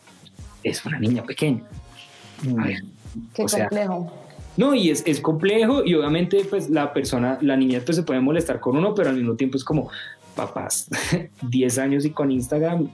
es 0.65 0.85
una 0.85 0.99
niña 0.99 1.23
pequeña. 1.23 1.63
A 2.59 2.65
ver, 2.65 2.83
Qué 3.33 3.45
o 3.45 3.47
complejo. 3.47 4.11
Sea, 4.11 4.27
no, 4.57 4.75
y 4.75 4.91
es, 4.91 5.05
es, 5.07 5.21
complejo 5.21 5.85
y 5.85 5.95
obviamente 5.95 6.45
pues 6.49 6.71
la 6.71 6.93
persona, 6.93 7.39
la 7.43 7.57
niña 7.57 7.81
pues 7.85 7.97
se 7.97 8.03
puede 8.03 8.21
molestar 8.21 8.59
con 8.59 8.77
uno, 8.77 8.95
pero 8.95 9.11
al 9.11 9.17
mismo 9.17 9.37
tiempo 9.37 9.59
es 9.59 9.65
como, 9.65 9.91
papás, 10.35 10.89
10 11.43 11.79
años 11.79 12.05
y 12.05 12.11
con 12.11 12.33
Instagram, 12.33 12.89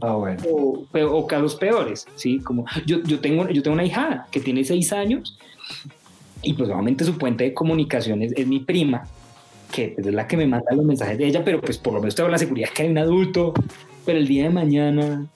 Ah, 0.00 0.14
bueno. 0.14 0.42
o, 0.50 0.86
o, 0.92 1.26
casos 1.26 1.54
peores, 1.56 2.06
¿sí? 2.14 2.38
Como 2.40 2.64
yo, 2.86 3.02
yo, 3.02 3.20
tengo, 3.20 3.48
yo 3.48 3.62
tengo 3.62 3.74
una 3.74 3.84
hija 3.84 4.26
que 4.30 4.40
tiene 4.40 4.64
seis 4.64 4.92
años 4.92 5.38
y 6.42 6.54
pues 6.54 6.68
obviamente 6.70 7.04
su 7.04 7.18
puente 7.18 7.44
de 7.44 7.54
comunicación 7.54 8.22
es, 8.22 8.32
es 8.32 8.46
mi 8.46 8.60
prima, 8.60 9.04
que 9.72 9.88
pues, 9.88 10.06
es 10.06 10.14
la 10.14 10.26
que 10.26 10.36
me 10.36 10.46
manda 10.46 10.72
los 10.72 10.84
mensajes 10.84 11.18
de 11.18 11.26
ella, 11.26 11.44
pero 11.44 11.60
pues 11.60 11.78
por 11.78 11.94
lo 11.94 12.00
menos 12.00 12.14
tengo 12.14 12.28
la 12.28 12.38
seguridad 12.38 12.68
que 12.74 12.82
hay 12.82 12.90
un 12.90 12.98
adulto, 12.98 13.52
pero 14.06 14.18
el 14.18 14.26
día 14.26 14.44
de 14.44 14.50
mañana, 14.50 15.26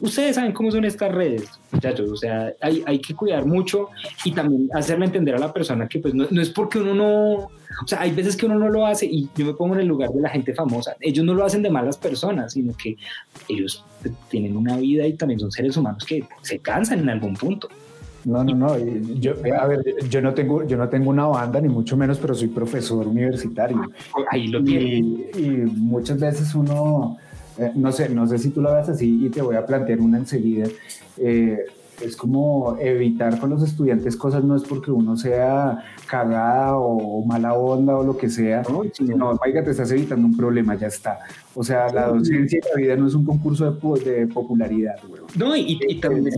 ustedes 0.00 0.36
saben 0.36 0.52
cómo 0.52 0.70
son 0.70 0.84
estas 0.84 1.12
redes, 1.12 1.57
muchachos, 1.70 2.10
o 2.10 2.16
sea, 2.16 2.52
hay, 2.60 2.82
hay 2.86 2.98
que 2.98 3.14
cuidar 3.14 3.46
mucho 3.46 3.88
y 4.24 4.32
también 4.32 4.68
hacerle 4.74 5.06
entender 5.06 5.34
a 5.34 5.38
la 5.38 5.52
persona 5.52 5.88
que 5.88 5.98
pues 5.98 6.14
no, 6.14 6.26
no 6.30 6.40
es 6.40 6.50
porque 6.50 6.78
uno 6.78 6.94
no, 6.94 7.50
o 7.84 7.86
sea, 7.86 8.00
hay 8.00 8.12
veces 8.12 8.36
que 8.36 8.46
uno 8.46 8.58
no 8.58 8.68
lo 8.68 8.86
hace 8.86 9.06
y 9.06 9.28
yo 9.36 9.46
me 9.46 9.54
pongo 9.54 9.74
en 9.74 9.80
el 9.80 9.86
lugar 9.86 10.10
de 10.10 10.20
la 10.20 10.30
gente 10.30 10.54
famosa. 10.54 10.96
Ellos 11.00 11.24
no 11.24 11.34
lo 11.34 11.44
hacen 11.44 11.62
de 11.62 11.70
malas 11.70 11.96
personas, 11.96 12.52
sino 12.52 12.72
que 12.76 12.96
ellos 13.48 13.84
tienen 14.30 14.56
una 14.56 14.76
vida 14.76 15.06
y 15.06 15.14
también 15.14 15.40
son 15.40 15.50
seres 15.52 15.76
humanos 15.76 16.04
que 16.04 16.24
se 16.42 16.58
cansan 16.58 17.00
en 17.00 17.10
algún 17.10 17.34
punto. 17.34 17.68
No, 18.24 18.44
no, 18.44 18.54
no. 18.54 18.76
Yo, 19.20 19.34
a 19.58 19.66
ver, 19.66 19.82
yo 20.08 20.20
no 20.20 20.34
tengo, 20.34 20.66
yo 20.66 20.76
no 20.76 20.88
tengo 20.88 21.10
una 21.10 21.26
banda 21.26 21.60
ni 21.60 21.68
mucho 21.68 21.96
menos, 21.96 22.18
pero 22.18 22.34
soy 22.34 22.48
profesor 22.48 23.06
universitario. 23.06 23.80
Ahí 24.30 24.48
lo 24.48 24.60
y, 24.60 25.30
y 25.34 25.48
muchas 25.76 26.18
veces 26.18 26.54
uno, 26.54 27.16
eh, 27.58 27.72
no 27.74 27.92
sé, 27.92 28.08
no 28.08 28.26
sé 28.26 28.38
si 28.38 28.50
tú 28.50 28.60
lo 28.60 28.74
ves 28.74 28.88
así 28.88 29.26
y 29.26 29.28
te 29.30 29.42
voy 29.42 29.56
a 29.56 29.66
plantear 29.66 30.00
una 30.00 30.18
enseguida. 30.18 30.68
Eh, 31.16 31.58
es 32.00 32.16
como 32.16 32.76
evitar 32.80 33.40
con 33.40 33.50
los 33.50 33.62
estudiantes 33.62 34.16
cosas, 34.16 34.44
no 34.44 34.54
es 34.54 34.62
porque 34.62 34.90
uno 34.90 35.16
sea 35.16 35.82
cagada 36.06 36.76
o 36.76 37.24
mala 37.24 37.54
onda 37.54 37.96
o 37.96 38.04
lo 38.04 38.16
que 38.16 38.28
sea, 38.28 38.62
no, 38.62 38.82
no 39.16 39.38
oiga, 39.44 39.64
te 39.64 39.72
estás 39.72 39.90
evitando 39.90 40.26
un 40.26 40.36
problema, 40.36 40.76
ya 40.76 40.86
está. 40.86 41.18
O 41.54 41.64
sea, 41.64 41.92
la 41.92 42.06
docencia 42.06 42.60
y 42.62 42.68
la 42.68 42.80
vida 42.80 42.96
no 42.96 43.08
es 43.08 43.14
un 43.14 43.24
concurso 43.24 43.70
de, 43.70 44.10
de 44.10 44.26
popularidad, 44.28 44.96
güey. 45.08 45.22
No, 45.36 45.56
y, 45.56 45.78
y 45.88 46.00
también 46.00 46.28
es 46.28 46.36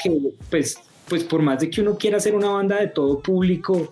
que, 0.00 0.32
pues, 0.48 0.78
pues 1.08 1.24
por 1.24 1.42
más 1.42 1.60
de 1.60 1.70
que 1.70 1.80
uno 1.80 1.96
quiera 1.96 2.18
hacer 2.18 2.34
una 2.34 2.50
banda 2.50 2.80
de 2.80 2.86
todo 2.86 3.18
público, 3.18 3.90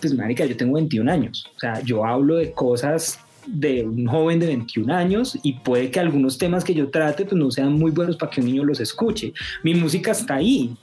pues 0.00 0.14
marica, 0.14 0.44
yo 0.44 0.56
tengo 0.56 0.74
21 0.74 1.10
años, 1.10 1.50
o 1.56 1.58
sea, 1.58 1.80
yo 1.80 2.04
hablo 2.04 2.36
de 2.36 2.52
cosas 2.52 3.18
de 3.46 3.84
un 3.84 4.06
joven 4.06 4.38
de 4.38 4.46
21 4.46 4.92
años 4.92 5.38
y 5.42 5.54
puede 5.54 5.90
que 5.90 6.00
algunos 6.00 6.38
temas 6.38 6.64
que 6.64 6.74
yo 6.74 6.90
trate 6.90 7.24
pues 7.24 7.36
no 7.36 7.50
sean 7.50 7.72
muy 7.72 7.90
buenos 7.90 8.16
para 8.16 8.30
que 8.30 8.40
un 8.40 8.46
niño 8.46 8.64
los 8.64 8.80
escuche. 8.80 9.32
Mi 9.62 9.74
música 9.74 10.12
está 10.12 10.36
ahí. 10.36 10.74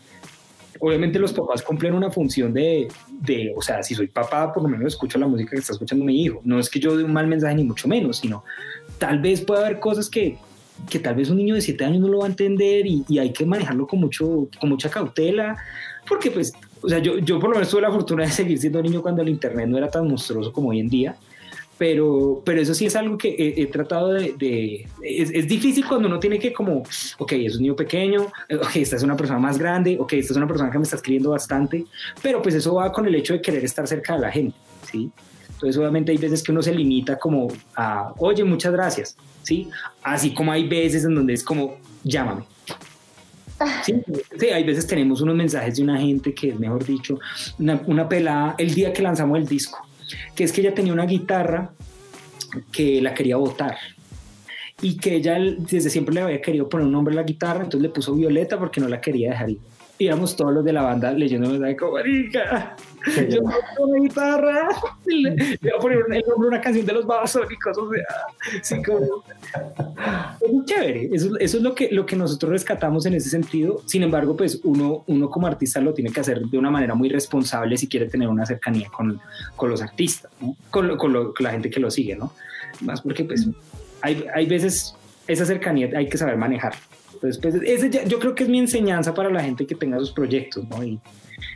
Obviamente 0.79 1.19
los 1.19 1.31
papás 1.31 1.61
cumplen 1.61 1.93
una 1.93 2.11
función 2.11 2.53
de, 2.53 2.87
de, 3.09 3.53
o 3.55 3.61
sea, 3.61 3.83
si 3.83 3.95
soy 3.95 4.07
papá, 4.07 4.51
por 4.51 4.63
lo 4.63 4.69
menos 4.69 4.87
escucho 4.87 5.17
la 5.17 5.27
música 5.27 5.51
que 5.51 5.57
está 5.57 5.73
escuchando 5.73 6.03
mi 6.03 6.21
hijo. 6.21 6.41
No 6.43 6.59
es 6.59 6.69
que 6.69 6.79
yo 6.79 6.97
dé 6.97 7.03
un 7.03 7.13
mal 7.13 7.27
mensaje 7.27 7.55
ni 7.55 7.63
mucho 7.63 7.87
menos, 7.87 8.17
sino 8.17 8.43
tal 8.97 9.19
vez 9.19 9.41
pueda 9.41 9.65
haber 9.65 9.79
cosas 9.79 10.09
que, 10.09 10.37
que 10.89 10.99
tal 10.99 11.15
vez 11.15 11.29
un 11.29 11.37
niño 11.37 11.55
de 11.55 11.61
7 11.61 11.85
años 11.85 12.01
no 12.01 12.09
lo 12.09 12.19
va 12.19 12.25
a 12.25 12.29
entender 12.29 12.85
y, 12.85 13.05
y, 13.07 13.19
hay 13.19 13.31
que 13.31 13.45
manejarlo 13.45 13.87
con, 13.87 13.99
mucho, 13.99 14.49
con 14.59 14.69
mucha 14.69 14.89
cautela, 14.89 15.55
porque 16.07 16.31
pues, 16.31 16.51
o 16.81 16.89
sea, 16.89 16.99
yo, 16.99 17.17
yo 17.19 17.39
por 17.39 17.49
lo 17.49 17.55
menos 17.55 17.69
tuve 17.69 17.81
la 17.81 17.91
fortuna 17.91 18.23
de 18.23 18.31
seguir 18.31 18.57
siendo 18.57 18.81
niño 18.81 19.01
cuando 19.01 19.21
el 19.21 19.29
Internet 19.29 19.69
no 19.69 19.77
era 19.77 19.89
tan 19.89 20.07
monstruoso 20.07 20.51
como 20.51 20.69
hoy 20.69 20.79
en 20.81 20.89
día 20.89 21.15
pero, 21.83 22.41
pero 22.45 22.61
eso 22.61 22.73
sí 22.73 22.85
es 22.85 22.95
algo 22.95 23.17
que 23.17 23.35
he, 23.37 23.61
he 23.61 23.65
tratado 23.65 24.13
de... 24.13 24.33
de 24.39 24.87
es, 25.01 25.29
es, 25.31 25.49
difícil 25.49 25.85
cuando 25.85 26.07
uno 26.07 26.17
tiene 26.17 26.39
que 26.39 26.53
como, 26.53 26.81
ok, 27.17 27.31
es 27.33 27.55
un 27.55 27.63
niño 27.63 27.75
pequeño, 27.75 28.21
ok, 28.21 28.75
esta 28.75 28.95
es 28.95 29.03
una 29.03 29.17
persona 29.17 29.37
más 29.37 29.57
grande, 29.57 29.97
ok, 29.99 30.13
esta 30.13 30.31
es 30.31 30.37
una 30.37 30.47
persona 30.47 30.71
que 30.71 30.77
me 30.77 30.85
está 30.85 30.95
escribiendo 30.95 31.31
bastante, 31.31 31.83
pero 32.21 32.41
pues 32.41 32.55
eso 32.55 32.75
va 32.75 32.89
con 32.89 33.05
el 33.05 33.13
hecho 33.15 33.33
de 33.33 33.41
querer 33.41 33.65
estar 33.65 33.85
cerca 33.85 34.13
de 34.13 34.21
la 34.21 34.31
gente, 34.31 34.55
¿sí? 34.89 35.11
Entonces 35.55 35.77
obviamente 35.77 36.13
hay 36.13 36.17
veces 36.17 36.41
que 36.41 36.53
uno 36.53 36.61
se 36.61 36.73
limita 36.73 37.19
como 37.19 37.49
a, 37.75 38.13
oye, 38.17 38.45
muchas 38.45 38.71
gracias, 38.71 39.17
¿sí? 39.41 39.67
Así 40.03 40.33
como 40.33 40.53
hay 40.53 40.65
veces 40.65 41.03
en 41.03 41.15
donde 41.15 41.33
es 41.33 41.43
como, 41.43 41.79
llámame. 42.05 42.43
Sí, 43.83 44.01
sí, 44.39 44.45
hay 44.47 44.63
veces 44.63 44.87
tenemos 44.87 45.19
unos 45.19 45.35
mensajes 45.35 45.75
de 45.75 45.83
una 45.83 45.97
gente 45.97 46.33
que 46.33 46.51
es, 46.51 46.57
mejor 46.57 46.85
dicho, 46.85 47.19
una, 47.59 47.81
una 47.87 48.07
pelada 48.07 48.55
el 48.57 48.73
día 48.73 48.93
que 48.93 49.01
lanzamos 49.01 49.37
el 49.37 49.45
disco 49.45 49.85
que 50.35 50.43
es 50.43 50.51
que 50.51 50.61
ella 50.61 50.73
tenía 50.73 50.93
una 50.93 51.05
guitarra 51.05 51.73
que 52.71 53.01
la 53.01 53.13
quería 53.13 53.37
botar 53.37 53.77
y 54.81 54.97
que 54.97 55.15
ella 55.15 55.37
desde 55.39 55.89
siempre 55.89 56.13
le 56.13 56.21
había 56.21 56.41
querido 56.41 56.67
poner 56.67 56.85
un 56.85 56.91
nombre 56.91 57.13
a 57.13 57.17
la 57.17 57.23
guitarra, 57.23 57.63
entonces 57.63 57.81
le 57.81 57.89
puso 57.89 58.13
Violeta 58.13 58.59
porque 58.59 58.81
no 58.81 58.87
la 58.87 58.99
quería 58.99 59.29
dejar 59.29 59.49
ir. 59.51 59.59
Íbamos 60.03 60.35
todos 60.35 60.53
los 60.53 60.65
de 60.65 60.73
la 60.73 60.81
banda 60.81 61.11
leyendo 61.11 61.49
mensaje 61.49 61.75
como, 61.75 61.93
marica, 61.93 62.75
yo 63.29 63.41
toco 63.41 63.93
la 63.93 63.99
guitarra, 64.01 64.69
le 65.05 65.57
voy 65.61 65.71
a 65.71 65.77
poner 65.79 65.97
el 65.97 66.23
nombre 66.27 66.45
de 66.45 66.47
una 66.47 66.61
canción 66.61 66.85
de 66.85 66.93
los 66.93 67.05
babasónicos, 67.05 67.77
o 67.77 67.89
sea, 67.91 68.05
sí, 68.61 68.81
como... 68.83 69.23
Es 70.41 70.51
muy 70.51 70.65
chévere, 70.65 71.09
eso, 71.11 71.37
eso 71.37 71.57
es 71.57 71.63
lo 71.63 71.75
que, 71.75 71.89
lo 71.91 72.05
que 72.05 72.15
nosotros 72.15 72.51
rescatamos 72.51 73.05
en 73.05 73.15
ese 73.15 73.29
sentido, 73.29 73.81
sin 73.85 74.03
embargo, 74.03 74.35
pues 74.35 74.59
uno, 74.63 75.03
uno 75.07 75.29
como 75.29 75.47
artista 75.47 75.79
lo 75.81 75.93
tiene 75.93 76.11
que 76.11 76.19
hacer 76.19 76.41
de 76.41 76.57
una 76.57 76.71
manera 76.71 76.95
muy 76.95 77.09
responsable 77.09 77.77
si 77.77 77.87
quiere 77.87 78.07
tener 78.07 78.27
una 78.27 78.45
cercanía 78.45 78.89
con, 78.89 79.19
con 79.55 79.69
los 79.69 79.81
artistas, 79.81 80.31
¿no? 80.41 80.55
con, 80.69 80.97
con, 80.97 81.13
lo, 81.13 81.33
con 81.33 81.43
la 81.43 81.51
gente 81.51 81.69
que 81.69 81.79
lo 81.79 81.89
sigue, 81.89 82.15
¿no? 82.15 82.33
Más 82.81 83.01
porque 83.01 83.23
pues 83.23 83.47
hay, 84.01 84.25
hay 84.33 84.45
veces 84.47 84.95
esa 85.27 85.45
cercanía 85.45 85.89
hay 85.95 86.07
que 86.07 86.17
saber 86.17 86.37
manejar. 86.37 86.73
Entonces, 87.23 87.41
pues, 87.41 87.55
ese 87.65 87.89
ya- 87.89 88.03
yo 88.03 88.19
creo 88.19 88.35
que 88.35 88.43
es 88.43 88.49
mi 88.49 88.59
enseñanza 88.59 89.13
para 89.13 89.29
la 89.29 89.41
gente 89.41 89.65
que 89.65 89.75
tenga 89.75 89.97
sus 89.99 90.11
proyectos, 90.11 90.67
¿no? 90.69 90.83
Y 90.83 90.99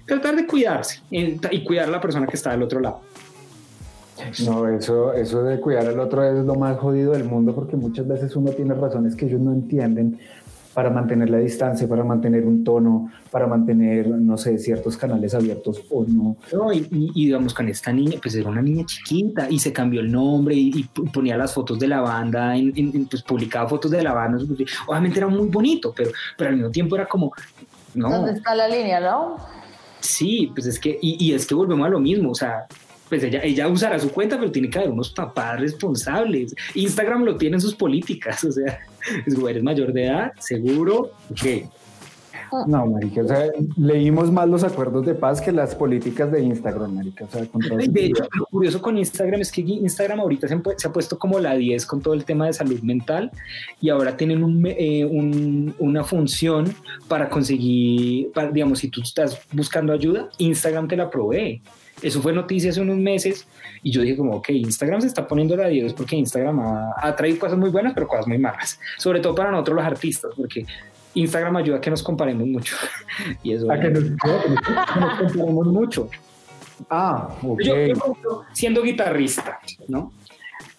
tratar 0.05 0.35
de 0.35 0.47
cuidarse 0.47 1.01
y 1.11 1.63
cuidar 1.63 1.89
a 1.89 1.91
la 1.91 1.99
persona 2.01 2.25
que 2.25 2.35
está 2.37 2.51
del 2.51 2.63
otro 2.63 2.79
lado. 2.79 3.01
No, 4.45 4.67
eso, 4.67 5.13
eso 5.13 5.43
de 5.43 5.59
cuidar 5.59 5.85
al 5.87 5.99
otro 5.99 6.23
es 6.23 6.43
lo 6.45 6.55
más 6.55 6.77
jodido 6.79 7.11
del 7.11 7.23
mundo 7.25 7.53
porque 7.53 7.75
muchas 7.75 8.07
veces 8.07 8.35
uno 8.35 8.49
tiene 8.51 8.73
razones 8.73 9.15
que 9.15 9.25
ellos 9.27 9.39
no 9.41 9.53
entienden 9.53 10.19
para 10.77 10.91
mantener 10.91 11.31
la 11.31 11.39
distancia, 11.39 11.87
para 11.87 12.03
mantener 12.03 12.45
un 12.45 12.63
tono, 12.63 13.09
para 13.31 13.47
mantener, 13.47 14.07
no 14.09 14.37
sé, 14.37 14.59
ciertos 14.59 14.95
canales 14.95 15.33
abiertos 15.33 15.81
o 15.89 16.05
no. 16.07 16.37
No, 16.53 16.71
y, 16.71 16.87
y- 16.91 17.11
y 17.15 17.25
digamos, 17.25 17.55
con 17.55 17.67
esta 17.67 17.91
niña, 17.91 18.19
pues 18.21 18.35
era 18.35 18.47
una 18.47 18.61
niña 18.61 18.85
chiquita 18.85 19.49
y 19.49 19.57
se 19.57 19.73
cambió 19.73 20.01
el 20.01 20.11
nombre 20.11 20.53
y, 20.53 20.83
ponía 21.11 21.35
las 21.35 21.51
fotos 21.55 21.79
de 21.79 21.87
la 21.87 22.01
banda, 22.01 22.55
en, 22.55 22.71
en- 22.75 22.95
en, 22.95 23.07
pues 23.07 23.23
publicaba 23.23 23.67
fotos 23.67 23.89
de 23.89 24.03
la 24.03 24.13
banda. 24.13 24.37
Obviamente 24.85 25.17
era 25.17 25.27
muy 25.27 25.47
bonito, 25.47 25.91
pero, 25.97 26.11
pero 26.37 26.51
al 26.51 26.55
mismo 26.57 26.69
tiempo 26.69 26.95
era 26.95 27.07
como, 27.07 27.31
no, 27.95 28.11
¿Dónde 28.11 28.33
está 28.33 28.53
la 28.53 28.67
línea, 28.67 28.99
no? 28.99 29.37
Sí, 29.99 30.51
pues 30.53 30.67
es 30.67 30.79
que, 30.79 30.99
y, 31.01 31.17
y 31.25 31.33
es 31.33 31.47
que 31.47 31.55
volvemos 31.55 31.87
a 31.87 31.89
lo 31.89 31.99
mismo, 31.99 32.29
o 32.29 32.35
sea, 32.35 32.67
pues 33.09 33.23
ella, 33.23 33.41
ella 33.43 33.67
usará 33.67 33.97
su 33.99 34.09
cuenta, 34.11 34.37
pero 34.37 34.51
tiene 34.51 34.69
que 34.69 34.79
haber 34.79 34.91
unos 34.91 35.09
papás 35.11 35.59
responsables. 35.59 36.53
Instagram 36.75 37.23
lo 37.23 37.37
tiene 37.37 37.55
en 37.57 37.61
sus 37.61 37.75
políticas, 37.75 38.43
o 38.45 38.51
sea, 38.51 38.79
eres 39.49 39.63
mayor 39.63 39.93
de 39.93 40.05
edad, 40.05 40.31
seguro, 40.39 41.11
que 41.41 41.67
No, 42.65 42.85
marica, 42.85 43.21
o 43.23 43.27
sea, 43.27 43.45
leímos 43.75 44.31
más 44.31 44.47
los 44.47 44.63
acuerdos 44.63 45.05
de 45.05 45.13
paz 45.13 45.41
que 45.41 45.51
las 45.51 45.75
políticas 45.75 46.31
de 46.31 46.41
Instagram, 46.41 46.95
marica. 46.95 47.25
O 47.25 47.29
sea, 47.29 47.45
con 47.45 47.61
todo 47.61 47.77
de 47.77 48.05
hecho, 48.05 48.23
lo 48.37 48.45
curioso 48.45 48.81
con 48.81 48.97
Instagram 48.97 49.41
es 49.41 49.51
que 49.51 49.61
Instagram 49.61 50.21
ahorita 50.21 50.47
se, 50.47 50.57
se 50.77 50.87
ha 50.87 50.93
puesto 50.93 51.19
como 51.19 51.39
la 51.39 51.55
10 51.55 51.85
con 51.85 52.01
todo 52.01 52.13
el 52.13 52.23
tema 52.23 52.45
de 52.45 52.53
salud 52.53 52.79
mental 52.81 53.31
y 53.81 53.89
ahora 53.89 54.15
tienen 54.15 54.43
un 54.45 54.65
eh, 54.65 55.03
un- 55.03 55.75
una 55.79 56.05
función 56.05 56.73
para 57.09 57.27
conseguir, 57.29 58.31
para, 58.31 58.49
digamos, 58.49 58.79
si 58.79 58.87
tú 58.89 59.01
estás 59.01 59.41
buscando 59.51 59.91
ayuda, 59.91 60.29
Instagram 60.37 60.87
te 60.87 60.95
la 60.95 61.09
provee. 61.09 61.61
Eso 62.01 62.21
fue 62.21 62.31
noticia 62.33 62.69
hace 62.69 62.79
unos 62.81 62.97
meses 62.97 63.47
y 63.81 63.91
yo 63.91 64.01
dije 64.01 64.15
como, 64.17 64.35
ok, 64.35 64.49
Instagram 64.49 65.01
se 65.01 65.07
está 65.07 65.27
poniendo 65.27 65.55
la 65.55 65.67
10 65.67 65.93
porque 65.93 66.15
Instagram 66.15 66.59
ha, 66.59 66.93
ha 66.97 67.15
traído 67.15 67.39
cosas 67.39 67.57
muy 67.57 67.69
buenas, 67.71 67.93
pero 67.93 68.07
cosas 68.07 68.27
muy 68.27 68.37
malas. 68.37 68.79
Sobre 68.97 69.19
todo 69.19 69.33
para 69.33 69.49
nosotros 69.51 69.77
los 69.77 69.85
artistas, 69.85 70.31
porque 70.37 70.65
Instagram 71.15 71.55
ayuda 71.57 71.77
a 71.77 71.81
que 71.81 71.89
nos 71.89 72.03
comparemos 72.03 72.45
mucho. 72.47 72.75
y 73.43 73.53
eso... 73.53 73.71
¿A 73.71 73.79
que 73.79 73.89
nos- 73.89 74.03
nos 74.99 75.19
comparemos 75.19 75.67
mucho. 75.67 76.09
Ah, 76.89 77.29
ok. 77.41 77.61
Yo, 77.61 77.75
siendo 78.53 78.83
guitarrista, 78.83 79.59
¿no? 79.87 80.13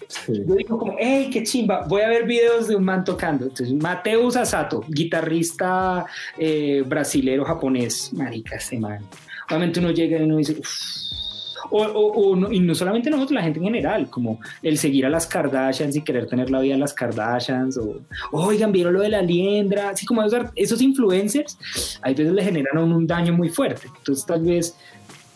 Sí. 0.07 0.43
Yo 0.47 0.55
digo 0.55 0.79
como, 0.79 0.95
hey, 0.99 1.29
qué 1.33 1.43
chimba, 1.43 1.85
voy 1.87 2.01
a 2.03 2.09
ver 2.09 2.25
videos 2.25 2.69
de 2.69 2.77
un 2.77 2.85
man 2.85 3.05
tocando. 3.05 3.45
Entonces, 3.45 3.75
Mateus 3.75 4.37
Asato, 4.37 4.83
guitarrista 4.89 6.07
eh, 6.39 6.83
brasilero 6.87 7.45
japonés, 7.45 8.12
marica, 8.14 8.57
este 8.57 8.79
man. 8.79 9.05
Obviamente 9.49 9.81
uno 9.81 9.91
llega 9.91 10.19
y 10.19 10.23
uno 10.23 10.37
dice, 10.37 10.57
"Uf". 10.59 10.69
O, 11.71 11.83
o- 11.83 12.13
o 12.31 12.37
no- 12.37 12.51
y 12.53 12.61
no 12.61 12.75
solamente 12.75 13.11
nosotros, 13.11 13.33
la 13.33 13.43
gente 13.43 13.59
en 13.59 13.65
general, 13.67 14.09
como 14.09 14.41
el 14.63 14.79
seguir 14.79 15.05
a 15.05 15.11
las 15.11 15.27
Kardashians 15.27 15.97
y 15.97 16.03
querer 16.03 16.27
tener 16.27 16.51
la 16.51 16.61
vida 16.61 16.75
de 16.75 16.81
las 16.81 16.95
Kardashians, 16.95 17.77
o 17.77 18.01
oigan, 18.33 18.73
vieron 18.73 18.95
lo 18.95 19.01
de 19.01 19.11
la 19.11 19.21
liendra, 19.21 19.91
así 19.91 20.07
como 20.07 20.23
esos, 20.23 20.47
esos 20.55 20.81
influencers, 20.81 21.99
a 22.01 22.09
veces 22.09 22.33
le 22.33 22.43
generan 22.45 22.79
a 22.79 22.81
uno 22.85 22.97
un 22.97 23.07
daño 23.07 23.35
muy 23.35 23.51
fuerte. 23.51 23.89
Entonces, 23.99 24.25
tal 24.25 24.43
vez 24.45 24.77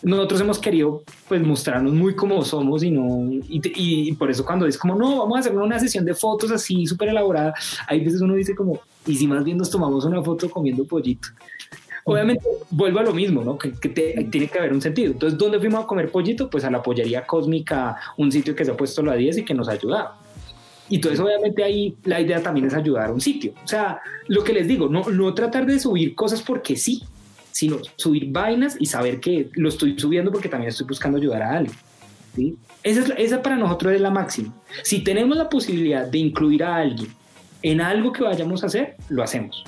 nosotros 0.01 0.41
hemos 0.41 0.59
querido 0.59 1.03
pues 1.29 1.41
mostrarnos 1.45 1.93
muy 1.93 2.13
como 2.15 2.43
somos 2.43 2.83
y 2.83 2.91
no 2.91 3.31
y, 3.31 3.61
y- 3.75 4.09
y 4.09 4.11
por 4.13 4.29
eso 4.29 4.43
cuando 4.45 4.65
es 4.65 4.77
como 4.77 4.95
no 4.95 5.19
vamos 5.19 5.37
a 5.37 5.39
hacer 5.39 5.55
una 5.57 5.79
sesión 5.79 6.03
de 6.03 6.13
fotos 6.13 6.51
así 6.51 6.85
súper 6.85 7.07
elaborada 7.07 7.53
hay 7.87 8.03
veces 8.03 8.19
uno 8.19 8.33
dice 8.33 8.53
como 8.53 8.81
y 9.07 9.15
si 9.15 9.25
más 9.27 9.45
bien 9.45 9.57
nos 9.57 9.69
tomamos 9.69 10.03
una 10.03 10.21
foto 10.21 10.49
comiendo 10.49 10.83
pollito 10.83 11.29
obviamente 12.05 12.43
vuelvo 12.69 12.99
a 12.99 13.03
lo 13.03 13.13
mismo 13.13 13.43
no 13.43 13.57
que, 13.57 13.71
que 13.73 13.89
te- 13.89 14.27
tiene 14.31 14.47
que 14.47 14.59
haber 14.59 14.73
un 14.73 14.81
sentido 14.81 15.11
entonces 15.13 15.37
dónde 15.39 15.59
fuimos 15.59 15.83
a 15.83 15.87
comer 15.87 16.11
pollito 16.11 16.49
pues 16.49 16.63
a 16.65 16.71
la 16.71 16.81
pollería 16.83 17.25
cósmica 17.25 17.97
un 18.17 18.31
sitio 18.31 18.55
que 18.55 18.65
se 18.65 18.71
ha 18.71 18.77
puesto 18.77 19.01
a 19.01 19.05
la 19.05 19.15
10 19.15 19.37
y 19.39 19.45
que 19.45 19.53
nos 19.53 19.69
ha 19.69 19.73
ayudado 19.73 20.11
y 20.89 20.95
entonces 20.95 21.19
obviamente 21.19 21.63
ahí 21.63 21.95
la 22.03 22.19
idea 22.19 22.41
también 22.43 22.67
es 22.67 22.73
ayudar 22.73 23.09
a 23.09 23.13
un 23.13 23.21
sitio 23.21 23.53
o 23.63 23.67
sea 23.67 23.99
lo 24.27 24.43
que 24.43 24.53
les 24.53 24.67
digo 24.67 24.89
no 24.89 25.03
no 25.09 25.33
tratar 25.33 25.65
de 25.65 25.79
subir 25.79 26.13
cosas 26.15 26.41
porque 26.41 26.75
sí 26.75 27.03
sino 27.51 27.77
subir 27.95 28.31
vainas 28.31 28.75
y 28.79 28.87
saber 28.87 29.19
que 29.19 29.49
lo 29.53 29.69
estoy 29.69 29.97
subiendo 29.97 30.31
porque 30.31 30.49
también 30.49 30.69
estoy 30.69 30.87
buscando 30.87 31.19
ayudar 31.19 31.43
a 31.43 31.57
alguien. 31.57 31.75
¿sí? 32.35 32.55
Esa, 32.81 33.01
es 33.01 33.13
esa 33.15 33.43
para 33.43 33.57
nosotros 33.57 33.93
es 33.93 34.01
la 34.01 34.09
máxima. 34.09 34.51
Si 34.81 35.03
tenemos 35.03 35.37
la 35.37 35.47
posibilidad 35.49 36.07
de 36.07 36.17
incluir 36.17 36.63
a 36.63 36.77
alguien 36.77 37.09
en 37.61 37.79
algo 37.79 38.11
que 38.11 38.23
vayamos 38.23 38.63
a 38.63 38.65
hacer, 38.65 38.95
lo 39.09 39.21
hacemos. 39.21 39.63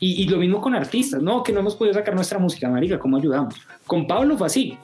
Y, 0.00 0.22
y 0.22 0.28
lo 0.28 0.38
mismo 0.38 0.60
con 0.60 0.74
artistas, 0.74 1.22
no, 1.22 1.42
que 1.42 1.52
no 1.52 1.60
hemos 1.60 1.74
podido 1.74 1.94
sacar 1.94 2.14
nuestra 2.14 2.38
música, 2.38 2.68
marica, 2.68 2.98
¿cómo 2.98 3.16
ayudamos? 3.16 3.54
Con 3.86 4.06
Pablo 4.06 4.36
fue 4.38 4.46
así. 4.46 4.78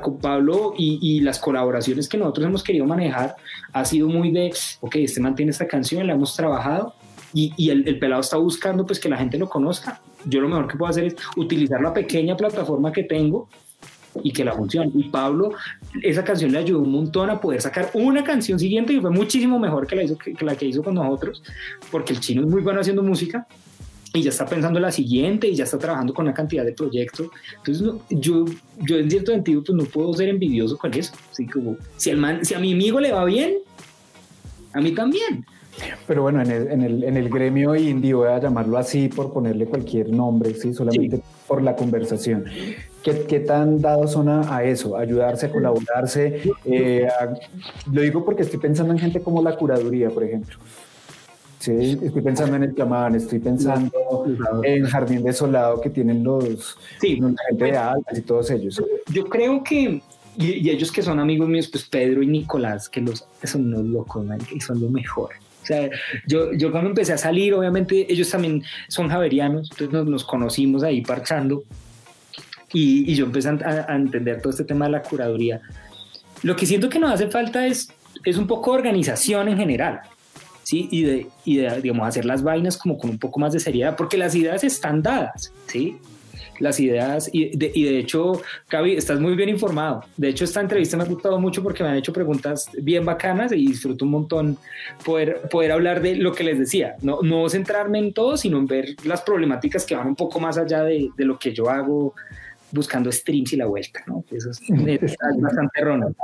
Con 0.00 0.18
Pablo 0.18 0.72
y, 0.78 0.98
y 1.02 1.20
las 1.20 1.38
colaboraciones 1.38 2.08
que 2.08 2.16
nosotros 2.16 2.46
hemos 2.46 2.62
querido 2.64 2.86
manejar 2.86 3.36
ha 3.72 3.84
sido 3.84 4.08
muy 4.08 4.30
de, 4.30 4.50
ok, 4.80 4.96
este 4.96 5.20
mantiene 5.20 5.50
esta 5.50 5.66
canción, 5.66 6.06
la 6.06 6.14
hemos 6.14 6.34
trabajado 6.34 6.94
y, 7.34 7.52
y 7.58 7.68
el, 7.68 7.86
el 7.86 7.98
pelado 7.98 8.22
está 8.22 8.38
buscando 8.38 8.86
pues 8.86 8.98
que 8.98 9.10
la 9.10 9.18
gente 9.18 9.36
lo 9.36 9.46
conozca. 9.46 10.00
Yo 10.24 10.40
lo 10.40 10.48
mejor 10.48 10.68
que 10.68 10.78
puedo 10.78 10.88
hacer 10.88 11.04
es 11.04 11.16
utilizar 11.36 11.82
la 11.82 11.92
pequeña 11.92 12.34
plataforma 12.34 12.92
que 12.92 13.02
tengo 13.02 13.46
y 14.22 14.32
que 14.32 14.42
la 14.42 14.54
funcione. 14.54 14.90
Y 14.94 15.10
Pablo, 15.10 15.52
esa 16.02 16.24
canción 16.24 16.52
le 16.52 16.58
ayudó 16.60 16.80
un 16.80 16.92
montón 16.92 17.28
a 17.28 17.38
poder 17.38 17.60
sacar 17.60 17.90
una 17.92 18.24
canción 18.24 18.58
siguiente 18.58 18.94
que 18.94 19.02
fue 19.02 19.10
muchísimo 19.10 19.58
mejor 19.58 19.86
que 19.86 19.96
la, 19.96 20.04
hizo, 20.04 20.16
que, 20.16 20.32
que 20.32 20.44
la 20.46 20.56
que 20.56 20.64
hizo 20.64 20.82
con 20.82 20.94
nosotros, 20.94 21.42
porque 21.90 22.14
el 22.14 22.20
chino 22.20 22.40
es 22.40 22.48
muy 22.48 22.62
bueno 22.62 22.80
haciendo 22.80 23.02
música 23.02 23.46
y 24.14 24.22
ya 24.22 24.30
está 24.30 24.46
pensando 24.46 24.78
en 24.78 24.82
la 24.84 24.92
siguiente 24.92 25.48
y 25.48 25.56
ya 25.56 25.64
está 25.64 25.76
trabajando 25.76 26.14
con 26.14 26.24
una 26.26 26.34
cantidad 26.34 26.64
de 26.64 26.72
proyectos. 26.72 27.28
Entonces, 27.58 27.82
no, 27.82 28.00
yo, 28.10 28.44
yo 28.86 28.96
en 28.96 29.10
cierto 29.10 29.32
sentido, 29.32 29.62
pues 29.64 29.76
no 29.76 29.84
puedo 29.84 30.14
ser 30.14 30.28
envidioso 30.28 30.78
con 30.78 30.94
eso. 30.94 31.12
Así 31.32 31.46
como, 31.48 31.76
si, 31.96 32.10
el 32.10 32.18
man, 32.18 32.44
si 32.44 32.54
a 32.54 32.60
mi 32.60 32.72
amigo 32.72 33.00
le 33.00 33.10
va 33.10 33.24
bien, 33.24 33.54
a 34.72 34.80
mí 34.80 34.92
también. 34.92 35.44
Pero 36.06 36.22
bueno, 36.22 36.40
en 36.42 36.50
el, 36.52 36.68
en 36.70 36.82
el, 36.82 37.02
en 37.02 37.16
el 37.16 37.28
gremio 37.28 37.74
indie, 37.74 38.14
voy 38.14 38.28
a 38.28 38.38
llamarlo 38.38 38.78
así 38.78 39.08
por 39.08 39.32
ponerle 39.32 39.66
cualquier 39.66 40.08
nombre, 40.10 40.54
¿sí? 40.54 40.72
solamente 40.72 41.20
por 41.48 41.60
la 41.62 41.74
conversación. 41.74 42.44
¿Qué, 43.02 43.24
qué 43.28 43.40
tan 43.40 43.80
dados 43.80 44.12
son 44.12 44.28
a, 44.28 44.56
a 44.56 44.62
eso? 44.62 44.96
Ayudarse, 44.96 45.46
a 45.46 45.50
colaborarse. 45.50 46.40
eh, 46.64 47.08
a- 47.08 47.34
lo 47.92 48.00
digo 48.00 48.24
porque 48.24 48.42
estoy 48.42 48.60
pensando 48.60 48.92
en 48.92 49.00
gente 49.00 49.20
como 49.20 49.42
la 49.42 49.56
curaduría, 49.56 50.08
por 50.10 50.22
ejemplo. 50.22 50.56
Sí, 51.64 51.98
estoy 52.02 52.20
pensando 52.20 52.56
en 52.56 52.64
el 52.64 52.74
Camán, 52.74 53.14
estoy 53.14 53.38
pensando 53.38 54.26
en 54.64 54.84
Jardín 54.84 55.22
Desolado 55.24 55.80
que 55.80 55.88
tienen 55.88 56.22
los, 56.22 56.76
Sí. 57.00 57.16
la 57.16 57.32
gente 57.48 57.64
de 57.64 57.76
Altas 57.76 58.18
y 58.18 58.20
todos 58.20 58.50
ellos. 58.50 58.82
Yo 59.10 59.24
creo 59.24 59.62
que, 59.64 60.02
y, 60.36 60.46
y 60.52 60.68
ellos 60.68 60.92
que 60.92 61.00
son 61.00 61.18
amigos 61.20 61.48
míos, 61.48 61.68
pues 61.72 61.84
Pedro 61.84 62.22
y 62.22 62.26
Nicolás, 62.26 62.90
que 62.90 63.00
los, 63.00 63.26
son 63.44 63.66
unos 63.72 63.84
locos, 63.86 64.22
man, 64.26 64.38
y 64.54 64.60
son 64.60 64.78
lo 64.78 64.90
mejor. 64.90 65.30
O 65.62 65.66
sea, 65.66 65.88
yo, 66.26 66.52
yo 66.52 66.70
cuando 66.70 66.90
empecé 66.90 67.14
a 67.14 67.18
salir, 67.18 67.54
obviamente 67.54 68.12
ellos 68.12 68.28
también 68.28 68.62
son 68.88 69.08
javerianos, 69.08 69.70
entonces 69.70 69.90
nos, 69.94 70.06
nos 70.06 70.24
conocimos 70.24 70.82
ahí 70.82 71.00
parchando 71.00 71.64
y, 72.74 73.10
y 73.10 73.14
yo 73.14 73.24
empecé 73.24 73.48
a, 73.48 73.86
a 73.88 73.96
entender 73.96 74.42
todo 74.42 74.50
este 74.50 74.64
tema 74.64 74.84
de 74.84 74.90
la 74.92 75.02
curaduría. 75.02 75.62
Lo 76.42 76.56
que 76.56 76.66
siento 76.66 76.90
que 76.90 76.98
nos 76.98 77.10
hace 77.10 77.28
falta 77.28 77.66
es, 77.66 77.88
es 78.26 78.36
un 78.36 78.46
poco 78.46 78.72
de 78.72 78.78
organización 78.80 79.48
en 79.48 79.56
general. 79.56 80.00
¿Sí? 80.64 80.88
Y 80.90 81.02
de, 81.04 81.26
y 81.44 81.56
de, 81.58 81.80
digamos, 81.80 82.08
hacer 82.08 82.24
las 82.24 82.42
vainas 82.42 82.76
como 82.76 82.98
con 82.98 83.10
un 83.10 83.18
poco 83.18 83.38
más 83.38 83.52
de 83.52 83.60
seriedad, 83.60 83.96
porque 83.96 84.18
las 84.18 84.34
ideas 84.34 84.64
están 84.64 85.02
dadas, 85.02 85.52
¿sí? 85.66 85.98
Las 86.60 86.78
ideas, 86.78 87.28
y 87.32 87.56
de, 87.56 87.72
y 87.74 87.82
de 87.82 87.98
hecho, 87.98 88.40
Gaby, 88.70 88.94
estás 88.94 89.18
muy 89.18 89.34
bien 89.34 89.48
informado. 89.48 90.04
De 90.16 90.28
hecho, 90.28 90.44
esta 90.44 90.60
entrevista 90.60 90.96
me 90.96 91.02
ha 91.02 91.06
gustado 91.06 91.40
mucho 91.40 91.62
porque 91.64 91.82
me 91.82 91.88
han 91.88 91.96
hecho 91.96 92.12
preguntas 92.12 92.70
bien 92.80 93.04
bacanas 93.04 93.50
y 93.52 93.66
disfruto 93.66 94.04
un 94.04 94.12
montón 94.12 94.58
poder, 95.04 95.42
poder 95.50 95.72
hablar 95.72 96.00
de 96.00 96.14
lo 96.14 96.32
que 96.32 96.44
les 96.44 96.58
decía. 96.58 96.94
No, 97.02 97.18
no 97.22 97.48
centrarme 97.48 97.98
en 97.98 98.12
todo, 98.12 98.36
sino 98.36 98.58
en 98.58 98.66
ver 98.66 98.94
las 99.04 99.22
problemáticas 99.22 99.84
que 99.84 99.96
van 99.96 100.06
un 100.06 100.16
poco 100.16 100.38
más 100.38 100.56
allá 100.56 100.84
de, 100.84 101.10
de 101.16 101.24
lo 101.24 101.38
que 101.40 101.52
yo 101.52 101.68
hago 101.68 102.14
buscando 102.74 103.10
streams 103.10 103.52
y 103.52 103.56
la 103.56 103.66
vuelta, 103.66 104.02
¿no? 104.06 104.24
Eso 104.30 104.50
es, 104.50 104.60
es 104.60 105.16
bastante 105.40 105.80
erróneo. 105.80 106.14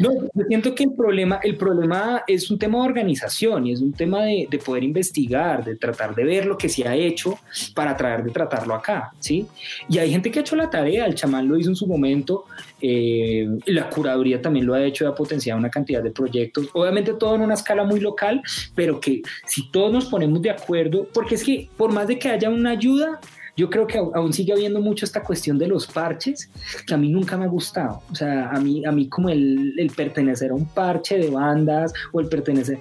No, 0.00 0.12
yo 0.34 0.44
siento 0.48 0.74
que 0.74 0.84
el 0.84 0.92
problema, 0.92 1.40
el 1.42 1.56
problema 1.56 2.22
es 2.26 2.50
un 2.50 2.58
tema 2.58 2.78
de 2.78 2.84
organización 2.84 3.66
y 3.66 3.72
es 3.72 3.80
un 3.80 3.92
tema 3.92 4.24
de, 4.24 4.48
de 4.50 4.58
poder 4.58 4.82
investigar, 4.84 5.64
de 5.64 5.76
tratar 5.76 6.14
de 6.14 6.24
ver 6.24 6.46
lo 6.46 6.58
que 6.58 6.68
se 6.68 6.86
ha 6.86 6.94
hecho 6.94 7.38
para 7.74 7.96
tratar 7.96 8.24
de 8.24 8.30
tratarlo 8.30 8.74
acá, 8.74 9.12
¿sí? 9.18 9.46
Y 9.88 9.98
hay 9.98 10.10
gente 10.10 10.30
que 10.30 10.40
ha 10.40 10.42
hecho 10.42 10.56
la 10.56 10.68
tarea, 10.68 11.06
el 11.06 11.14
chamán 11.14 11.48
lo 11.48 11.56
hizo 11.56 11.70
en 11.70 11.76
su 11.76 11.86
momento, 11.86 12.44
eh, 12.80 13.48
la 13.66 13.88
curaduría 13.88 14.42
también 14.42 14.66
lo 14.66 14.74
ha 14.74 14.82
hecho, 14.82 15.06
ha 15.08 15.14
potenciado 15.14 15.58
una 15.58 15.70
cantidad 15.70 16.02
de 16.02 16.10
proyectos, 16.10 16.68
obviamente 16.72 17.14
todo 17.14 17.36
en 17.36 17.42
una 17.42 17.54
escala 17.54 17.84
muy 17.84 18.00
local, 18.00 18.42
pero 18.74 19.00
que 19.00 19.22
si 19.46 19.70
todos 19.70 19.92
nos 19.92 20.06
ponemos 20.06 20.42
de 20.42 20.50
acuerdo, 20.50 21.08
porque 21.12 21.36
es 21.36 21.44
que 21.44 21.68
por 21.76 21.92
más 21.92 22.06
de 22.08 22.18
que 22.18 22.28
haya 22.28 22.50
una 22.50 22.70
ayuda, 22.70 23.20
yo 23.60 23.68
creo 23.68 23.86
que 23.86 23.98
aún 23.98 24.32
sigue 24.32 24.54
habiendo 24.54 24.80
mucho 24.80 25.04
esta 25.04 25.22
cuestión 25.22 25.58
de 25.58 25.68
los 25.68 25.86
parches, 25.86 26.50
que 26.86 26.94
a 26.94 26.96
mí 26.96 27.10
nunca 27.10 27.36
me 27.36 27.44
ha 27.44 27.48
gustado. 27.48 28.00
O 28.10 28.14
sea, 28.14 28.48
a 28.48 28.58
mí, 28.58 28.86
a 28.86 28.90
mí 28.90 29.06
como 29.06 29.28
el, 29.28 29.74
el 29.78 29.90
pertenecer 29.90 30.50
a 30.50 30.54
un 30.54 30.64
parche 30.64 31.18
de 31.18 31.28
bandas 31.28 31.92
o 32.10 32.20
el 32.20 32.28
pertenecer, 32.28 32.78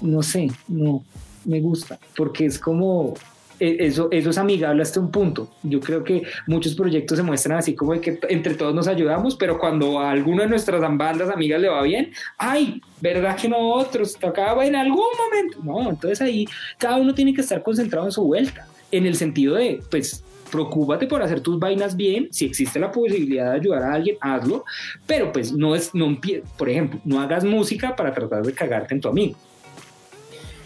no 0.00 0.22
sé, 0.22 0.48
no 0.68 1.02
me 1.44 1.60
gusta, 1.60 1.98
porque 2.16 2.46
es 2.46 2.56
como, 2.56 3.14
e, 3.58 3.78
eso, 3.80 4.06
eso 4.12 4.30
es 4.30 4.38
amigable 4.38 4.82
hasta 4.82 5.00
un 5.00 5.10
punto. 5.10 5.50
Yo 5.64 5.80
creo 5.80 6.04
que 6.04 6.22
muchos 6.46 6.76
proyectos 6.76 7.18
se 7.18 7.24
muestran 7.24 7.58
así 7.58 7.74
como 7.74 7.92
de 7.92 8.00
que 8.00 8.20
entre 8.28 8.54
todos 8.54 8.72
nos 8.72 8.86
ayudamos, 8.86 9.34
pero 9.34 9.58
cuando 9.58 9.98
a 9.98 10.12
alguno 10.12 10.42
de 10.42 10.48
nuestras 10.48 10.80
bandas 10.80 11.30
amigas 11.30 11.60
le 11.60 11.68
va 11.68 11.82
bien, 11.82 12.12
ay, 12.38 12.80
¿verdad 13.00 13.36
que 13.36 13.48
no 13.48 13.72
otros? 13.72 14.16
Tocaba 14.16 14.64
en 14.64 14.76
algún 14.76 15.10
momento. 15.18 15.58
No, 15.64 15.90
entonces 15.90 16.22
ahí 16.22 16.46
cada 16.78 16.98
uno 16.98 17.12
tiene 17.12 17.34
que 17.34 17.40
estar 17.40 17.60
concentrado 17.60 18.06
en 18.06 18.12
su 18.12 18.22
vuelta 18.22 18.68
en 18.92 19.06
el 19.06 19.16
sentido 19.16 19.56
de, 19.56 19.80
pues, 19.90 20.22
preocúpate 20.52 21.06
por 21.06 21.22
hacer 21.22 21.40
tus 21.40 21.58
vainas 21.58 21.96
bien, 21.96 22.28
si 22.30 22.44
existe 22.44 22.78
la 22.78 22.92
posibilidad 22.92 23.50
de 23.50 23.56
ayudar 23.56 23.82
a 23.82 23.94
alguien, 23.94 24.16
hazlo, 24.20 24.64
pero 25.06 25.32
pues 25.32 25.52
no 25.52 25.74
es, 25.74 25.94
no 25.94 26.16
por 26.58 26.68
ejemplo, 26.68 27.00
no 27.04 27.20
hagas 27.20 27.42
música 27.42 27.96
para 27.96 28.12
tratar 28.12 28.44
de 28.44 28.52
cagarte 28.52 28.94
en 28.94 29.00
tu 29.00 29.08
amigo. 29.08 29.36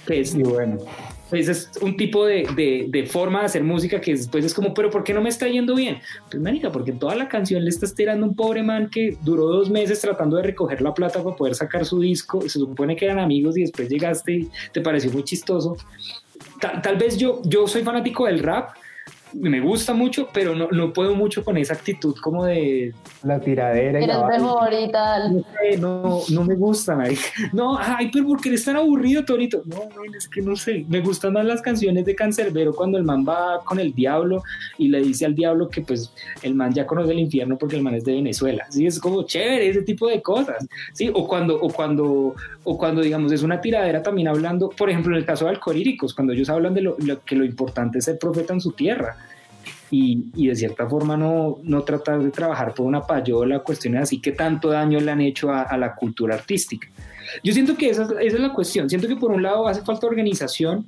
Pues, 0.07 0.35
y 0.35 0.43
bueno. 0.43 0.79
Pues 1.31 1.49
es 1.49 1.70
un 1.81 1.97
tipo 1.97 2.24
de, 2.24 2.47
de, 2.55 2.87
de, 2.89 3.05
forma 3.05 3.41
de 3.41 3.47
hacer 3.47 3.64
música 3.64 4.01
que 4.01 4.12
después 4.12 4.45
es 4.45 4.55
como, 4.55 4.72
pero 4.72 4.91
¿por 4.91 5.03
qué 5.03 5.12
no 5.12 5.20
me 5.20 5.29
está 5.29 5.49
yendo 5.49 5.74
bien? 5.74 5.99
Pues 6.31 6.41
marica, 6.41 6.70
porque 6.70 6.93
toda 6.93 7.16
la 7.16 7.29
canción 7.29 7.64
le 7.64 7.70
estás 7.70 7.97
tirando 7.97 8.24
a 8.24 8.29
un 8.29 8.37
pobre 8.37 8.62
man 8.62 8.89
que 8.89 9.18
duró 9.22 9.47
dos 9.49 9.68
meses 9.68 10.01
tratando 10.01 10.37
de 10.37 10.45
recoger 10.45 10.81
la 10.83 10.95
plata 10.95 11.24
para 11.24 11.35
poder 11.35 11.57
sacar 11.57 11.85
su 11.85 11.99
disco, 11.99 12.43
se 12.43 12.61
supone 12.61 12.95
que 12.95 13.07
eran 13.07 13.18
amigos 13.18 13.59
y 13.59 13.62
después 13.62 13.89
llegaste 13.89 14.33
y 14.33 14.51
te 14.72 14.81
pareció 14.81 15.11
muy 15.11 15.24
chistoso 15.24 15.77
tal, 16.61 16.97
vez 16.97 17.16
yo, 17.16 17.41
yo 17.45 17.66
soy 17.66 17.82
fanático 17.82 18.26
del 18.26 18.41
rap, 18.41 18.76
me 19.33 19.61
gusta 19.61 19.93
mucho, 19.93 20.29
pero 20.33 20.55
no, 20.55 20.68
no 20.70 20.93
puedo 20.93 21.14
mucho 21.14 21.45
con 21.45 21.57
esa 21.57 21.74
actitud 21.74 22.14
como 22.22 22.45
de... 22.45 22.95
La 23.22 23.41
tiradera. 23.41 23.99
Eres 23.99 24.18
mejor 24.29 24.72
y 24.72 24.91
tal. 24.91 25.45
No, 25.79 26.20
no, 26.31 26.45
me 26.45 26.55
gusta. 26.55 26.97
No, 27.53 27.77
ay, 27.79 28.11
pero 28.12 28.27
¿por 28.27 28.41
qué 28.41 28.51
eres 28.51 28.64
tan 28.64 28.77
aburrido, 28.77 29.24
Torito? 29.24 29.62
No, 29.66 29.89
no, 29.95 30.16
es 30.16 30.29
que 30.29 30.41
no 30.43 30.55
sé. 30.57 30.85
Me 30.89 31.01
gustan 31.01 31.33
más 31.33 31.45
las 31.45 31.61
canciones 31.61 32.05
de 32.05 32.14
Cancerbero 32.14 32.74
cuando 32.74 32.99
el 32.99 33.05
man 33.05 33.24
va 33.29 33.61
con 33.64 33.81
el 33.81 33.93
diablo 33.93 34.43
y 34.79 34.89
le 34.89 35.01
dice 35.01 35.27
al 35.27 35.35
diablo 35.35 35.68
que 35.68 35.83
pues 35.83 36.12
el 36.43 36.55
man 36.55 36.72
ya 36.72 36.87
conoce 36.87 37.12
el 37.12 37.18
infierno 37.18 37.59
porque 37.59 37.77
el 37.77 37.83
man 37.83 37.95
es 37.95 38.05
de 38.05 38.12
Venezuela. 38.12 38.66
Sí, 38.70 38.87
es 38.87 39.01
como 39.01 39.24
chévere 39.24 39.68
ese 39.68 39.83
tipo 39.83 40.07
de 40.09 40.22
cosas. 40.22 40.66
Sí, 40.93 41.11
o 41.12 41.27
cuando, 41.27 41.57
o 41.57 41.68
cuando, 41.68 42.35
o 42.64 42.79
cuando 42.79 43.03
digamos 43.03 43.33
es 43.33 43.43
una 43.43 43.61
tiradera 43.61 44.03
también 44.03 44.29
hablando, 44.29 44.70
por 44.70 44.89
ejemplo, 44.89 45.14
en 45.14 45.18
el 45.18 45.27
caso 45.27 45.45
de 45.45 45.51
Alcoríricos, 45.51 46.14
cuando 46.14 46.33
ellos 46.33 46.49
hablan 46.49 46.74
de 46.74 46.83
lo, 46.83 46.97
lo, 46.99 47.22
que 47.24 47.35
lo 47.35 47.45
importante 47.45 47.99
es 47.99 48.05
ser 48.05 48.18
profeta 48.18 48.55
en 48.55 48.61
su 48.61 48.72
tierra 48.72 49.16
y, 49.91 50.26
y, 50.34 50.49
de 50.49 50.57
cierta 50.57 50.89
forma 50.89 51.16
no, 51.16 51.59
no 51.62 51.82
tratar 51.82 52.22
de 52.22 52.30
trabajar 52.30 52.74
por 52.74 52.87
una 52.87 53.03
payola, 53.03 53.61
cuestiones 53.61 54.03
así 54.03 54.20
que 54.20 54.32
tanto 54.32 54.70
daño 54.70 55.01
le 55.01 55.11
han 55.11 55.20
hecho 55.20 55.51
a, 55.51 55.62
a 55.62 55.76
la 55.76 55.95
cultura 55.95 56.34
artística. 56.34 56.89
Yo 57.43 57.53
siento 57.53 57.76
que 57.76 57.91
esa, 57.91 58.05
esa, 58.05 58.20
es 58.20 58.41
la 58.41 58.53
cuestión, 58.53 58.89
siento 58.89 59.09
que 59.09 59.16
por 59.16 59.30
un 59.30 59.43
lado 59.43 59.68
hace 59.68 59.82
falta 59.82 60.07
organización 60.07 60.87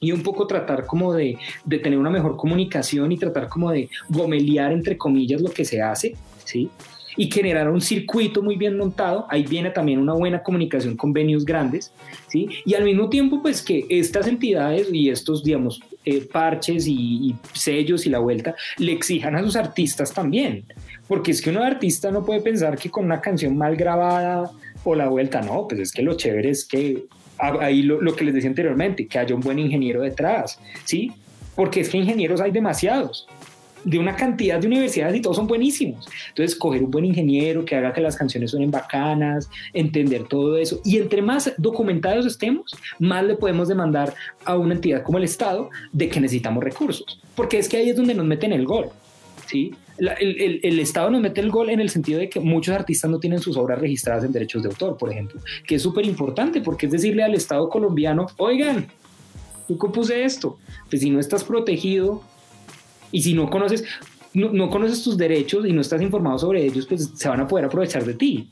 y 0.00 0.12
un 0.12 0.22
poco 0.22 0.46
tratar 0.46 0.86
como 0.86 1.14
de, 1.14 1.38
de 1.64 1.78
tener 1.78 1.98
una 1.98 2.10
mejor 2.10 2.36
comunicación 2.36 3.12
y 3.12 3.18
tratar 3.18 3.48
como 3.48 3.70
de 3.70 3.88
gomelear 4.08 4.72
entre 4.72 4.98
comillas 4.98 5.40
lo 5.40 5.50
que 5.50 5.64
se 5.64 5.80
hace, 5.80 6.16
¿sí? 6.44 6.70
Y 7.16 7.30
generar 7.30 7.70
un 7.70 7.80
circuito 7.80 8.42
muy 8.42 8.56
bien 8.56 8.76
montado. 8.76 9.26
Ahí 9.28 9.44
viene 9.44 9.70
también 9.70 9.98
una 9.98 10.12
buena 10.12 10.42
comunicación 10.42 10.96
con 10.96 11.12
venues 11.12 11.44
grandes, 11.44 11.92
¿sí? 12.28 12.48
Y 12.64 12.74
al 12.74 12.84
mismo 12.84 13.08
tiempo, 13.08 13.40
pues 13.42 13.62
que 13.62 13.86
estas 13.88 14.26
entidades 14.26 14.88
y 14.92 15.08
estos, 15.08 15.42
digamos, 15.42 15.80
eh, 16.04 16.26
parches 16.30 16.86
y, 16.86 16.94
y, 16.94 17.36
sellos 17.52 18.06
y 18.06 18.10
la 18.10 18.18
vuelta 18.18 18.54
le 18.78 18.92
exijan 18.92 19.34
a 19.36 19.42
sus 19.42 19.56
artistas 19.56 20.12
también. 20.12 20.64
Porque 21.08 21.30
es 21.30 21.40
que 21.40 21.50
uno 21.50 21.62
artista 21.62 22.10
no 22.10 22.24
puede 22.24 22.40
pensar 22.40 22.76
que 22.78 22.90
con 22.90 23.04
una 23.04 23.20
canción 23.20 23.56
mal 23.56 23.76
grabada 23.76 24.50
o 24.84 24.94
la 24.94 25.08
vuelta, 25.08 25.40
no, 25.40 25.66
pues 25.68 25.80
es 25.80 25.92
que 25.92 26.02
lo 26.02 26.14
chévere 26.14 26.50
es 26.50 26.64
que 26.64 27.04
ahí 27.38 27.82
lo, 27.82 28.00
lo 28.00 28.14
que 28.14 28.24
les 28.24 28.34
decía 28.34 28.50
anteriormente, 28.50 29.06
que 29.06 29.18
haya 29.18 29.34
un 29.34 29.40
buen 29.40 29.58
ingeniero 29.58 30.02
detrás, 30.02 30.58
¿sí? 30.84 31.12
Porque 31.54 31.80
es 31.80 31.88
que 31.88 31.98
ingenieros 31.98 32.40
hay 32.40 32.50
demasiados 32.50 33.26
de 33.86 33.98
una 34.00 34.16
cantidad 34.16 34.58
de 34.58 34.66
universidades 34.66 35.16
y 35.16 35.22
todos 35.22 35.36
son 35.36 35.46
buenísimos. 35.46 36.06
Entonces, 36.28 36.56
coger 36.56 36.82
un 36.82 36.90
buen 36.90 37.04
ingeniero 37.04 37.64
que 37.64 37.76
haga 37.76 37.92
que 37.92 38.00
las 38.00 38.16
canciones 38.16 38.50
suenen 38.50 38.70
bacanas, 38.70 39.48
entender 39.72 40.24
todo 40.24 40.58
eso. 40.58 40.80
Y 40.84 40.98
entre 40.98 41.22
más 41.22 41.54
documentados 41.56 42.26
estemos, 42.26 42.74
más 42.98 43.24
le 43.24 43.36
podemos 43.36 43.68
demandar 43.68 44.12
a 44.44 44.56
una 44.56 44.74
entidad 44.74 45.04
como 45.04 45.18
el 45.18 45.24
Estado 45.24 45.70
de 45.92 46.08
que 46.08 46.20
necesitamos 46.20 46.62
recursos. 46.64 47.20
Porque 47.36 47.58
es 47.58 47.68
que 47.68 47.76
ahí 47.76 47.88
es 47.88 47.96
donde 47.96 48.14
nos 48.14 48.26
meten 48.26 48.52
el 48.52 48.66
gol. 48.66 48.88
¿sí? 49.46 49.72
El, 49.98 50.08
el, 50.08 50.60
el, 50.64 50.80
Estado 50.80 51.08
nos 51.10 51.20
mete 51.20 51.40
el 51.40 51.50
gol 51.50 51.70
en 51.70 51.80
el 51.80 51.88
sentido 51.88 52.18
de 52.18 52.28
que 52.28 52.40
muchos 52.40 52.74
artistas 52.74 53.08
no 53.08 53.20
tienen 53.20 53.38
sus 53.38 53.56
obras 53.56 53.80
registradas 53.80 54.24
en 54.24 54.32
derechos 54.32 54.64
de 54.64 54.68
autor, 54.68 54.98
por 54.98 55.12
ejemplo, 55.12 55.40
que 55.64 55.76
es 55.76 55.82
súper 55.82 56.04
importante 56.04 56.60
porque 56.60 56.86
es 56.86 56.92
decirle 56.92 57.22
al 57.22 57.34
Estado 57.34 57.68
colombiano, 57.68 58.26
oigan, 58.36 58.88
yo 59.68 59.78
compuse 59.78 60.24
esto, 60.24 60.58
pues 60.90 61.02
si 61.02 61.10
no 61.10 61.18
estás 61.18 61.44
protegido, 61.44 62.22
y 63.12 63.22
si 63.22 63.34
no 63.34 63.48
conoces, 63.48 63.84
no, 64.34 64.50
no, 64.50 64.68
conoces 64.70 65.02
tus 65.02 65.16
derechos 65.16 65.66
y 65.66 65.72
no 65.72 65.80
estás 65.80 66.02
informado 66.02 66.38
sobre 66.38 66.64
ellos, 66.64 66.86
pues 66.86 67.10
se 67.14 67.28
van 67.28 67.40
a 67.40 67.46
poder 67.46 67.66
aprovechar 67.66 68.04
de 68.04 68.14
ti. 68.14 68.48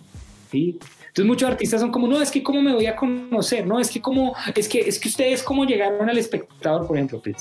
¿sí? 0.51 0.79
Entonces 1.15 1.27
muchos 1.27 1.49
artistas 1.49 1.81
son 1.81 1.93
como, 1.93 2.09
no, 2.09 2.21
es 2.21 2.31
que 2.31 2.43
cómo 2.43 2.61
me 2.61 2.73
voy 2.73 2.87
a 2.87 2.97
conocer, 2.97 3.67
no, 3.67 3.79
es 3.79 3.89
que 3.89 4.01
cómo, 4.01 4.35
es 4.55 4.69
que, 4.69 4.81
es 4.81 4.99
que 4.99 5.09
ustedes 5.09 5.43
cómo 5.43 5.65
llegaron 5.65 6.09
al 6.09 6.19
espectador, 6.19 6.87
por 6.87 6.97
ejemplo, 6.97 7.21
pues, 7.23 7.37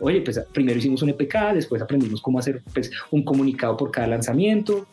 oye, 0.00 0.20
pues 0.20 0.40
primero 0.52 0.78
hicimos 0.78 1.02
un 1.02 1.08
EPK, 1.08 1.52
después 1.54 1.82
aprendimos 1.82 2.20
cómo 2.22 2.38
hacer 2.38 2.62
pues, 2.72 2.92
un 3.10 3.24
comunicado 3.24 3.76
por 3.76 3.90
cada 3.90 4.06
lanzamiento, 4.06 4.86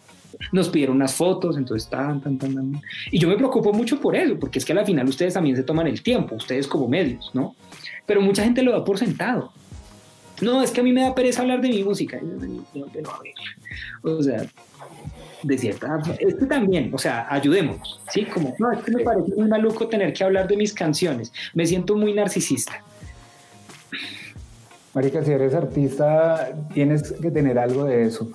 nos 0.52 0.70
pidieron 0.70 0.96
unas 0.96 1.14
fotos, 1.14 1.58
entonces 1.58 1.90
tan, 1.90 2.22
tan, 2.22 2.38
tan, 2.38 2.56
tan. 2.56 2.82
Y 3.12 3.20
yo 3.20 3.28
me 3.28 3.36
preocupo 3.36 3.74
mucho 3.74 4.00
por 4.00 4.16
eso, 4.16 4.40
porque 4.40 4.60
es 4.60 4.66
que 4.66 4.74
al 4.74 4.86
final 4.86 5.08
ustedes 5.08 5.34
también 5.34 5.56
se 5.56 5.64
toman 5.64 5.86
el 5.86 6.02
tiempo, 6.02 6.36
ustedes 6.36 6.68
como 6.68 6.88
medios, 6.88 7.30
¿no? 7.34 7.56
Pero 8.06 8.22
mucha 8.22 8.44
gente 8.44 8.64
lo 8.64 8.72
da 8.72 8.84
por 8.84 8.98
sentado. 8.98 9.52
No, 10.42 10.62
es 10.64 10.72
que 10.72 10.82
a 10.82 10.84
mí 10.84 10.92
me 10.92 11.02
da 11.02 11.16
pereza 11.16 11.42
hablar 11.42 11.62
de 11.62 11.70
mi 11.70 11.84
música. 11.84 12.20
O 14.04 14.24
sea, 14.24 14.46
de 15.44 15.58
cierta 15.58 16.02
es 16.20 16.36
que 16.36 16.46
también, 16.46 16.94
o 16.94 16.98
sea, 16.98 17.28
ayudémonos, 17.30 18.02
¿sí? 18.12 18.26
Como, 18.26 18.56
no, 18.60 18.72
es 18.72 18.84
que 18.84 18.92
me 18.92 19.04
parece 19.04 19.34
muy 19.36 19.48
maluco 19.48 19.88
tener 19.88 20.14
que 20.14 20.24
hablar 20.24 20.48
de 20.48 20.58
mis 20.58 20.74
canciones. 20.74 21.32
Me 21.54 21.66
siento 21.66 21.96
muy 21.96 22.14
narcisista. 22.14 22.84
Marica, 24.94 25.24
si 25.24 25.32
eres 25.32 25.54
artista, 25.54 26.52
tienes 26.74 27.12
que 27.12 27.32
tener 27.32 27.60
algo 27.60 27.86
de 27.86 28.06
eso. 28.06 28.30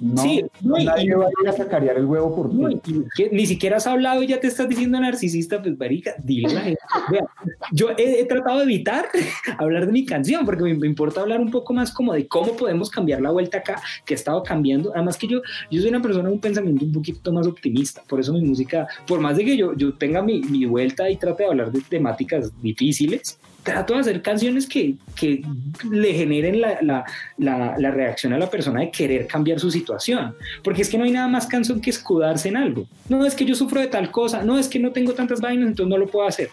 No, 0.00 0.22
sí, 0.22 0.44
no, 0.62 0.76
nadie 0.78 1.14
va 1.14 1.26
a 1.26 1.30
ir 1.42 1.48
a 1.48 1.52
sacarear 1.52 1.96
el 1.96 2.04
huevo 2.04 2.34
por 2.34 2.52
no, 2.52 2.68
ti. 2.78 3.02
Que, 3.16 3.30
ni 3.30 3.46
siquiera 3.46 3.76
has 3.76 3.86
hablado 3.86 4.22
y 4.22 4.28
ya 4.28 4.40
te 4.40 4.48
estás 4.48 4.68
diciendo 4.68 5.00
narcisista, 5.00 5.62
pues 5.62 5.78
marica, 5.78 6.14
dile 6.22 6.52
la 6.52 6.60
gente. 6.60 6.80
Vea, 7.10 7.26
yo 7.72 7.90
he, 7.96 8.20
he, 8.20 8.24
tratado 8.24 8.58
de 8.58 8.64
evitar 8.64 9.06
hablar 9.58 9.86
de 9.86 9.92
mi 9.92 10.04
canción 10.04 10.44
porque 10.44 10.64
me, 10.64 10.74
me, 10.74 10.86
importa 10.86 11.20
hablar 11.20 11.40
un 11.40 11.50
poco 11.50 11.72
más 11.72 11.92
como 11.92 12.12
de 12.12 12.26
cómo 12.26 12.56
podemos 12.56 12.90
cambiar 12.90 13.20
la 13.20 13.30
vuelta 13.30 13.58
acá, 13.58 13.80
que 14.04 14.14
he 14.14 14.16
estado 14.16 14.42
cambiando. 14.42 14.92
Además 14.94 15.16
que 15.16 15.28
yo, 15.28 15.40
yo 15.70 15.80
soy 15.80 15.90
una 15.90 16.02
persona 16.02 16.28
de 16.28 16.34
un 16.34 16.40
pensamiento 16.40 16.84
un 16.84 16.92
poquito 16.92 17.32
más 17.32 17.46
optimista, 17.46 18.02
por 18.08 18.20
eso 18.20 18.32
mi 18.32 18.42
música, 18.42 18.86
por 19.06 19.20
más 19.20 19.36
de 19.36 19.44
que 19.44 19.56
yo, 19.56 19.74
yo 19.76 19.94
tenga 19.94 20.22
mi, 20.22 20.40
mi 20.40 20.66
vuelta 20.66 21.08
y 21.08 21.16
trate 21.16 21.44
de 21.44 21.48
hablar 21.48 21.72
de 21.72 21.80
temáticas 21.80 22.52
difíciles, 22.62 23.38
trato 23.66 23.94
de 23.94 24.00
hacer 24.00 24.22
canciones 24.22 24.66
que, 24.66 24.94
que 25.16 25.42
le 25.90 26.14
generen 26.14 26.60
la, 26.60 26.78
la, 26.80 27.04
la, 27.36 27.74
la, 27.76 27.90
reacción 27.90 28.32
a 28.32 28.38
la 28.38 28.48
persona 28.48 28.80
de 28.80 28.90
querer 28.92 29.26
cambiar 29.26 29.58
su 29.58 29.70
situación. 29.72 30.34
Porque 30.62 30.82
es 30.82 30.88
que 30.88 30.96
no 30.96 31.04
hay 31.04 31.10
nada 31.10 31.26
más 31.26 31.46
canción 31.46 31.80
que 31.80 31.90
escudarse 31.90 32.48
en 32.48 32.56
algo. 32.56 32.86
No 33.08 33.26
es 33.26 33.34
que 33.34 33.44
yo 33.44 33.56
sufro 33.56 33.80
de 33.80 33.88
tal 33.88 34.12
cosa, 34.12 34.44
no 34.44 34.56
es 34.56 34.68
que 34.68 34.78
no 34.78 34.92
tengo 34.92 35.12
tantas 35.14 35.40
vainas, 35.40 35.68
entonces 35.68 35.90
no 35.90 35.98
lo 35.98 36.06
puedo 36.06 36.28
hacer. 36.28 36.48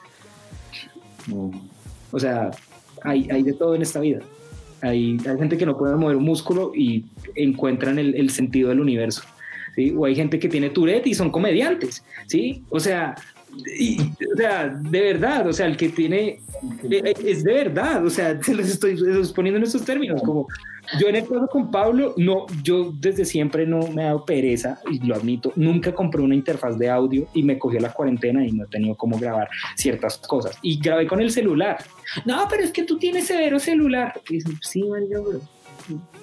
No. 1.27 1.51
O 2.11 2.19
sea, 2.19 2.49
hay, 3.03 3.29
hay 3.31 3.43
de 3.43 3.53
todo 3.53 3.75
en 3.75 3.83
esta 3.83 3.99
vida. 3.99 4.19
Hay, 4.81 5.17
hay, 5.25 5.37
gente 5.37 5.57
que 5.57 5.65
no 5.67 5.77
puede 5.77 5.95
mover 5.95 6.17
un 6.17 6.23
músculo 6.23 6.73
y 6.75 7.05
encuentran 7.35 7.99
el, 7.99 8.15
el 8.15 8.31
sentido 8.31 8.69
del 8.69 8.79
universo. 8.79 9.21
¿sí? 9.75 9.93
O 9.95 10.05
hay 10.05 10.15
gente 10.15 10.39
que 10.39 10.49
tiene 10.49 10.71
Tourette 10.71 11.07
y 11.07 11.13
son 11.13 11.29
comediantes. 11.29 12.03
¿sí? 12.25 12.63
O 12.69 12.79
sea, 12.79 13.15
y, 13.77 14.01
o 14.01 14.37
sea, 14.37 14.67
de 14.67 15.01
verdad, 15.01 15.47
o 15.47 15.53
sea, 15.53 15.67
el 15.67 15.77
que 15.77 15.89
tiene, 15.89 16.39
es 16.83 17.43
de 17.43 17.53
verdad, 17.53 18.05
o 18.05 18.09
sea, 18.09 18.39
se 18.41 18.53
los 18.53 18.67
estoy, 18.69 18.95
los 18.95 19.31
poniendo 19.33 19.57
en 19.57 19.63
estos 19.63 19.83
términos, 19.83 20.21
como, 20.23 20.47
Yo 20.99 21.07
en 21.07 21.15
el 21.15 21.27
caso 21.27 21.47
con 21.47 21.71
Pablo, 21.71 22.13
no, 22.17 22.45
yo 22.63 22.93
desde 22.99 23.25
siempre 23.25 23.65
no 23.65 23.87
me 23.87 24.03
he 24.03 24.05
dado 24.05 24.25
pereza, 24.25 24.79
y 24.91 24.99
lo 25.05 25.15
admito, 25.15 25.53
nunca 25.55 25.93
compré 25.93 26.21
una 26.21 26.35
interfaz 26.35 26.77
de 26.77 26.89
audio 26.89 27.27
y 27.33 27.43
me 27.43 27.59
cogió 27.59 27.79
la 27.79 27.91
cuarentena 27.91 28.45
y 28.45 28.51
no 28.51 28.65
he 28.65 28.67
tenido 28.67 28.95
cómo 28.95 29.17
grabar 29.17 29.49
ciertas 29.75 30.17
cosas. 30.17 30.57
Y 30.61 30.79
grabé 30.79 31.07
con 31.07 31.21
el 31.21 31.31
celular. 31.31 31.77
No, 32.25 32.47
pero 32.49 32.63
es 32.63 32.71
que 32.71 32.83
tú 32.83 32.97
tienes 32.97 33.27
severo 33.27 33.59
celular. 33.59 34.19
Y 34.29 34.41
sí, 34.61 34.83
man, 34.83 35.03
yo. 35.09 35.23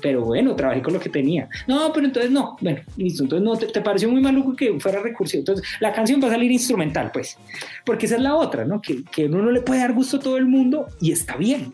Pero 0.00 0.24
bueno, 0.24 0.56
trabajé 0.56 0.82
con 0.82 0.94
lo 0.94 1.00
que 1.00 1.08
tenía. 1.08 1.48
No, 1.66 1.92
pero 1.92 2.06
entonces 2.06 2.30
no. 2.30 2.56
Bueno, 2.60 2.80
listo. 2.96 3.24
Entonces 3.24 3.44
no, 3.44 3.56
te, 3.56 3.66
te 3.66 3.80
pareció 3.80 4.08
muy 4.08 4.20
maluco 4.20 4.56
que 4.56 4.78
fuera 4.80 5.00
recursivo. 5.00 5.40
Entonces 5.40 5.66
la 5.80 5.92
canción 5.92 6.22
va 6.22 6.28
a 6.28 6.30
salir 6.30 6.50
instrumental, 6.50 7.10
pues. 7.12 7.36
Porque 7.84 8.06
esa 8.06 8.16
es 8.16 8.22
la 8.22 8.34
otra, 8.34 8.64
¿no? 8.64 8.80
Que, 8.80 9.04
que 9.04 9.26
uno 9.26 9.42
no 9.42 9.50
le 9.50 9.60
puede 9.60 9.80
dar 9.80 9.92
gusto 9.92 10.16
a 10.16 10.20
todo 10.20 10.36
el 10.36 10.46
mundo 10.46 10.86
y 11.00 11.12
está 11.12 11.36
bien. 11.36 11.72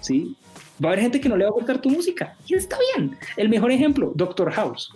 ¿Sí? 0.00 0.34
Va 0.82 0.88
a 0.88 0.92
haber 0.92 1.02
gente 1.02 1.20
que 1.20 1.28
no 1.28 1.36
le 1.36 1.44
va 1.44 1.50
a 1.50 1.52
gustar 1.52 1.80
tu 1.80 1.90
música 1.90 2.34
y 2.46 2.54
está 2.54 2.76
bien. 2.96 3.16
El 3.36 3.48
mejor 3.48 3.70
ejemplo, 3.70 4.12
Doctor 4.14 4.50
House. 4.52 4.90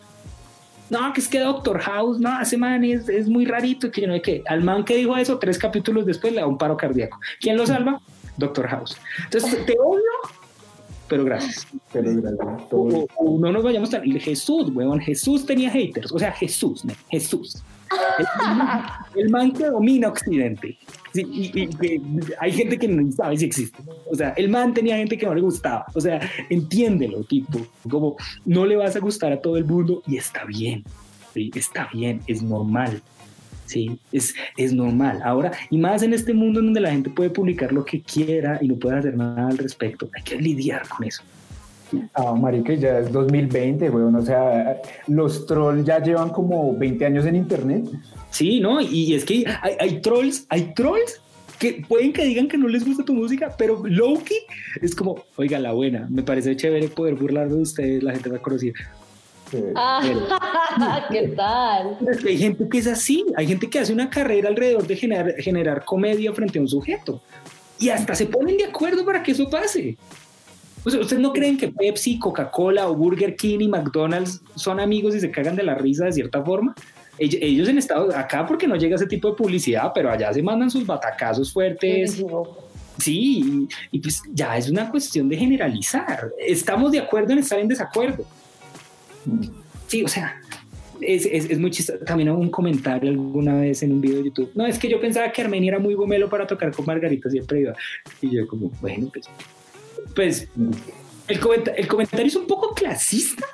No, 0.91 1.13
que 1.13 1.21
es 1.21 1.29
que 1.29 1.41
Doctor 1.41 1.79
House, 1.81 2.19
no, 2.19 2.41
ese 2.41 2.57
man 2.57 2.85
es, 2.85 3.09
es 3.09 3.29
muy 3.29 3.47
rarito, 3.47 3.91
que 3.91 4.03
yo 4.03 4.07
no 4.07 4.15
sé 4.15 4.23
qué. 4.23 4.43
Al 4.47 4.63
man 4.63 4.85
que 4.85 4.97
dijo 4.97 5.17
eso, 5.17 5.39
tres 5.39 5.59
capítulos 5.59 6.07
después 6.07 6.33
le 6.33 6.41
da 6.41 6.47
un 6.47 6.59
paro 6.59 6.77
cardíaco. 6.77 7.19
¿Quién 7.41 7.57
lo 7.57 7.67
salva? 7.67 8.01
Doctor 8.37 8.67
House. 8.69 8.97
Entonces, 9.25 9.65
te 9.67 9.77
odio, 9.79 10.03
pero 11.09 11.25
gracias. 11.25 11.67
Pero 11.93 12.15
gracias. 12.15 12.49
O, 12.71 13.07
o 13.17 13.39
no 13.39 13.53
nos 13.53 13.63
vayamos 13.63 13.91
tan. 13.91 14.03
Jesús, 14.03 14.71
weón, 14.75 15.01
Jesús 15.01 15.45
tenía 15.45 15.71
haters. 15.71 16.13
O 16.13 16.19
sea, 16.19 16.33
Jesús, 16.33 16.85
ne, 16.85 16.95
Jesús. 17.11 17.63
El, 18.19 19.23
el 19.23 19.31
man 19.31 19.53
que 19.53 19.67
domina 19.67 20.09
Occidente. 20.09 20.79
Sí, 21.13 21.23
y, 21.31 21.61
y 21.61 22.01
hay 22.41 22.53
gente 22.53 22.79
que 22.79 22.89
no 22.89 23.11
sabe 23.13 23.37
si 23.37 23.45
existe. 23.45 23.79
O 24.11 24.15
sea, 24.15 24.31
el 24.31 24.49
man 24.49 24.75
tenía 24.75 24.97
gente 24.97 25.17
que 25.17 25.27
no 25.27 25.35
le 25.35 25.41
gustaba. 25.41 25.87
O 25.95 26.01
sea, 26.01 26.21
entiéndelo, 26.51 27.23
tipo. 27.25 27.61
Como 27.89 28.17
no 28.45 28.67
le 28.67 28.77
vas 28.77 28.97
a 28.97 29.01
gustar 29.01 29.33
a 29.33 29.41
todo 29.41 29.57
el 29.57 29.65
mundo 29.65 30.03
y 30.07 30.17
está 30.17 30.45
bien. 30.45 30.85
¿sí? 31.33 31.51
Está 31.55 31.89
bien, 31.93 32.21
es 32.27 32.43
normal. 32.43 33.03
Sí, 33.67 33.99
es, 34.13 34.35
es 34.57 34.73
normal. 34.73 35.21
Ahora, 35.25 35.53
y 35.71 35.79
más 35.79 36.03
en 36.03 36.13
este 36.13 36.35
mundo 36.35 36.61
en 36.61 36.67
donde 36.67 36.81
la 36.81 36.91
gente 36.91 37.11
puede 37.11 37.31
publicar 37.31 37.73
lo 37.73 37.85
que 37.85 38.03
quiera 38.03 38.59
y 38.61 38.69
no 38.69 38.77
puede 38.77 38.99
hacer 38.99 39.17
nada 39.17 39.49
al 39.49 39.59
respecto, 39.59 40.09
hay 40.15 40.23
que 40.23 40.37
lidiar 40.37 40.87
con 40.89 41.07
eso. 41.07 41.23
Ah, 42.15 42.35
marica, 42.35 42.75
ya 42.75 42.99
es 42.99 43.13
2020, 43.13 43.89
weón. 43.91 44.17
O 44.17 44.23
sea, 44.23 44.81
los 45.07 45.47
trolls 45.47 45.87
ya 45.87 46.03
llevan 46.03 46.31
como 46.31 46.77
20 46.77 47.07
años 47.07 47.27
en 47.27 47.37
internet. 47.37 47.85
Sí, 48.31 48.61
¿no? 48.61 48.81
Y 48.81 49.15
es 49.15 49.25
que 49.25 49.45
hay, 49.63 49.75
hay 49.79 50.01
trolls, 50.01 50.47
hay 50.49 50.73
trolls 50.75 51.21
que 51.59 51.85
pueden 51.89 52.13
que 52.13 52.25
digan 52.25 52.49
que 52.49 52.59
no 52.59 52.69
les 52.69 52.85
gusta 52.85 53.05
tu 53.05 53.15
música, 53.15 53.55
pero 53.57 53.83
Loki 53.85 54.35
es 54.83 54.95
como, 54.95 55.25
oiga, 55.37 55.59
la 55.59 55.73
buena, 55.73 56.07
me 56.11 56.23
parece 56.23 56.57
chévere 56.57 56.89
poder 56.89 57.15
burlarme 57.15 57.55
de 57.55 57.63
ustedes, 57.63 58.03
la 58.03 58.13
gente 58.13 58.29
va 58.29 58.37
a 58.37 58.43
conocer. 58.43 58.73
Eh, 59.53 59.73
Ah, 59.77 61.07
¿Qué 61.11 61.29
tal? 61.29 61.97
Pero 62.01 62.13
es 62.13 62.19
que 62.23 62.29
hay 62.31 62.39
gente 62.39 62.69
que 62.69 62.79
es 62.79 62.87
así, 62.87 63.25
hay 63.37 63.47
gente 63.47 63.71
que 63.71 63.79
hace 63.79 63.93
una 63.93 64.11
carrera 64.11 64.49
alrededor 64.49 64.87
de 64.87 64.97
generar, 64.97 65.35
generar 65.39 65.85
comedia 65.85 66.33
frente 66.33 66.59
a 66.59 66.63
un 66.63 66.69
sujeto 66.69 67.23
y 67.79 67.89
hasta 67.91 68.15
se 68.15 68.27
ponen 68.27 68.57
de 68.57 68.65
acuerdo 68.65 69.05
para 69.05 69.23
que 69.23 69.33
eso 69.33 69.49
pase. 69.49 69.97
O 70.85 70.91
sea, 70.91 71.01
¿Ustedes 71.01 71.23
no 71.23 71.33
creen 71.33 71.57
que 71.57 71.69
Pepsi, 71.69 72.19
Coca-Cola 72.19 72.89
o 72.89 72.95
Burger 72.95 73.37
King 73.37 73.61
y 73.61 73.69
McDonald's 73.69 74.43
son 74.55 74.81
amigos 74.81 75.15
y 75.15 75.21
se 75.21 75.31
cagan 75.31 75.57
de 75.57 75.63
la 75.63 75.75
risa 75.75 76.05
de 76.05 76.13
cierta 76.13 76.43
forma? 76.43 76.75
Ellos, 77.17 77.69
en 77.69 77.79
Estados 77.79 78.15
acá 78.15 78.45
porque 78.45 78.67
no 78.67 78.75
llega 78.75 78.97
ese 78.97 79.07
tipo 79.07 79.31
de 79.31 79.37
publicidad, 79.37 79.93
pero 79.95 80.11
allá 80.11 80.33
se 80.33 80.43
mandan 80.43 80.71
sus 80.71 80.85
batacazos 80.85 81.53
fuertes. 81.53 82.23
Sí, 82.99 83.69
y, 83.91 83.97
y 83.97 84.01
pues 84.01 84.23
ya 84.33 84.57
es 84.57 84.69
una 84.69 84.91
cuestión 84.91 85.29
de 85.29 85.37
generalizar. 85.37 86.31
Estamos 86.39 86.93
de 86.93 86.99
acuerdo 87.01 87.33
en 87.33 87.39
estar 87.39 87.59
en 87.59 87.69
desacuerdo. 87.69 88.25
Sí, 89.87 90.03
o 90.03 90.09
sea, 90.09 90.41
es, 91.01 91.27
es, 91.27 91.51
es 91.51 91.59
muy 91.59 91.71
chistoso. 91.71 91.99
También 92.05 92.31
hubo 92.31 92.41
un 92.41 92.51
comentario 92.51 93.11
alguna 93.11 93.55
vez 93.61 93.83
en 93.83 93.93
un 93.93 94.01
video 94.01 94.19
de 94.19 94.25
YouTube. 94.25 94.51
No, 94.55 94.67
es 94.67 94.79
que 94.79 94.89
yo 94.89 95.01
pensaba 95.01 95.31
que 95.33 95.43
Armenia 95.43 95.71
era 95.71 95.79
muy 95.79 95.95
gomelo 95.95 96.29
para 96.29 96.47
tocar 96.47 96.73
con 96.73 96.87
Margarita, 96.87 97.31
siempre 97.31 97.61
iba. 97.61 97.75
Y 98.23 98.31
yo 98.37 98.47
como, 98.47 98.71
bueno, 98.81 99.11
pues, 99.13 99.27
pues 100.15 100.49
el, 101.29 101.41
el 101.77 101.87
comentario 101.89 102.27
es 102.27 102.37
un 102.37 102.47
poco 102.47 102.75
clasista. 102.75 103.47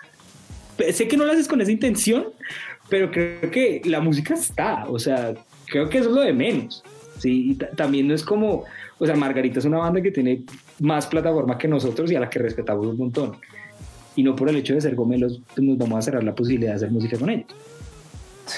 Sé 0.93 1.09
que 1.09 1.17
no 1.17 1.25
lo 1.27 1.33
haces 1.33 1.47
con 1.49 1.61
esa 1.61 1.71
intención, 1.71 2.27
pero 2.89 3.11
creo 3.11 3.51
que 3.51 3.83
la 3.85 4.01
música 4.01 4.35
está, 4.35 4.87
o 4.89 4.99
sea, 4.99 5.35
creo 5.67 5.91
que 5.91 5.99
eso 5.99 6.09
es 6.09 6.15
lo 6.15 6.23
de 6.23 6.33
menos. 6.33 6.83
Sí, 7.19 7.51
y 7.51 7.55
ta- 7.57 7.69
también 7.73 8.09
no 8.09 8.15
es 8.15 8.25
como, 8.25 8.65
o 8.99 9.07
sea, 9.07 9.15
Margarita 9.15 9.59
es 9.59 9.67
una 9.67 9.77
banda 9.77 10.01
que 10.01 10.11
tiene 10.11 10.43
más 10.79 11.07
plataforma 11.07 11.59
que 11.59 11.69
nosotros 11.69 12.11
y 12.11 12.17
a 12.17 12.21
la 12.21 12.31
que 12.31 12.39
respetamos 12.39 12.87
un 12.87 12.97
montón. 12.97 13.37
Y 14.21 14.23
no 14.23 14.37
por 14.37 14.51
el 14.51 14.57
hecho 14.57 14.75
de 14.75 14.83
ser 14.83 14.95
gomelos 14.95 15.41
pues, 15.55 15.67
nos 15.67 15.79
vamos 15.79 15.97
a 15.99 16.03
cerrar 16.03 16.23
la 16.23 16.35
posibilidad 16.35 16.73
de 16.73 16.77
hacer 16.77 16.91
música 16.91 17.17
con 17.19 17.31
ellos. 17.31 17.47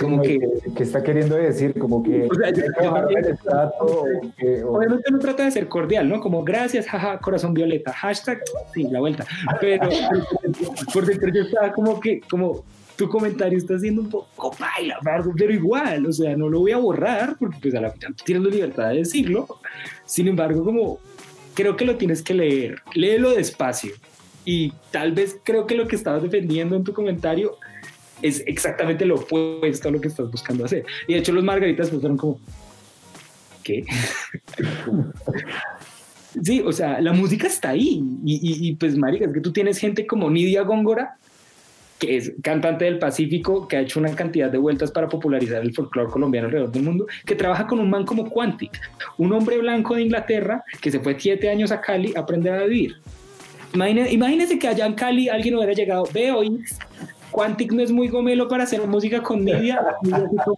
como 0.00 0.16
no, 0.16 0.22
que- 0.22 0.40
¿Qué 0.76 0.82
está 0.82 1.02
queriendo 1.04 1.36
decir? 1.36 1.78
Como 1.78 2.02
que 2.02 2.26
O 2.28 2.34
sea, 2.34 2.50
yo- 2.50 2.62
hay 2.64 2.70
que 2.80 2.86
bajar 2.88 3.06
el 3.16 3.24
estrato, 3.26 3.84
o 3.84 4.04
que- 4.36 4.64
o- 4.64 4.76
Obviamente 4.76 5.08
no 5.12 5.18
trata 5.20 5.44
de 5.44 5.50
ser 5.52 5.68
cordial, 5.68 6.08
¿no? 6.08 6.20
Como 6.20 6.42
gracias, 6.42 6.86
jaja, 6.88 7.18
corazón 7.20 7.54
violeta, 7.54 7.92
hashtag, 7.92 8.40
sí, 8.74 8.88
la 8.90 8.98
vuelta. 8.98 9.24
Pero 9.60 9.88
por 10.94 11.06
dentro 11.06 11.28
yo 11.32 11.42
estaba 11.42 11.72
como 11.72 12.00
que, 12.00 12.20
como 12.28 12.64
tu 12.96 13.08
comentario 13.08 13.56
está 13.58 13.78
siendo 13.78 14.02
un 14.02 14.08
poco 14.10 14.56
baila, 14.58 14.98
pero 15.36 15.52
igual, 15.52 16.06
o 16.06 16.12
sea, 16.12 16.36
no 16.36 16.48
lo 16.48 16.58
voy 16.60 16.72
a 16.72 16.78
borrar 16.78 17.36
porque 17.38 17.58
pues 17.62 17.74
a 17.76 17.80
la 17.80 17.90
final 17.90 18.14
tú 18.16 18.24
tienes 18.24 18.44
la 18.44 18.50
libertad 18.50 18.88
de 18.90 18.96
decirlo. 18.96 19.46
Sin 20.06 20.26
embargo, 20.26 20.64
como 20.64 20.98
creo 21.54 21.76
que 21.76 21.84
lo 21.84 21.96
tienes 21.96 22.20
que 22.22 22.34
leer, 22.34 22.76
léelo 22.94 23.30
despacio. 23.30 23.92
Y 24.44 24.72
tal 24.90 25.12
vez 25.12 25.38
creo 25.44 25.66
que 25.66 25.74
lo 25.74 25.86
que 25.86 25.96
estabas 25.96 26.22
defendiendo 26.22 26.76
en 26.76 26.84
tu 26.84 26.92
comentario 26.92 27.56
es 28.22 28.42
exactamente 28.46 29.04
lo 29.04 29.16
opuesto 29.16 29.88
a 29.88 29.92
lo 29.92 30.00
que 30.00 30.08
estás 30.08 30.30
buscando 30.30 30.64
hacer. 30.64 30.84
Y 31.06 31.14
de 31.14 31.20
hecho 31.20 31.32
los 31.32 31.44
margaritas 31.44 31.90
pues 31.90 32.00
fueron 32.00 32.16
como, 32.16 32.40
¿qué? 33.62 33.84
Sí, 36.40 36.62
o 36.64 36.72
sea, 36.72 37.00
la 37.00 37.12
música 37.12 37.46
está 37.46 37.70
ahí. 37.70 38.02
Y, 38.24 38.34
y, 38.36 38.68
y, 38.68 38.76
pues, 38.76 38.96
marica, 38.96 39.26
es 39.26 39.32
que 39.32 39.40
tú 39.40 39.52
tienes 39.52 39.78
gente 39.78 40.06
como 40.06 40.30
Nidia 40.30 40.62
Góngora, 40.62 41.16
que 41.98 42.16
es 42.16 42.32
cantante 42.42 42.86
del 42.86 42.98
Pacífico, 42.98 43.68
que 43.68 43.76
ha 43.76 43.80
hecho 43.80 44.00
una 44.00 44.14
cantidad 44.14 44.50
de 44.50 44.58
vueltas 44.58 44.90
para 44.90 45.08
popularizar 45.08 45.62
el 45.62 45.74
folclore 45.74 46.10
colombiano 46.10 46.46
alrededor 46.46 46.72
del 46.72 46.82
mundo, 46.82 47.06
que 47.26 47.36
trabaja 47.36 47.66
con 47.66 47.78
un 47.80 47.90
man 47.90 48.04
como 48.04 48.30
Quantic, 48.30 48.80
un 49.18 49.32
hombre 49.32 49.58
blanco 49.58 49.94
de 49.94 50.02
Inglaterra 50.02 50.64
que 50.80 50.90
se 50.90 51.00
fue 51.00 51.16
siete 51.18 51.50
años 51.50 51.70
a 51.70 51.80
Cali 51.80 52.12
a 52.16 52.20
aprender 52.20 52.54
a 52.54 52.64
vivir. 52.64 52.96
Imagínense, 53.74 54.12
imagínense 54.12 54.58
que 54.58 54.68
allá 54.68 54.86
en 54.86 54.94
Cali 54.94 55.28
alguien 55.28 55.56
hubiera 55.56 55.72
llegado, 55.72 56.04
ve 56.12 56.30
hoy, 56.30 56.62
Quantic 57.30 57.72
no 57.72 57.82
es 57.82 57.90
muy 57.90 58.08
gomelo 58.08 58.46
para 58.48 58.64
hacer 58.64 58.86
música 58.86 59.22
con 59.22 59.44
como, 59.44 60.56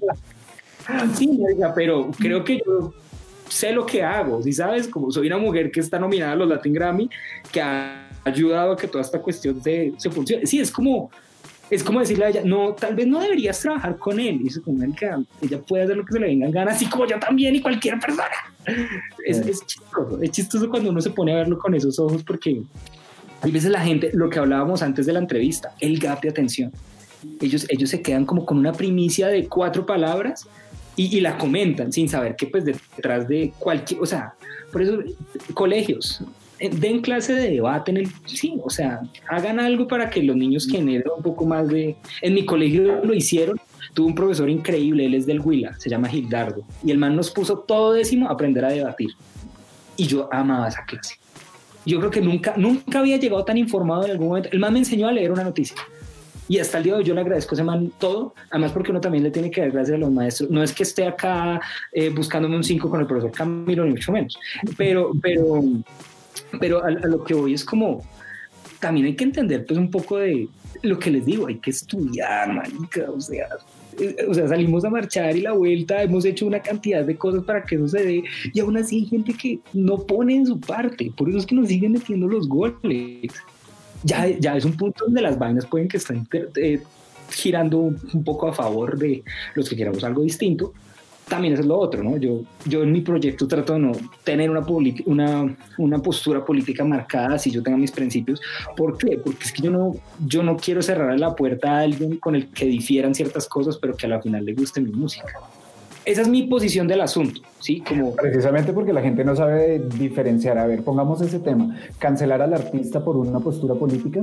Sí, 1.15 1.41
pero 1.75 2.11
creo 2.19 2.45
que 2.45 2.61
yo 2.65 2.93
sé 3.49 3.73
lo 3.73 3.87
que 3.87 4.03
hago, 4.03 4.43
si 4.43 4.53
sabes, 4.53 4.89
como 4.89 5.11
soy 5.11 5.29
una 5.29 5.39
mujer 5.39 5.71
que 5.71 5.81
está 5.81 5.99
nominada 5.99 6.33
a 6.33 6.37
los 6.37 6.49
Latin 6.49 6.73
Grammy, 6.73 7.09
que 7.53 7.61
ha 7.63 8.09
ayudado 8.25 8.73
a 8.73 8.77
que 8.77 8.89
toda 8.89 9.03
esta 9.03 9.21
cuestión 9.21 9.63
se, 9.63 9.93
se 9.97 10.11
funcione. 10.11 10.47
Sí, 10.47 10.61
es 10.61 10.71
como, 10.71 11.11
es 11.71 11.83
como 11.83 12.01
decirle 12.01 12.25
a 12.25 12.29
ella, 12.31 12.43
no, 12.45 12.75
tal 12.75 12.95
vez 12.95 13.07
no 13.07 13.21
deberías 13.21 13.61
trabajar 13.61 13.97
con 13.97 14.19
él. 14.19 14.41
Y 14.43 14.49
eso 14.49 14.63
como, 14.63 14.83
ella 14.83 15.61
puede 15.67 15.85
hacer 15.85 15.97
lo 15.97 16.05
que 16.05 16.13
se 16.13 16.21
le 16.21 16.27
venga 16.27 16.47
en 16.47 16.53
gana, 16.53 16.73
así 16.73 16.87
como 16.87 17.07
yo 17.07 17.19
también 17.19 17.55
y 17.55 17.61
cualquier 17.61 17.99
persona. 17.99 18.29
Es, 19.25 19.39
es 19.39 19.65
chistoso, 19.67 20.19
es 20.21 20.31
chistoso 20.31 20.69
cuando 20.69 20.91
uno 20.91 21.01
se 21.01 21.11
pone 21.11 21.33
a 21.33 21.37
verlo 21.37 21.59
con 21.59 21.75
esos 21.75 21.99
ojos 21.99 22.23
porque 22.23 22.63
hay 23.45 23.51
veces 23.51 23.71
la 23.71 23.81
gente, 23.81 24.11
lo 24.15 24.31
que 24.31 24.39
hablábamos 24.39 24.81
antes 24.81 25.05
de 25.05 25.13
la 25.13 25.19
entrevista, 25.19 25.75
el 25.79 25.99
gap 25.99 26.23
de 26.23 26.31
atención. 26.31 26.73
Ellos, 27.43 27.67
ellos 27.69 27.91
se 27.91 28.01
quedan 28.01 28.25
como 28.25 28.47
con 28.47 28.57
una 28.57 28.73
primicia 28.73 29.29
de 29.29 29.47
cuatro 29.49 29.85
palabras 29.85 30.49
y, 30.97 31.15
y, 31.15 31.21
la 31.21 31.37
comentan 31.37 31.93
sin 31.93 32.09
saber 32.09 32.37
que 32.37 32.47
pues 32.47 32.65
detrás 32.65 33.29
de 33.29 33.53
cualquier, 33.59 34.01
o 34.01 34.07
sea, 34.07 34.33
por 34.73 34.81
eso 34.81 34.99
colegios, 35.53 36.25
den 36.59 37.03
clase 37.03 37.35
de 37.35 37.51
debate 37.51 37.91
en 37.91 37.99
el, 37.99 38.09
sí, 38.25 38.59
o 38.63 38.71
sea, 38.71 39.03
hagan 39.29 39.61
algo 39.61 39.87
para 39.87 40.09
que 40.09 40.23
los 40.23 40.37
niños 40.37 40.67
generen 40.67 41.05
un 41.15 41.23
poco 41.23 41.45
más 41.45 41.69
de, 41.69 41.97
en 42.23 42.35
mi 42.35 42.47
colegio 42.47 43.05
lo 43.05 43.13
hicieron, 43.13 43.61
tuve 43.93 44.07
un 44.07 44.15
profesor 44.15 44.49
increíble, 44.49 45.05
él 45.05 45.15
es 45.15 45.27
del 45.27 45.41
Huila, 45.41 45.75
se 45.79 45.91
llama 45.91 46.09
Gildardo, 46.09 46.65
y 46.83 46.93
el 46.93 46.99
man 46.99 47.15
nos 47.15 47.31
puso 47.31 47.59
todo 47.59 47.93
décimo 47.93 48.29
a 48.29 48.33
aprender 48.33 48.65
a 48.65 48.69
debatir, 48.69 49.11
y 49.99 50.07
yo 50.07 50.33
amaba 50.33 50.69
esa 50.69 50.85
clase. 50.87 51.17
Yo 51.87 51.99
creo 51.99 52.11
que 52.11 52.21
nunca, 52.21 52.55
nunca 52.57 53.01
había 53.01 53.17
llegado 53.17 53.45
tan 53.45 53.59
informado 53.59 54.05
en 54.05 54.13
algún 54.13 54.29
momento. 54.29 54.49
El 54.53 54.59
man 54.59 54.73
me 54.73 54.79
enseñó 54.79 55.09
a 55.09 55.13
leer 55.13 55.31
una 55.31 55.45
noticia. 55.45 55.77
Y 56.47 56.59
hasta 56.59 56.79
el 56.79 56.85
día 56.85 56.93
de 56.95 56.99
hoy 56.99 57.05
yo 57.05 57.15
le 57.15 57.23
agradezco 57.23 57.55
a 57.55 57.57
ese 57.57 57.65
man 57.65 57.91
todo, 57.99 58.35
además 58.51 58.73
porque 58.73 58.91
uno 58.91 59.01
también 59.01 59.25
le 59.25 59.31
tiene 59.31 59.51
que 59.51 59.63
dar 59.63 59.71
gracias 59.71 59.97
a 59.97 59.99
los 59.99 60.11
maestros. 60.11 60.51
No 60.51 60.63
es 60.63 60.73
que 60.73 60.83
esté 60.83 61.07
acá 61.07 61.61
eh, 61.93 62.11
buscándome 62.11 62.57
un 62.57 62.65
5 62.65 62.91
con 62.91 63.01
el 63.01 63.07
profesor 63.07 63.31
Camilo, 63.31 63.85
ni 63.85 63.93
mucho 63.93 64.13
menos, 64.13 64.39
pero, 64.77 65.13
pero, 65.23 65.63
pero 66.61 66.85
a, 66.85 66.91
lo 66.91 67.25
que 67.25 67.33
voy 67.33 67.55
es 67.55 67.65
como, 67.65 68.05
también 68.79 69.07
hay 69.07 69.17
que 69.17 69.25
entender 69.25 69.65
pues 69.65 69.79
un 69.79 69.91
poco 69.91 70.19
de 70.19 70.49
lo 70.83 70.99
que 70.99 71.11
les 71.11 71.25
digo, 71.25 71.47
hay 71.47 71.57
que 71.57 71.71
estudiar, 71.71 72.53
marica, 72.53 73.11
o 73.11 73.21
sea, 73.21 73.49
o 74.29 74.35
sea, 74.35 74.49
salimos 74.49 74.85
a 74.85 74.91
marchar 74.91 75.37
y 75.37 75.43
la 75.43 75.53
vuelta, 75.53 76.03
hemos 76.03 76.25
hecho 76.25 76.47
una 76.47 76.61
cantidad 76.61 77.05
de 77.05 77.17
cosas 77.17 77.45
para 77.45 77.65
que 77.65 77.77
eso 77.77 77.89
se 77.89 78.05
dé, 78.05 78.25
y 78.53 78.61
aún 78.61 78.77
así 78.77 78.97
hay 78.97 79.07
gente 79.07 79.35
que 79.35 79.59
no 79.73 79.99
pone 79.99 80.37
en 80.37 80.47
su 80.47 80.59
parte, 80.61 81.13
por 81.17 81.29
eso 81.29 81.39
es 81.39 81.47
que 81.47 81.55
nos 81.55 81.69
siguen 81.69 81.93
metiendo 81.93 82.29
los 82.29 82.49
goles. 82.49 83.33
ya, 84.03 84.29
ya 84.29 84.57
es 84.57 84.65
un 84.65 84.77
punto 84.77 85.05
donde 85.05 85.23
las 85.23 85.39
vainas 85.39 85.67
pueden 85.67 85.89
que 85.89 85.97
estén 85.97 86.27
eh, 86.57 86.81
girando 87.31 87.79
un 87.79 88.25
poco 88.25 88.49
a 88.49 88.53
favor 88.53 88.99
de 88.99 89.23
los 89.55 89.69
que 89.69 89.77
queramos 89.77 90.05
algo 90.05 90.23
distinto, 90.23 90.73
también 91.29 91.55
eso 91.55 91.63
es 91.63 91.69
lo 91.69 91.79
otro, 91.79 92.03
¿no? 92.03 92.17
Yo, 92.17 92.43
yo 92.67 92.83
en 92.83 92.93
mi 92.93 93.01
proyecto 93.01 93.49
trato 93.49 93.75
de 93.75 93.79
no 93.79 93.93
tener 94.25 94.51
una, 94.51 94.65
una, 95.07 95.57
una 95.79 95.99
postura 95.99 96.45
política 96.45 96.85
marcada 96.85 97.39
si 97.39 97.51
yo 97.51 97.63
tengo 97.63 97.79
mis 97.79 97.91
principios. 97.91 98.41
¿Por 98.77 98.99
qué? 98.99 99.19
Porque 99.19 99.45
es 99.45 99.53
que 99.53 99.63
yo 99.63 99.71
no, 99.71 99.95
yo 100.27 100.43
no 100.43 100.57
quiero 100.57 100.83
cerrar 100.83 101.19
la 101.19 101.35
puerta 101.35 101.73
a 101.73 101.81
alguien 101.81 102.19
con 102.19 102.35
el 102.35 102.49
que 102.49 102.67
difieran 102.67 103.15
ciertas 103.15 103.49
cosas, 103.49 103.79
pero 103.79 103.97
que 103.97 104.07
a 104.07 104.11
la 104.11 104.21
final 104.21 104.45
le 104.45 104.55
guste 104.55 104.81
mi 104.81 104.93
música. 104.93 105.41
Esa 106.05 106.21
es 106.21 106.29
mi 106.29 106.43
posición 106.43 106.87
del 106.87 107.01
asunto, 107.01 107.41
¿sí? 107.61 107.81
Como... 107.81 108.15
Precisamente 108.15 108.75
porque 108.75 108.93
la 108.93 109.01
gente 109.01 109.25
no 109.25 109.35
sabe 109.35 109.79
diferenciar. 109.79 110.59
A 110.59 110.67
ver, 110.67 110.83
pongamos 110.85 111.23
ese 111.23 111.39
tema. 111.39 111.79
¿Cancelar 111.99 112.43
al 112.43 112.53
artista 112.53 113.03
por 113.03 113.17
una 113.17 113.41
postura 113.41 113.75
política? 113.75 114.21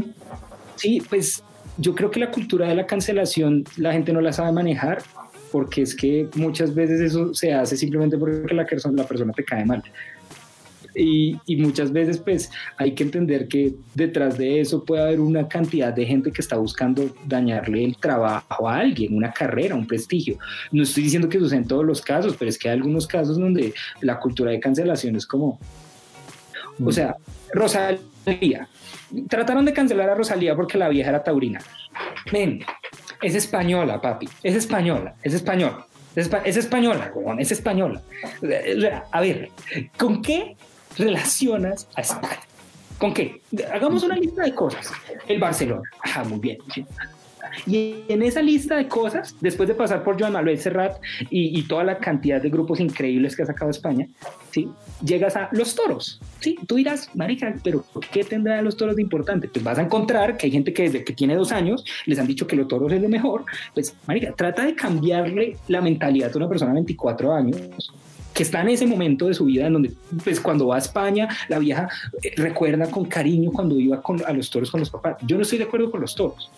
Sí, 0.76 1.02
pues 1.10 1.44
yo 1.78 1.96
creo 1.96 2.12
que 2.12 2.20
la 2.20 2.30
cultura 2.30 2.68
de 2.68 2.76
la 2.76 2.86
cancelación 2.86 3.64
la 3.78 3.94
gente 3.94 4.14
no 4.14 4.22
la 4.22 4.32
sabe 4.32 4.52
manejar 4.52 5.00
porque 5.52 5.82
es 5.82 5.96
que 5.96 6.28
muchas 6.36 6.74
veces 6.74 7.02
eso 7.02 7.34
se 7.34 7.54
hace 7.54 7.76
simplemente 7.76 8.18
porque 8.18 8.54
la 8.54 8.66
persona, 8.66 9.02
la 9.02 9.08
persona 9.08 9.34
te 9.34 9.44
cae 9.44 9.66
mal. 9.66 9.84
Y, 10.94 11.38
y, 11.46 11.56
muchas 11.56 11.90
veces 11.94 12.18
pues 12.18 12.52
hay 12.76 12.94
que 12.94 13.04
entender 13.04 13.48
que 13.48 13.76
detrás 13.96 14.38
de 14.38 14.60
eso 14.60 14.84
puede 14.84 15.02
haber 15.02 15.22
una 15.22 15.48
cantidad 15.48 15.94
de 15.94 16.06
gente 16.06 16.34
que 16.34 16.42
está 16.42 16.58
buscando 16.58 17.16
dañarle 17.26 17.86
el 17.86 17.96
trabajo 17.96 18.68
a 18.68 18.76
alguien, 18.76 19.16
una 19.16 19.32
carrera, 19.32 19.74
un 19.74 19.88
prestigio. 19.88 20.38
No 20.70 20.84
estoy 20.84 21.04
diciendo 21.04 21.30
que 21.30 21.40
suceda 21.40 21.60
en 21.60 21.68
todos 21.68 21.86
los 21.86 22.02
casos, 22.02 22.36
pero 22.38 22.50
es 22.50 22.58
que 22.58 22.68
hay 22.68 22.76
algunos 22.76 23.08
casos 23.08 23.38
donde 23.38 23.74
la 24.02 24.20
cultura 24.20 24.52
de 24.52 24.60
cancelación 24.60 25.16
es 25.16 25.26
como, 25.26 25.60
o 26.78 26.90
mm. 26.90 26.92
sea, 26.92 27.16
Rosalía, 27.54 28.68
trataron 29.30 29.64
de 29.64 29.74
cancelar 29.74 30.10
a 30.10 30.16
Rosalía 30.16 30.56
porque 30.56 30.78
la 30.78 30.90
vieja 30.90 31.10
era 31.10 31.24
taurina. 31.24 31.62
Ven, 32.32 32.64
es 33.22 33.36
española, 33.36 34.02
papi. 34.02 34.28
Es 34.44 34.56
española, 34.56 35.16
es 35.24 35.34
española. 35.34 35.86
Es, 36.16 36.28
española, 36.58 37.14
es 37.40 37.52
española. 37.52 38.02
A 39.12 39.22
ver, 39.22 39.50
¿con 39.98 40.22
qué 40.22 40.58
relacionas 40.98 41.88
a 41.96 42.02
España? 42.02 42.40
¿Con 42.98 43.14
qué? 43.14 43.42
Hagamos 43.74 44.04
una 44.04 44.16
lista 44.16 44.44
de 44.44 44.54
cosas. 44.54 44.92
El 45.28 45.40
Barcelona. 45.40 45.90
Ajá, 46.02 46.24
muy 46.26 46.40
bien. 46.40 46.58
Y 47.66 48.04
en 48.08 48.22
esa 48.24 48.42
lista 48.42 48.76
de 48.76 48.88
cosas, 48.88 49.36
después 49.42 49.68
de 49.68 49.76
pasar 49.76 50.04
por 50.04 50.20
Joan 50.20 50.34
Manuel 50.34 50.60
Serrat 50.60 50.98
y, 51.30 51.62
toda 51.64 51.84
la 51.84 51.98
cantidad 51.98 52.42
de 52.42 52.50
grupos 52.50 52.80
increíbles 52.80 53.36
que 53.36 53.44
ha 53.44 53.46
sacado 53.46 53.72
España, 53.72 54.08
¿sí? 54.52 54.68
llegas 55.04 55.36
a 55.36 55.48
los 55.52 55.76
toros. 55.76 56.20
¿sí? 56.40 56.58
Tú 56.68 56.76
dirás, 56.76 57.10
marica, 57.16 57.54
pero 57.64 57.86
¿qué 58.12 58.24
tendrá 58.24 58.62
los 58.62 58.76
toros 58.76 58.96
de 58.96 59.02
importante? 59.02 59.48
Pues 59.48 59.64
vas 59.64 59.78
a 59.78 59.84
encontrar 59.84 60.38
que 60.38 60.48
hay 60.48 60.52
gente 60.52 60.74
que 60.74 60.84
desde 60.84 61.04
que 61.04 61.14
tiene 61.14 61.36
dos 61.36 61.52
años 61.52 61.86
les 62.06 62.20
han 62.20 62.28
dicho 62.28 62.48
que 62.48 62.56
los 62.56 62.68
toros 62.68 62.92
es 62.92 63.02
lo 63.02 63.10
mejor. 63.10 63.46
Pues, 63.74 63.96
marica, 64.08 64.34
trata 64.34 64.66
de 64.66 64.76
cambiarle 64.76 65.58
la 65.68 65.82
mentalidad 65.82 66.32
a 66.34 66.38
una 66.38 66.50
persona 66.50 66.72
de 66.72 66.76
24 66.76 67.34
años 67.34 67.94
que 68.34 68.44
está 68.44 68.62
en 68.62 68.70
ese 68.70 68.88
momento 68.88 69.28
de 69.28 69.34
su 69.34 69.46
vida 69.46 69.68
en 69.68 69.74
donde, 69.74 69.92
pues 70.24 70.40
cuando 70.40 70.68
va 70.68 70.76
a 70.76 70.80
España, 70.80 71.28
la 71.50 71.60
vieja 71.60 71.90
eh, 72.24 72.32
recuerda 72.38 72.90
con 72.90 73.06
cariño 73.06 73.52
cuando 73.52 73.78
iba 73.80 74.02
con, 74.02 74.24
a 74.26 74.32
los 74.32 74.50
toros 74.50 74.72
con 74.72 74.80
los 74.80 74.90
papás. 74.90 75.18
Yo 75.24 75.36
no 75.36 75.44
estoy 75.44 75.58
de 75.58 75.66
acuerdo 75.66 75.92
con 75.92 76.02
los 76.02 76.16
toros 76.16 76.50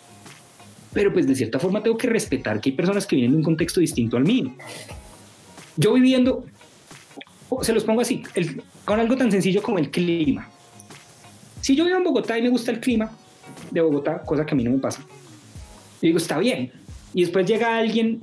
pero 0.94 1.12
pues 1.12 1.28
de 1.28 1.36
cierta 1.36 1.60
forma 1.60 1.82
tengo 1.82 1.98
que 1.98 2.08
respetar 2.08 2.62
que 2.62 2.70
hay 2.70 2.76
personas 2.76 3.06
que 3.06 3.16
vienen 3.16 3.32
de 3.32 3.38
un 3.38 3.44
contexto 3.44 3.80
distinto 3.80 4.18
al 4.18 4.24
mío. 4.24 4.54
Yo 5.76 5.94
viviendo, 5.94 6.46
se 7.62 7.74
los 7.74 7.84
pongo 7.84 8.02
así, 8.02 8.24
con 8.86 9.00
algo 9.00 9.18
tan 9.18 9.32
sencillo 9.32 9.62
como 9.62 9.80
el 9.80 9.90
clima. 9.90 10.50
Si 11.62 11.76
yo 11.76 11.86
vivo 11.86 11.98
en 11.98 12.04
Bogotá 12.04 12.38
y 12.38 12.42
me 12.42 12.50
gusta 12.50 12.72
el 12.72 12.80
clima 12.80 13.12
de 13.72 13.82
Bogotá, 13.82 14.22
cosa 14.22 14.46
que 14.46 14.54
a 14.54 14.58
mí 14.58 14.64
no 14.64 14.72
me 14.72 14.78
pasa, 14.78 15.04
y 16.02 16.08
digo, 16.08 16.18
está 16.18 16.38
bien. 16.38 16.72
Y 17.14 17.22
después 17.22 17.46
llega 17.46 17.78
alguien 17.78 18.22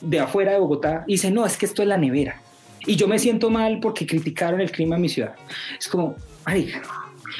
de 0.00 0.20
afuera 0.20 0.52
de 0.52 0.58
Bogotá 0.58 1.04
y 1.06 1.12
dice, 1.12 1.30
no, 1.30 1.46
es 1.46 1.56
que 1.56 1.66
esto 1.66 1.82
es 1.82 1.88
la 1.88 1.96
nevera. 1.96 2.40
Y 2.86 2.96
yo 2.96 3.08
me 3.08 3.18
siento 3.18 3.50
mal 3.50 3.80
porque 3.80 4.06
criticaron 4.06 4.60
el 4.60 4.70
clima 4.70 4.96
en 4.96 5.02
mi 5.02 5.08
ciudad. 5.08 5.34
Es 5.78 5.88
como, 5.88 6.16
ay, 6.44 6.72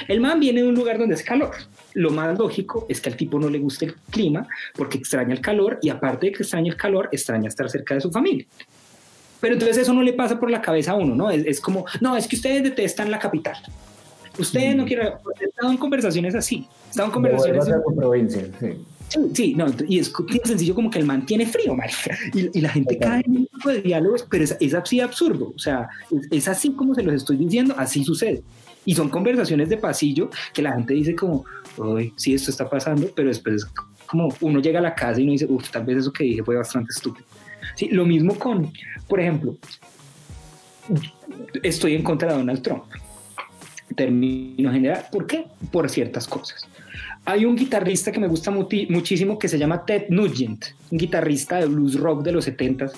el 0.09 0.21
man 0.21 0.41
viene 0.41 0.63
de 0.63 0.69
un 0.69 0.75
lugar 0.75 0.99
donde 0.99 1.15
es 1.15 1.23
calor 1.23 1.53
lo 1.95 2.11
más 2.11 2.39
lógico 2.39 2.87
es 2.89 3.01
que 3.01 3.11
al 3.11 3.17
tipo 3.17 3.39
no 3.39 3.49
le 3.49 3.59
guste 3.59 3.87
el 3.87 3.95
clima 4.11 4.47
porque 4.75 4.99
extraña 4.99 5.35
el 5.35 5.41
calor 5.41 5.79
y 5.83 5.89
aparte 5.89 6.27
de 6.27 6.33
que 6.33 6.43
extraña 6.43 6.71
el 6.71 6.77
calor, 6.77 7.09
extraña 7.13 7.49
estar 7.49 7.69
cerca 7.69 7.95
de 7.95 8.01
su 8.01 8.11
familia. 8.11 8.47
Pero 9.41 9.55
entonces 9.55 9.79
eso 9.79 9.93
no 9.93 10.03
le 10.03 10.13
pasa 10.13 10.39
por 10.39 10.51
la 10.51 10.63
cabeza 10.63 10.93
a 10.93 10.95
uno, 10.95 11.15
¿no? 11.15 11.31
Es, 11.31 11.61
como, 11.61 11.85
no, 12.01 12.17
es 12.17 12.29
que 12.29 12.37
ustedes 12.37 12.63
detestan 12.63 13.11
la 13.11 13.19
capital. 13.19 13.57
Ustedes 14.39 14.77
no 14.77 14.85
mm. 14.85 14.87
quieren... 14.87 15.09
He 15.41 15.45
estado 15.45 15.73
en 15.73 15.79
conversaciones 15.79 16.35
así. 16.37 16.69
He 16.87 16.91
estado 16.91 17.09
en 17.09 17.13
conversaciones... 17.13 17.65
provincia, 17.97 18.43
sí. 18.61 18.69
Sí, 19.35 19.55
no, 19.55 19.67
y 19.87 19.99
es 19.99 20.13
tan 20.13 20.45
sencillo 20.45 20.75
como 20.75 20.91
que 20.91 20.99
el 20.99 21.05
man 21.05 21.27
tiene 21.27 21.45
frío, 21.45 21.75
marica, 21.75 22.17
y, 22.33 22.61
la 22.61 22.71
gente 22.71 22.99
cae 22.99 23.23
en 23.27 23.37
un 23.39 23.47
tipo 23.47 23.69
de 23.69 23.83
diálogos, 23.83 24.27
pero 24.31 24.45
es, 24.45 24.57
es 24.59 24.73
así 24.73 25.01
absurdo, 25.01 25.53
o 25.55 25.59
sea, 25.59 25.89
es, 26.11 26.29
es, 26.31 26.49
así 26.49 26.73
como 26.73 26.95
se 26.95 27.03
los 27.03 27.15
estoy 27.15 27.37
diciendo, 27.37 27.75
así 27.77 28.05
sucede. 28.05 28.43
Y 28.85 28.95
son 28.95 29.11
conversaciones 29.11 29.69
de 29.69 29.77
pasillo 29.77 30.31
que 30.53 30.63
la 30.63 30.73
gente 30.73 30.95
dice 30.95 31.15
como, 31.15 31.45
uy, 31.77 32.13
sí, 32.17 32.35
esto 32.35 32.51
está 32.51 32.69
pasando, 32.69 33.11
pero 33.15 33.29
después 33.29 33.67
como 34.07 34.29
uno 34.41 34.61
llega 34.61 34.79
a 34.79 34.83
la 34.83 34.95
casa 34.95 35.21
y 35.21 35.25
uno 35.25 35.33
dice, 35.33 35.47
uff, 35.49 35.71
tal 35.71 35.85
vez 35.85 35.99
eso 35.99 36.13
que 36.13 36.25
dije 36.25 36.45
fue 36.45 36.57
bastante 36.57 36.93
estúpido. 36.93 37.27
Sí, 37.77 37.89
lo 37.89 38.05
mismo 38.05 38.39
con, 38.39 38.71
por 39.09 39.21
ejemplo, 39.21 39.57
estoy 41.63 41.95
en 41.95 42.03
contra 42.03 42.33
de 42.33 42.39
Donald 42.39 42.63
Trump. 42.63 42.85
Término 43.97 44.73
general, 44.73 45.07
¿por 45.11 45.27
qué? 45.27 45.47
Por 45.71 45.89
ciertas 45.89 46.27
cosas. 46.27 46.67
Hay 47.25 47.45
un 47.45 47.57
guitarrista 47.57 48.11
que 48.11 48.21
me 48.21 48.27
gusta 48.27 48.51
muchísimo 48.51 49.39
que 49.39 49.49
se 49.49 49.59
llama 49.59 49.85
Ted 49.85 50.07
Nugent, 50.09 50.65
un 50.91 50.99
guitarrista 50.99 51.57
de 51.57 51.67
blues 51.67 51.99
rock 51.99 52.23
de 52.23 52.33
los 52.33 52.49
70s, 52.49 52.93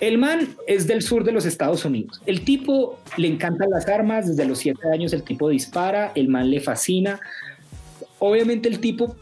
el 0.00 0.18
man 0.18 0.48
es 0.66 0.86
del 0.86 1.02
sur 1.02 1.24
de 1.24 1.32
los 1.32 1.46
Estados 1.46 1.84
Unidos. 1.84 2.20
El 2.26 2.42
tipo 2.42 2.98
le 3.16 3.28
encantan 3.28 3.70
las 3.70 3.88
armas, 3.88 4.26
desde 4.28 4.44
los 4.44 4.58
siete 4.58 4.88
años 4.92 5.12
el 5.12 5.22
tipo 5.22 5.48
dispara, 5.48 6.12
el 6.14 6.28
man 6.28 6.50
le 6.50 6.60
fascina. 6.60 7.18
Obviamente 8.26 8.68
el 8.68 8.80
tipo, 8.80 9.16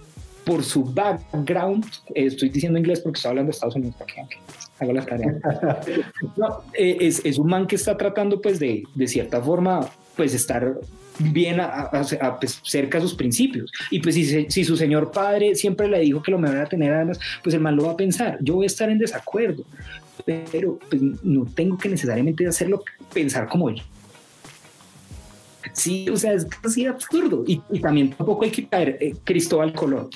por 0.45 0.63
su 0.65 0.85
background, 0.85 1.85
eh, 2.15 2.27
estoy 2.27 2.49
diciendo 2.49 2.79
inglés 2.79 3.01
porque 3.01 3.19
estoy 3.19 3.31
hablando 3.31 3.49
de 3.49 3.55
Estados 3.55 3.77
Unidos, 3.77 3.97
para 3.97 4.29
que 4.87 4.93
las 4.93 5.07
tareas. 5.07 5.37
Eh, 6.75 6.99
es, 7.01 7.39
un 7.39 7.47
man 7.47 7.67
que 7.67 7.77
está 7.77 7.97
tratando 7.97 8.41
pues 8.41 8.59
de, 8.59 8.83
de 8.95 9.09
cierta 9.09 9.41
forma 9.41 9.89
pues 10.17 10.35
estar 10.35 10.75
bien 11.19 11.61
a, 11.61 11.91
pues, 12.41 12.61
cerca 12.65 12.99
de 12.99 13.03
sus 13.03 13.15
principios. 13.15 13.71
Y 13.91 14.01
pues 14.01 14.15
si, 14.15 14.47
si, 14.51 14.65
su 14.65 14.77
señor 14.77 15.13
padre 15.13 15.55
siempre 15.55 15.89
le 15.89 16.01
dijo 16.01 16.23
que 16.23 16.31
lo 16.31 16.39
mejor 16.39 16.57
era 16.57 16.67
tener 16.67 16.93
armas, 16.93 17.21
pues 17.43 17.55
el 17.55 17.61
man 17.61 17.77
lo 17.77 17.85
va 17.85 17.93
a 17.93 17.97
pensar. 17.97 18.39
Yo 18.41 18.55
voy 18.55 18.65
a 18.65 18.67
estar 18.67 18.91
en 18.91 18.99
desacuerdo, 18.99 19.65
pero 20.25 20.79
pues, 20.89 21.01
no 21.23 21.47
tengo 21.47 21.79
que 21.79 21.89
necesariamente 21.89 22.47
hacerlo 22.47 22.83
pensar 23.13 23.49
como 23.49 23.71
yo. 23.71 23.83
Sí, 25.75 26.09
o 26.09 26.17
sea, 26.17 26.33
es 26.33 26.47
casi 26.47 26.87
absurdo. 26.87 27.45
Y, 27.47 27.59
también 27.81 28.11
tampoco 28.11 28.45
hay 28.45 28.51
que 28.51 28.67
caer 28.67 28.97
eh, 29.01 29.15
Cristóbal 29.25 29.73
Colón. 29.73 30.09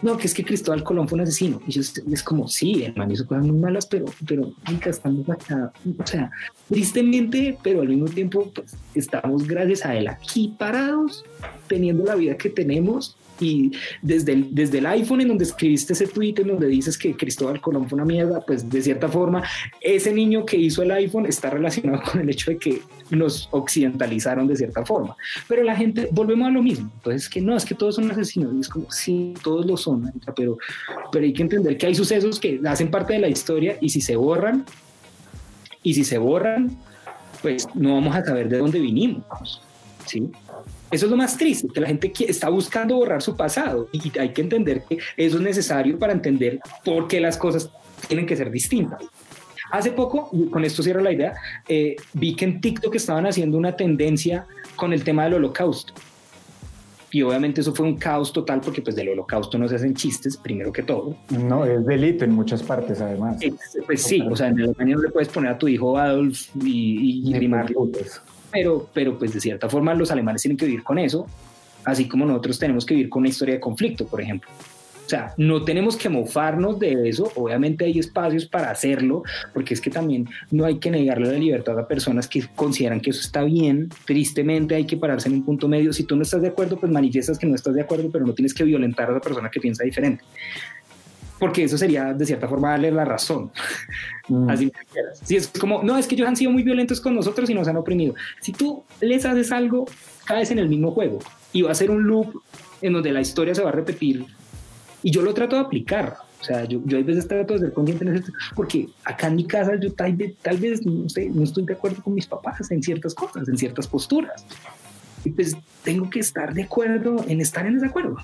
No, 0.00 0.16
que 0.16 0.26
es 0.26 0.34
que 0.34 0.44
Cristóbal 0.44 0.82
Colón 0.82 1.06
fue 1.06 1.16
un 1.16 1.22
asesino. 1.22 1.60
Y 1.66 1.78
es 1.78 2.22
como, 2.24 2.48
sí, 2.48 2.82
el 2.82 2.96
man 2.96 3.10
hizo 3.10 3.24
cosas 3.26 3.46
muy 3.46 3.56
malas, 3.56 3.86
pero, 3.86 4.06
pero, 4.26 4.52
estamos 4.84 5.28
acá. 5.30 5.72
O 5.98 6.06
sea, 6.06 6.30
tristemente, 6.68 7.56
pero 7.62 7.82
al 7.82 7.88
mismo 7.88 8.06
tiempo, 8.06 8.50
pues, 8.52 8.74
estamos 8.94 9.46
gracias 9.46 9.86
a 9.86 9.94
él 9.94 10.08
aquí 10.08 10.54
parados, 10.58 11.24
teniendo 11.68 12.04
la 12.04 12.16
vida 12.16 12.36
que 12.36 12.50
tenemos 12.50 13.16
y 13.42 13.72
desde 14.00 14.32
el, 14.32 14.54
desde 14.54 14.78
el 14.78 14.86
iPhone 14.86 15.20
en 15.20 15.28
donde 15.28 15.44
escribiste 15.44 15.92
ese 15.92 16.06
tweet 16.06 16.34
en 16.38 16.48
donde 16.48 16.68
dices 16.68 16.96
que 16.96 17.16
Cristóbal 17.16 17.60
Colón 17.60 17.88
fue 17.88 17.96
una 17.96 18.04
mierda, 18.04 18.40
pues 18.46 18.68
de 18.68 18.80
cierta 18.80 19.08
forma 19.08 19.42
ese 19.80 20.12
niño 20.12 20.46
que 20.46 20.56
hizo 20.56 20.82
el 20.82 20.92
iPhone 20.92 21.26
está 21.26 21.50
relacionado 21.50 22.02
con 22.10 22.20
el 22.20 22.30
hecho 22.30 22.50
de 22.52 22.58
que 22.58 22.82
nos 23.10 23.48
occidentalizaron 23.50 24.46
de 24.46 24.56
cierta 24.56 24.84
forma. 24.84 25.16
Pero 25.48 25.62
la 25.62 25.76
gente, 25.76 26.08
volvemos 26.12 26.48
a 26.48 26.50
lo 26.50 26.62
mismo. 26.62 26.90
Entonces, 26.94 27.28
que 27.28 27.40
no, 27.40 27.56
es 27.56 27.64
que 27.64 27.74
todos 27.74 27.96
son 27.96 28.10
asesinos. 28.10 28.54
Y 28.54 28.60
es 28.60 28.68
como, 28.68 28.90
sí, 28.90 29.34
todos 29.42 29.66
lo 29.66 29.76
son, 29.76 30.12
pero, 30.36 30.56
pero 31.10 31.24
hay 31.24 31.32
que 31.32 31.42
entender 31.42 31.76
que 31.76 31.86
hay 31.86 31.94
sucesos 31.94 32.38
que 32.38 32.60
hacen 32.64 32.90
parte 32.90 33.14
de 33.14 33.18
la 33.18 33.28
historia 33.28 33.76
y 33.80 33.90
si 33.90 34.00
se 34.00 34.16
borran, 34.16 34.64
y 35.82 35.94
si 35.94 36.04
se 36.04 36.18
borran, 36.18 36.78
pues 37.42 37.68
no 37.74 37.94
vamos 37.94 38.14
a 38.14 38.24
saber 38.24 38.48
de 38.48 38.58
dónde 38.58 38.78
vinimos. 38.78 39.62
¿Sí? 40.06 40.30
Eso 40.90 41.06
es 41.06 41.10
lo 41.10 41.16
más 41.16 41.38
triste, 41.38 41.68
que 41.68 41.80
la 41.80 41.86
gente 41.86 42.12
está 42.28 42.50
buscando 42.50 42.96
borrar 42.96 43.22
su 43.22 43.34
pasado 43.34 43.88
y 43.92 44.18
hay 44.18 44.30
que 44.30 44.42
entender 44.42 44.84
que 44.88 44.98
eso 45.16 45.36
es 45.36 45.42
necesario 45.42 45.98
para 45.98 46.12
entender 46.12 46.60
por 46.84 47.08
qué 47.08 47.18
las 47.18 47.38
cosas 47.38 47.70
tienen 48.08 48.26
que 48.26 48.36
ser 48.36 48.50
distintas. 48.50 49.02
Hace 49.70 49.92
poco, 49.92 50.30
con 50.50 50.64
esto 50.66 50.82
cierro 50.82 51.00
la 51.00 51.12
idea, 51.12 51.32
eh, 51.66 51.96
vi 52.12 52.36
que 52.36 52.44
en 52.44 52.60
TikTok 52.60 52.94
estaban 52.94 53.26
haciendo 53.26 53.56
una 53.56 53.74
tendencia 53.74 54.46
con 54.76 54.92
el 54.92 55.02
tema 55.02 55.24
del 55.24 55.34
holocausto. 55.34 55.94
Y 57.10 57.22
obviamente 57.22 57.62
eso 57.62 57.74
fue 57.74 57.86
un 57.86 57.96
caos 57.96 58.32
total 58.32 58.60
porque 58.60 58.82
pues 58.82 58.96
del 58.96 59.10
holocausto 59.10 59.56
no 59.56 59.68
se 59.68 59.76
hacen 59.76 59.94
chistes, 59.94 60.36
primero 60.36 60.72
que 60.72 60.82
todo. 60.82 61.16
No, 61.30 61.64
es 61.64 61.84
delito 61.86 62.24
en 62.24 62.32
muchas 62.32 62.62
partes 62.62 63.00
además. 63.00 63.38
pues 63.86 64.02
sí, 64.02 64.22
o 64.30 64.36
sea, 64.36 64.48
en 64.48 64.60
Alemania 64.60 64.96
no 64.96 65.02
le 65.02 65.08
puedes 65.10 65.28
poner 65.28 65.52
a 65.52 65.58
tu 65.58 65.68
hijo 65.68 65.96
Adolf 65.96 66.48
y, 66.62 67.22
y, 67.24 67.30
y 67.30 67.34
pero, 68.52 68.88
pero 68.92 69.18
pues 69.18 69.32
de 69.32 69.40
cierta 69.40 69.68
forma 69.68 69.94
los 69.94 70.10
alemanes 70.10 70.42
tienen 70.42 70.56
que 70.56 70.66
vivir 70.66 70.82
con 70.82 70.98
eso 70.98 71.26
así 71.84 72.08
como 72.08 72.26
nosotros 72.26 72.58
tenemos 72.58 72.86
que 72.86 72.94
vivir 72.94 73.10
con 73.10 73.20
una 73.20 73.28
historia 73.28 73.54
de 73.54 73.60
conflicto, 73.60 74.06
por 74.06 74.20
ejemplo. 74.20 74.50
O 75.04 75.08
sea, 75.08 75.34
no 75.36 75.62
tenemos 75.62 75.96
que 75.96 76.08
mofarnos 76.08 76.78
de 76.78 77.08
eso, 77.08 77.30
obviamente 77.34 77.84
hay 77.84 77.98
espacios 77.98 78.46
para 78.46 78.70
hacerlo, 78.70 79.24
porque 79.52 79.74
es 79.74 79.80
que 79.80 79.90
también 79.90 80.28
no 80.50 80.64
hay 80.64 80.78
que 80.78 80.90
negarle 80.90 81.26
la 81.26 81.38
libertad 81.38 81.78
a 81.78 81.86
personas 81.86 82.28
que 82.28 82.44
consideran 82.54 83.00
que 83.00 83.10
eso 83.10 83.20
está 83.20 83.42
bien, 83.42 83.90
tristemente 84.06 84.74
hay 84.74 84.86
que 84.86 84.96
pararse 84.96 85.28
en 85.28 85.34
un 85.34 85.44
punto 85.44 85.68
medio, 85.68 85.92
si 85.92 86.04
tú 86.04 86.16
no 86.16 86.22
estás 86.22 86.40
de 86.40 86.48
acuerdo, 86.48 86.78
pues 86.78 86.90
manifiestas 86.90 87.38
que 87.38 87.46
no 87.46 87.56
estás 87.56 87.74
de 87.74 87.82
acuerdo, 87.82 88.10
pero 88.10 88.24
no 88.24 88.32
tienes 88.32 88.54
que 88.54 88.64
violentar 88.64 89.10
a 89.10 89.14
la 89.14 89.20
persona 89.20 89.50
que 89.50 89.60
piensa 89.60 89.84
diferente 89.84 90.24
porque 91.42 91.64
eso 91.64 91.76
sería 91.76 92.14
de 92.14 92.24
cierta 92.24 92.46
forma 92.46 92.70
darle 92.70 92.92
la 92.92 93.04
razón. 93.04 93.50
Mm. 94.28 94.48
Así 94.48 94.72
Si 95.24 95.34
es 95.34 95.48
como, 95.48 95.82
no, 95.82 95.98
es 95.98 96.06
que 96.06 96.14
ellos 96.14 96.28
han 96.28 96.36
sido 96.36 96.52
muy 96.52 96.62
violentos 96.62 97.00
con 97.00 97.16
nosotros 97.16 97.50
y 97.50 97.54
nos 97.54 97.66
han 97.66 97.76
oprimido. 97.76 98.14
Si 98.40 98.52
tú 98.52 98.84
les 99.00 99.24
haces 99.26 99.50
algo, 99.50 99.86
caes 100.24 100.52
en 100.52 100.60
el 100.60 100.68
mismo 100.68 100.92
juego 100.92 101.18
y 101.52 101.62
va 101.62 101.72
a 101.72 101.74
ser 101.74 101.90
un 101.90 102.04
loop 102.04 102.40
en 102.80 102.92
donde 102.92 103.10
la 103.10 103.20
historia 103.20 103.56
se 103.56 103.62
va 103.62 103.70
a 103.70 103.72
repetir. 103.72 104.24
Y 105.02 105.10
yo 105.10 105.22
lo 105.22 105.34
trato 105.34 105.56
de 105.56 105.62
aplicar. 105.62 106.14
O 106.40 106.44
sea, 106.44 106.64
yo, 106.64 106.80
yo 106.84 106.96
hay 106.96 107.02
veces 107.02 107.26
trato 107.26 107.54
de 107.54 107.58
ser 107.58 107.72
consciente 107.72 108.04
en 108.04 108.14
eso, 108.14 108.32
porque 108.54 108.88
acá 109.02 109.26
en 109.26 109.34
mi 109.34 109.44
casa 109.44 109.74
yo 109.80 109.92
tal 109.92 110.14
vez, 110.14 110.36
tal 110.42 110.58
vez, 110.58 110.86
no 110.86 111.08
sé, 111.08 111.28
no 111.28 111.42
estoy 111.42 111.64
de 111.64 111.72
acuerdo 111.72 112.04
con 112.04 112.14
mis 112.14 112.28
papás 112.28 112.70
en 112.70 112.84
ciertas 112.84 113.16
cosas, 113.16 113.48
en 113.48 113.58
ciertas 113.58 113.88
posturas. 113.88 114.46
Y 115.24 115.30
pues 115.30 115.56
tengo 115.82 116.08
que 116.08 116.20
estar 116.20 116.54
de 116.54 116.62
acuerdo 116.62 117.24
en 117.26 117.40
estar 117.40 117.66
en 117.66 117.80
desacuerdo 117.80 118.18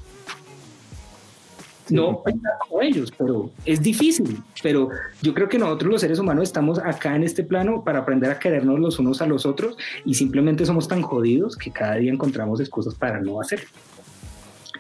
no 1.91 2.23
con 2.23 2.83
ellos, 2.83 3.13
pero 3.17 3.51
es 3.65 3.83
difícil. 3.83 4.43
Pero 4.63 4.89
yo 5.23 5.35
creo 5.35 5.49
que 5.49 5.59
nosotros 5.59 5.93
los 5.93 6.01
seres 6.01 6.19
humanos 6.19 6.45
estamos 6.45 6.79
acá 6.79 7.15
en 7.17 7.25
este 7.25 7.45
plano 7.45 7.83
para 7.85 8.01
aprender 8.01 8.31
a 8.31 8.39
querernos 8.39 8.79
los 8.79 8.99
unos 8.99 9.23
a 9.23 9.27
los 9.27 9.47
otros 9.47 9.77
y 10.05 10.15
simplemente 10.15 10.65
somos 10.65 10.89
tan 10.89 11.03
jodidos 11.03 11.57
que 11.57 11.71
cada 11.71 11.97
día 11.97 12.13
encontramos 12.13 12.61
excusas 12.61 12.95
para 12.95 13.21
no 13.21 13.41
hacerlo. 13.41 13.69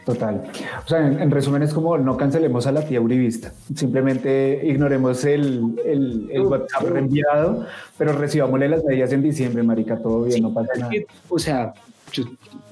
Total. 0.08 0.42
O 0.86 0.88
sea, 0.88 1.06
en, 1.06 1.30
resumen 1.30 1.62
es 1.62 1.74
como 1.74 1.98
no 1.98 2.16
cancelemos 2.16 2.66
a 2.66 2.72
la 2.72 2.82
tía 2.82 2.98
Uribista, 2.98 3.52
simplemente 3.74 4.58
ignoremos 4.64 5.22
el, 5.26 5.74
el, 5.84 6.40
WhatsApp 6.40 6.84
reenviado, 6.84 7.66
pero 7.98 8.14
recibámosle 8.14 8.70
las 8.70 8.82
medidas 8.84 9.12
en 9.12 9.22
diciembre, 9.22 9.62
marica, 9.62 9.98
todo 9.98 10.24
bien, 10.24 10.44
no 10.44 10.54
pasa 10.54 10.72
nada. 10.78 10.92
o 11.28 11.38
sea, 11.38 11.74
yo 12.10 12.24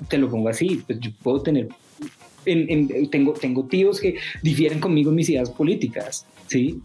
te 0.08 0.16
lo 0.16 0.30
pongo 0.30 0.48
así, 0.48 0.82
pues 0.86 0.98
yo 0.98 1.10
puedo 1.22 1.42
tener 1.42 1.68
tengo, 3.10 3.32
tengo 3.34 3.64
tíos 3.64 4.00
que 4.00 4.16
difieren 4.42 4.80
conmigo 4.80 5.10
en 5.10 5.16
mis 5.16 5.28
ideas 5.28 5.50
políticas, 5.50 6.26
¿sí? 6.46 6.80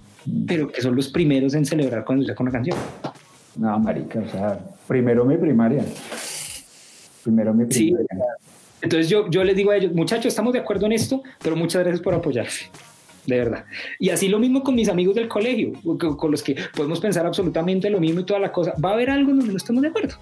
Pero 0.48 0.72
que 0.72 0.82
son 0.82 0.96
los 0.96 1.10
primeros 1.10 1.54
en 1.54 1.66
celebrar 1.66 2.04
cuando 2.04 2.26
saco 2.26 2.44
una 2.44 2.52
canción. 2.52 2.78
No, 3.56 3.80
marica, 3.80 4.20
o 4.20 4.30
sea, 4.30 4.60
primero 4.88 5.26
mi 5.26 5.38
primaria. 5.38 5.86
Primero 7.24 7.54
mi 7.54 7.66
primaria. 7.66 8.08
Entonces 8.82 9.10
yo, 9.10 9.30
yo 9.30 9.44
les 9.44 9.56
digo 9.56 9.72
a 9.72 9.78
ellos, 9.78 9.94
muchachos, 9.94 10.28
estamos 10.28 10.54
de 10.54 10.60
acuerdo 10.60 10.86
en 10.88 10.94
esto, 10.94 11.22
pero 11.42 11.56
muchas 11.56 11.84
gracias 11.84 12.02
por 12.02 12.14
apoyarse. 12.14 12.66
De 13.26 13.38
verdad. 13.38 13.66
Y 14.00 14.10
así 14.10 14.28
lo 14.28 14.40
mismo 14.40 14.64
con 14.64 14.74
mis 14.74 14.90
amigos 14.90 15.16
del 15.16 15.28
colegio, 15.28 15.74
con 16.18 16.32
los 16.32 16.42
que 16.42 16.56
podemos 16.76 17.00
pensar 17.00 17.26
absolutamente 17.26 17.90
lo 17.90 18.00
mismo 18.00 18.22
y 18.22 18.26
toda 18.26 18.40
la 18.40 18.52
cosa. 18.52 18.74
Va 18.84 18.92
a 18.92 18.94
haber 18.94 19.12
algo 19.12 19.30
en 19.30 19.38
donde 19.38 19.54
no 19.54 19.58
estemos 19.58 19.84
de 19.84 19.90
acuerdo. 19.90 20.16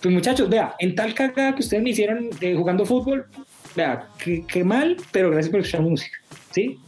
Pues 0.00 0.14
muchachos, 0.14 0.48
vea, 0.48 0.74
en 0.78 0.94
tal 0.94 1.14
cagada 1.14 1.54
que 1.54 1.62
ustedes 1.62 1.82
me 1.82 1.90
hicieron 1.90 2.28
eh, 2.40 2.54
jugando 2.54 2.84
fútbol, 2.84 3.26
vea, 3.74 4.08
qué, 4.18 4.64
mal, 4.64 4.96
pero 5.12 5.30
gracias 5.30 5.50
por 5.50 5.60
escuchar 5.60 5.82
música, 5.82 6.16
¿sí? 6.50 6.78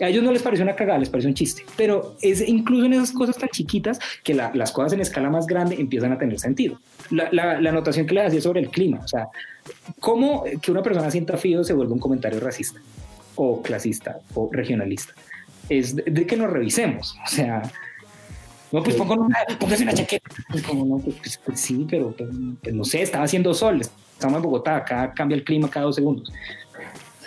A 0.00 0.08
ellos 0.08 0.24
no 0.24 0.32
les 0.32 0.42
pareció 0.42 0.64
una 0.64 0.74
cagada, 0.74 0.98
les 0.98 1.08
pareció 1.08 1.28
un 1.28 1.34
chiste, 1.34 1.64
pero 1.76 2.16
es 2.20 2.46
incluso 2.46 2.84
en 2.84 2.94
esas 2.94 3.12
cosas 3.12 3.38
tan 3.38 3.48
chiquitas 3.48 3.98
que 4.24 4.34
las 4.34 4.72
cosas 4.72 4.92
en 4.92 5.00
escala 5.00 5.30
más 5.30 5.46
grande 5.46 5.76
empiezan 5.78 6.12
a 6.12 6.18
tener 6.18 6.38
sentido. 6.40 6.80
La, 7.10 7.28
la, 7.30 7.60
la 7.60 7.70
anotación 7.70 8.06
que 8.06 8.14
les 8.14 8.26
hacía 8.26 8.40
sobre 8.40 8.60
el 8.60 8.70
clima, 8.70 9.00
o 9.04 9.08
sea, 9.08 9.28
cómo 10.00 10.44
que 10.60 10.70
una 10.70 10.82
persona 10.82 11.10
sienta 11.10 11.36
frío 11.36 11.62
se 11.62 11.72
vuelve 11.72 11.92
un 11.92 12.00
comentario 12.00 12.40
racista 12.40 12.80
o 13.36 13.62
clasista 13.62 14.18
o 14.34 14.50
regionalista. 14.52 15.14
Es 15.68 15.94
de, 15.96 16.26
que 16.26 16.36
nos 16.36 16.50
revisemos, 16.50 17.16
o 17.24 17.28
sea, 17.28 17.62
no, 18.72 18.82
pues 18.82 18.96
pongo 18.96 19.14
una, 19.14 19.38
póngase 19.60 19.84
una 19.84 19.94
chaqueta. 19.94 20.28
Pues 20.50 20.62
como 20.64 20.84
no, 20.84 20.98
pues, 20.98 21.16
pues, 21.16 21.40
pues 21.44 21.60
sí, 21.60 21.86
pero 21.88 22.10
pues, 22.10 22.28
pues, 22.60 22.74
no 22.74 22.84
sé, 22.84 23.02
estaba 23.02 23.24
haciendo 23.24 23.54
sol, 23.54 23.80
estamos 24.14 24.36
en 24.36 24.42
Bogotá, 24.42 24.76
acá 24.76 25.12
cambia 25.14 25.36
el 25.36 25.44
clima 25.44 25.68
cada 25.68 25.86
dos 25.86 25.96
segundos. 25.96 26.32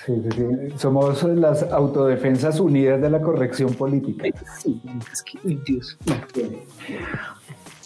Sí, 0.05 0.13
sí, 0.23 0.29
sí. 0.31 0.73
Somos 0.77 1.21
las 1.23 1.63
autodefensas 1.63 2.59
unidas 2.59 3.01
de 3.01 3.09
la 3.09 3.21
corrección 3.21 3.73
política. 3.73 4.29
Sí, 4.57 4.81
es 5.11 5.21
que, 5.21 5.59
Dios. 5.65 5.97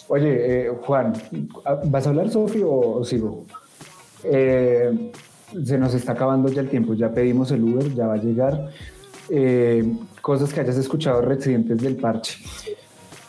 Oye, 0.08 0.66
eh, 0.66 0.70
Juan, 0.82 1.12
¿vas 1.86 2.06
a 2.06 2.10
hablar, 2.10 2.30
Sofi, 2.30 2.62
o, 2.64 3.02
sigo? 3.04 3.44
Eh, 4.24 5.12
se 5.64 5.78
nos 5.78 5.94
está 5.94 6.12
acabando 6.12 6.48
ya 6.48 6.60
el 6.60 6.68
tiempo, 6.68 6.94
ya 6.94 7.12
pedimos 7.12 7.50
el 7.50 7.64
Uber, 7.64 7.92
ya 7.92 8.06
va 8.06 8.14
a 8.14 8.18
llegar. 8.18 8.70
Eh, 9.28 9.92
cosas 10.20 10.52
que 10.52 10.60
hayas 10.60 10.76
escuchado 10.76 11.22
residentes 11.22 11.78
del 11.78 11.96
parche 11.96 12.38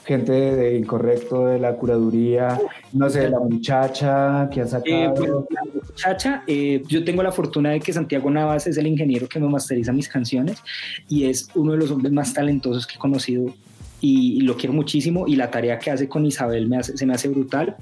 gente 0.05 0.31
de, 0.31 0.77
Incorrecto, 0.77 1.47
de 1.47 1.59
la 1.59 1.75
curaduría, 1.75 2.59
no 2.91 3.09
sé, 3.09 3.29
la 3.29 3.39
muchacha 3.39 4.49
que 4.51 4.61
ha 4.61 4.67
sacado. 4.67 5.13
Eh, 5.15 5.45
la 5.49 5.61
muchacha, 5.73 6.43
eh, 6.47 6.83
yo 6.87 7.03
tengo 7.03 7.23
la 7.23 7.31
fortuna 7.31 7.71
de 7.71 7.79
que 7.79 7.93
Santiago 7.93 8.29
Navas 8.29 8.67
es 8.67 8.77
el 8.77 8.87
ingeniero 8.87 9.27
que 9.27 9.39
me 9.39 9.47
masteriza 9.47 9.91
mis 9.93 10.09
canciones 10.09 10.61
y 11.07 11.25
es 11.25 11.49
uno 11.55 11.73
de 11.73 11.77
los 11.77 11.91
hombres 11.91 12.11
más 12.11 12.33
talentosos 12.33 12.85
que 12.85 12.95
he 12.95 12.99
conocido 12.99 13.53
y, 14.01 14.41
lo 14.41 14.57
quiero 14.57 14.73
muchísimo 14.73 15.25
y 15.27 15.37
la 15.37 15.49
tarea 15.49 15.79
que 15.79 15.89
hace 15.89 16.09
con 16.09 16.25
Isabel 16.25 16.67
me 16.67 16.83
se 16.83 17.05
me 17.05 17.13
hace 17.13 17.29
brutal. 17.29 17.77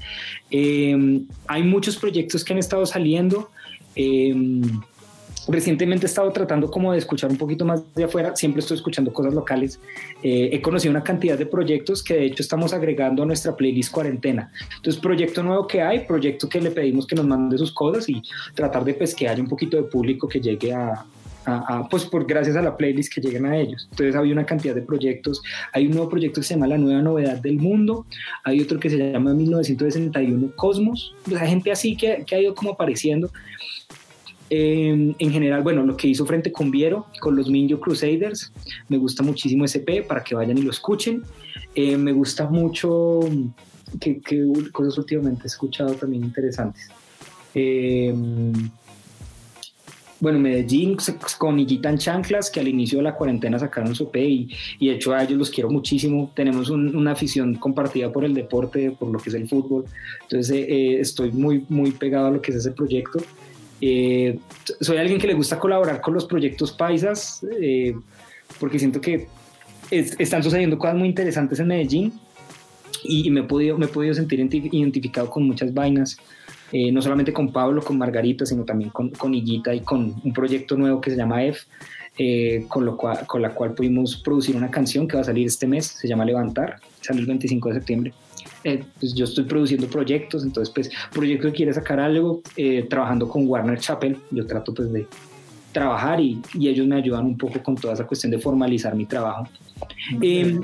Eh, 0.51 1.21
hay 1.47 1.63
muchos 1.63 1.97
proyectos 1.97 2.43
que 2.43 2.53
han 2.53 2.59
estado 2.59 2.85
saliendo. 2.85 3.49
Recientemente 5.47 6.05
he 6.05 6.09
estado 6.09 6.31
tratando 6.31 6.69
como 6.69 6.91
de 6.91 6.99
escuchar 6.99 7.31
un 7.31 7.37
poquito 7.37 7.65
más 7.65 7.81
de 7.95 8.03
afuera, 8.03 8.35
siempre 8.35 8.59
estoy 8.59 8.77
escuchando 8.77 9.11
cosas 9.11 9.33
locales. 9.33 9.79
Eh, 10.21 10.49
he 10.53 10.61
conocido 10.61 10.91
una 10.91 11.03
cantidad 11.03 11.37
de 11.37 11.45
proyectos 11.45 12.03
que 12.03 12.15
de 12.15 12.25
hecho 12.25 12.43
estamos 12.43 12.73
agregando 12.73 13.23
a 13.23 13.25
nuestra 13.25 13.55
playlist 13.55 13.91
cuarentena. 13.91 14.51
Entonces, 14.75 15.01
proyecto 15.01 15.41
nuevo 15.41 15.67
que 15.67 15.81
hay, 15.81 16.05
proyecto 16.05 16.47
que 16.47 16.61
le 16.61 16.71
pedimos 16.71 17.07
que 17.07 17.15
nos 17.15 17.25
mande 17.25 17.57
sus 17.57 17.71
cosas 17.71 18.07
y 18.07 18.21
tratar 18.53 18.83
de 18.83 18.93
pues 18.93 19.15
que 19.15 19.27
haya 19.27 19.41
un 19.41 19.49
poquito 19.49 19.77
de 19.77 19.83
público 19.83 20.27
que 20.27 20.39
llegue 20.39 20.73
a, 20.73 21.05
pues 21.89 22.05
por 22.05 22.27
gracias 22.27 22.55
a 22.55 22.61
la 22.61 22.77
playlist 22.77 23.11
que 23.11 23.19
lleguen 23.19 23.47
a 23.47 23.57
ellos. 23.57 23.87
Entonces 23.89 24.15
había 24.15 24.33
una 24.33 24.45
cantidad 24.45 24.75
de 24.75 24.83
proyectos. 24.83 25.41
Hay 25.73 25.87
un 25.87 25.93
nuevo 25.93 26.07
proyecto 26.07 26.39
que 26.39 26.45
se 26.45 26.53
llama 26.53 26.67
La 26.67 26.77
Nueva 26.77 27.01
Novedad 27.01 27.37
del 27.37 27.57
Mundo. 27.57 28.05
Hay 28.43 28.61
otro 28.61 28.79
que 28.79 28.91
se 28.91 28.97
llama 28.97 29.33
1961 29.33 30.51
Cosmos. 30.55 31.15
O 31.25 31.31
sea, 31.31 31.39
gente 31.47 31.71
así 31.71 31.97
que, 31.97 32.23
que 32.27 32.35
ha 32.35 32.41
ido 32.41 32.53
como 32.53 32.73
apareciendo. 32.73 33.31
Em, 34.53 35.15
en 35.17 35.31
general, 35.31 35.63
bueno, 35.63 35.81
lo 35.81 35.95
que 35.95 36.09
hizo 36.09 36.25
Frente 36.25 36.51
con 36.51 36.71
Viero, 36.71 37.05
con 37.21 37.37
los 37.37 37.49
Minjo 37.49 37.79
Crusaders, 37.79 38.51
me 38.89 38.97
gusta 38.97 39.23
muchísimo 39.23 39.63
SP 39.63 40.03
para 40.03 40.21
que 40.25 40.35
vayan 40.35 40.57
y 40.57 40.61
lo 40.61 40.71
escuchen. 40.71 41.23
Eh, 41.73 41.95
me 41.95 42.11
gusta 42.11 42.49
mucho, 42.49 43.21
que, 43.97 44.19
cosas 44.73 44.97
últimamente 44.97 45.43
he 45.43 45.47
escuchado 45.47 45.93
también 45.93 46.25
interesantes. 46.25 46.89
Em, 47.55 48.51
bueno, 50.19 50.37
Medellín 50.37 50.97
con 51.37 51.57
Igitan 51.57 51.97
Chanclas, 51.97 52.51
que 52.51 52.59
al 52.59 52.67
inicio 52.67 52.97
de 52.97 53.05
la 53.05 53.15
cuarentena 53.15 53.57
sacaron 53.57 53.95
su 53.95 54.03
EP 54.03 54.17
y, 54.17 54.49
y 54.79 54.89
de 54.89 54.95
hecho 54.95 55.13
a 55.13 55.23
ellos 55.23 55.37
los 55.37 55.49
quiero 55.49 55.69
muchísimo. 55.69 56.29
Tenemos 56.35 56.69
una 56.69 57.13
afición 57.13 57.55
compartida 57.55 58.11
por 58.11 58.25
el 58.25 58.33
deporte, 58.33 58.91
por 58.91 59.09
lo 59.09 59.17
que 59.17 59.29
es 59.29 59.35
el 59.35 59.47
fútbol. 59.47 59.85
Entonces 60.23 60.57
eh, 60.57 60.65
eh, 60.67 60.99
estoy 60.99 61.31
muy, 61.31 61.65
muy 61.69 61.91
pegado 61.91 62.27
a 62.27 62.31
lo 62.31 62.41
que 62.41 62.51
es 62.51 62.57
ese 62.57 62.71
proyecto. 62.71 63.19
Eh, 63.81 64.37
soy 64.79 64.97
alguien 64.97 65.19
que 65.19 65.25
le 65.25 65.33
gusta 65.33 65.59
colaborar 65.59 66.01
con 66.01 66.13
los 66.13 66.25
proyectos 66.25 66.71
paisas, 66.71 67.43
eh, 67.59 67.95
porque 68.59 68.77
siento 68.77 69.01
que 69.01 69.27
están 69.89 70.43
sucediendo 70.43 70.77
cosas 70.77 70.95
muy 70.95 71.09
interesantes 71.09 71.59
en 71.59 71.67
Medellín 71.67 72.13
y, 73.03 73.29
me, 73.31 73.41
he 73.41 73.43
podido, 73.43 73.77
me 73.77 73.85
he 73.85 73.89
podido 73.89 74.13
sentir 74.13 74.39
identificado 74.39 75.29
con 75.29 75.43
muchas 75.47 75.73
vainas, 75.73 76.17
eh, 76.71 76.91
no 76.91 77.01
solamente 77.01 77.33
con 77.33 77.51
Pablo, 77.51 77.81
con 77.81 77.97
Margarita, 77.97 78.45
sino 78.45 78.63
también 78.63 78.91
con, 78.91 79.09
con 79.09 79.33
Higuita 79.33 79.73
y 79.73 79.81
con 79.81 80.15
un 80.23 80.31
proyecto 80.31 80.77
nuevo 80.77 81.01
que 81.01 81.09
se 81.09 81.17
llama 81.17 81.43
F, 81.43 81.65
con, 82.67 82.85
lo 82.85 82.95
cual, 82.95 83.25
con 83.25 83.41
la 83.41 83.49
cual 83.49 83.73
pudimos 83.73 84.15
producir 84.17 84.55
una 84.55 84.69
canción 84.69 85.07
que 85.07 85.15
va 85.15 85.21
a 85.21 85.25
salir 85.25 85.47
este 85.47 85.65
mes, 85.65 85.87
se 85.87 86.07
llama 86.07 86.23
Levantar, 86.23 86.79
sale 87.01 87.19
el 87.19 87.25
25 87.25 87.69
de 87.69 87.75
septiembre. 87.75 88.13
Eh, 88.63 88.83
pues 88.99 89.13
yo 89.13 89.25
estoy 89.25 89.45
produciendo 89.45 89.87
proyectos, 89.87 90.43
entonces 90.43 90.73
pues 90.73 90.89
proyecto 91.11 91.47
que 91.47 91.53
quiere 91.53 91.73
sacar 91.73 91.99
algo, 91.99 92.41
eh, 92.55 92.85
trabajando 92.89 93.27
con 93.27 93.47
Warner 93.47 93.79
Chappell, 93.79 94.17
yo 94.29 94.45
trato 94.45 94.73
pues 94.73 94.91
de 94.91 95.07
trabajar 95.71 96.19
y, 96.19 96.41
y, 96.53 96.67
ellos 96.67 96.85
me 96.85 96.97
ayudan 96.97 97.25
un 97.25 97.37
poco 97.37 97.63
con 97.63 97.75
toda 97.75 97.93
esa 97.93 98.05
cuestión 98.05 98.31
de 98.31 98.39
formalizar 98.39 98.93
mi 98.93 99.05
trabajo. 99.05 99.47
Em, 100.21 100.61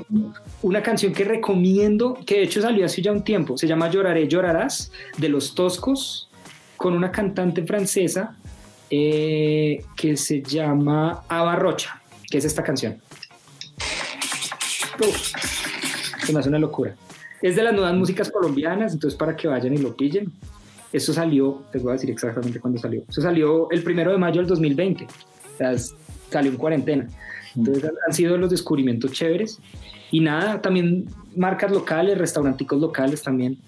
una 0.62 0.82
canción 0.82 1.12
que 1.12 1.24
recomiendo, 1.24 2.18
que 2.26 2.36
de 2.36 2.42
hecho 2.42 2.60
salió 2.60 2.84
hace 2.84 3.02
ya 3.02 3.12
un 3.12 3.22
tiempo, 3.24 3.56
se 3.56 3.66
llama 3.66 3.90
Lloraré, 3.90 4.28
llorarás, 4.28 4.92
de 5.16 5.28
Los 5.28 5.54
Toscos, 5.54 6.28
con 6.76 6.94
una 6.94 7.10
cantante 7.10 7.64
francesa 7.64 8.36
eh, 8.90 9.84
que 9.96 10.16
se 10.16 10.42
llama 10.42 11.24
Ava 11.28 11.56
Rocha, 11.56 12.00
que 12.30 12.38
es 12.38 12.44
esta 12.44 12.62
canción. 12.62 13.00
Uf, 15.00 15.32
se 16.24 16.32
me 16.32 16.40
hace 16.40 16.48
una 16.48 16.58
locura. 16.58 16.94
Es 17.42 17.56
de 17.56 17.62
las 17.62 17.72
nuevas 17.72 17.94
músicas 17.94 18.30
colombianas, 18.30 18.92
entonces 18.92 19.16
para 19.18 19.36
que 19.36 19.46
vayan 19.48 19.74
y 19.74 19.78
lo 19.78 19.94
pillen. 19.96 20.32
Eso 20.92 21.12
salió, 21.12 21.62
te 21.70 21.78
voy 21.78 21.90
a 21.90 21.92
decir 21.92 22.10
exactamente 22.10 22.58
cuándo 22.60 22.78
salió. 22.80 23.02
Eso 23.08 23.20
salió 23.20 23.70
el 23.70 23.82
primero 23.82 24.10
de 24.10 24.18
mayo 24.18 24.40
del 24.40 24.46
2020. 24.48 25.04
O 25.04 25.56
sea, 25.58 25.76
salió 26.30 26.50
en 26.50 26.56
cuarentena. 26.56 27.08
Entonces 27.56 27.84
han- 27.84 27.94
han 28.06 28.12
sido 28.12 28.36
los 28.38 28.50
descubrimientos 28.50 29.12
chéveres. 29.12 29.58
Y 30.10 30.20
nada, 30.20 30.62
también 30.62 31.06
marcas 31.36 31.70
locales, 31.70 32.16
restauranticos 32.16 32.80
locales 32.80 33.22
también. 33.22 33.58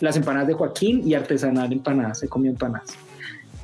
Las 0.00 0.16
empanadas 0.16 0.46
de 0.48 0.54
Joaquín 0.54 1.02
y 1.06 1.14
Artesanal 1.14 1.72
Empanadas, 1.72 2.20
se 2.20 2.28
comió 2.28 2.50
empanadas. 2.50 2.90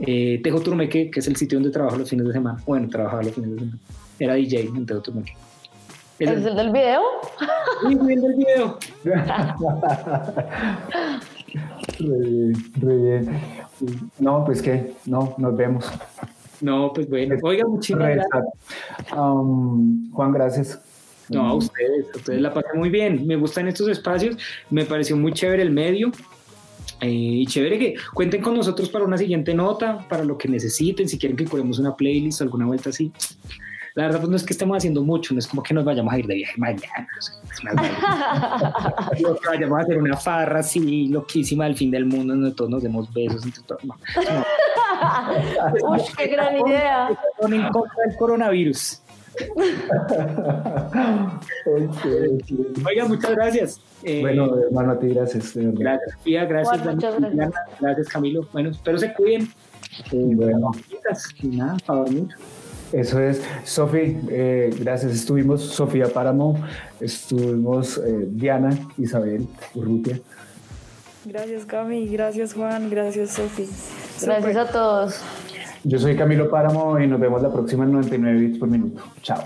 Eh, 0.00 0.40
Tejo 0.42 0.60
Turmeque, 0.60 1.10
que 1.10 1.20
es 1.20 1.26
el 1.28 1.36
sitio 1.36 1.58
donde 1.58 1.70
trabajo 1.70 1.96
los 1.96 2.10
fines 2.10 2.26
de 2.26 2.32
semana. 2.32 2.60
Bueno, 2.66 2.88
trabajaba 2.88 3.22
los 3.22 3.32
fines 3.34 3.50
de 3.52 3.58
semana. 3.60 3.78
Era 4.18 4.34
DJ 4.34 4.60
en 4.76 4.84
Tejo 4.84 5.00
Turmeque. 5.00 5.32
Es 6.18 6.30
¿Es 6.30 6.46
el 6.46 6.56
del 6.56 6.72
video? 6.72 7.02
Muy 7.82 7.94
bien 7.96 8.20
del 8.22 8.34
video. 8.34 8.78
Re 11.98 12.18
bien, 12.18 12.54
re 12.80 12.96
bien. 12.96 13.40
No, 14.18 14.44
pues 14.44 14.62
que, 14.62 14.94
no, 15.06 15.34
nos 15.36 15.56
vemos. 15.56 15.90
No, 16.60 16.92
pues 16.94 17.08
bueno. 17.10 17.36
Oiga, 17.42 17.66
muchísimas 17.66 18.14
gracias. 18.14 18.44
Um, 19.16 20.10
Juan, 20.12 20.32
gracias. 20.32 20.80
No, 21.28 21.48
a 21.48 21.54
ustedes, 21.54 22.06
a 22.14 22.16
ustedes 22.16 22.40
la 22.40 22.54
pasé 22.54 22.68
muy 22.74 22.88
bien. 22.88 23.26
Me 23.26 23.36
gustan 23.36 23.68
estos 23.68 23.88
espacios, 23.88 24.36
me 24.70 24.84
pareció 24.84 25.16
muy 25.16 25.32
chévere 25.32 25.62
el 25.62 25.70
medio. 25.70 26.12
eh, 27.00 27.10
y 27.10 27.46
chévere 27.46 27.78
que 27.78 27.94
cuenten 28.14 28.40
con 28.40 28.54
nosotros 28.54 28.88
para 28.88 29.04
una 29.04 29.18
siguiente 29.18 29.52
nota, 29.52 29.98
para 30.08 30.24
lo 30.24 30.38
que 30.38 30.48
necesiten, 30.48 31.08
si 31.08 31.18
quieren 31.18 31.36
que 31.36 31.44
curemos 31.44 31.78
una 31.78 31.94
playlist 31.94 32.40
o 32.40 32.44
alguna 32.44 32.64
vuelta 32.66 32.88
así. 32.90 33.12
La 33.96 34.04
verdad, 34.04 34.18
pues 34.20 34.30
no 34.30 34.36
es 34.36 34.44
que 34.44 34.52
estemos 34.52 34.76
haciendo 34.76 35.02
mucho, 35.02 35.32
no 35.32 35.40
es 35.40 35.46
como 35.46 35.62
que 35.62 35.72
nos 35.72 35.82
vayamos 35.84 36.12
a 36.12 36.18
ir 36.18 36.26
de 36.26 36.34
viaje 36.34 36.52
mañana. 36.58 37.08
o 37.18 37.22
sea, 37.22 37.34
es 37.50 37.64
más 37.64 37.74
bien- 37.80 37.92
Digo, 39.16 39.36
que 39.36 39.48
vayamos 39.48 39.78
a 39.78 39.82
hacer 39.82 39.98
una 39.98 40.16
farra 40.18 40.60
así 40.60 41.08
loquísima 41.08 41.64
del 41.64 41.76
fin 41.76 41.90
del 41.90 42.04
mundo, 42.04 42.34
donde 42.34 42.52
todos 42.52 42.70
nos 42.70 42.82
demos 42.82 43.10
besos 43.14 43.42
entre 43.44 43.62
todos. 43.62 43.82
No, 43.86 43.94
no. 45.82 45.88
Uy, 45.92 46.00
qué 46.16 46.26
gran 46.28 46.56
idea. 46.58 47.08
Son 47.40 47.52
en 47.54 47.68
contra 47.70 48.04
del 48.06 48.16
coronavirus. 48.18 49.00
Oiga, 52.86 53.04
muchas 53.06 53.30
gracias. 53.32 53.80
Eh, 54.02 54.20
Bueno, 54.20 54.54
hermano, 54.58 54.92
a 54.92 54.98
ti 54.98 55.08
gracias. 55.08 55.52
Gracias, 55.56 56.12
Sofía, 56.18 56.44
gracias, 56.44 56.80
Juan, 56.82 56.94
muchas 56.96 57.20
Dani, 57.20 57.36
gracias. 57.36 57.62
Gracias, 57.80 58.08
Camilo. 58.08 58.46
Bueno, 58.52 58.70
espero 58.70 58.98
se 58.98 59.12
cuiden. 59.14 59.48
Eh, 60.12 60.22
Bueno. 60.34 60.70
y 61.42 61.46
nada, 61.48 61.76
para 61.86 62.00
dormir. 62.00 62.28
Eso 62.92 63.20
es. 63.20 63.42
Sofi, 63.64 64.18
eh, 64.30 64.74
gracias. 64.78 65.12
Estuvimos 65.12 65.62
Sofía 65.62 66.08
Páramo, 66.08 66.58
estuvimos 67.00 67.98
eh, 67.98 68.26
Diana, 68.28 68.76
Isabel, 68.98 69.46
Urrutia. 69.74 70.20
Gracias 71.24 71.64
Cami, 71.64 72.06
gracias 72.08 72.54
Juan, 72.54 72.88
gracias 72.88 73.30
Sofi. 73.30 73.68
Gracias 74.22 74.56
a 74.56 74.70
todos. 74.70 75.20
Yo 75.82 75.98
soy 75.98 76.16
Camilo 76.16 76.48
Páramo 76.48 76.98
y 77.00 77.06
nos 77.06 77.18
vemos 77.18 77.42
la 77.42 77.52
próxima 77.52 77.84
en 77.84 77.92
99 77.92 78.38
bits 78.38 78.58
por 78.58 78.68
minuto. 78.68 79.02
Chao. 79.22 79.42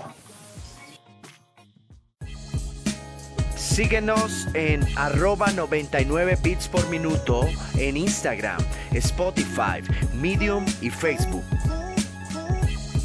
Síguenos 3.55 4.47
en 4.53 4.81
arroba 4.95 5.51
99 5.53 6.37
bits 6.43 6.67
por 6.67 6.87
minuto 6.89 7.47
en 7.77 7.95
Instagram, 7.95 8.59
Spotify, 8.91 9.81
Medium 10.19 10.65
y 10.81 10.89
Facebook. 10.89 11.43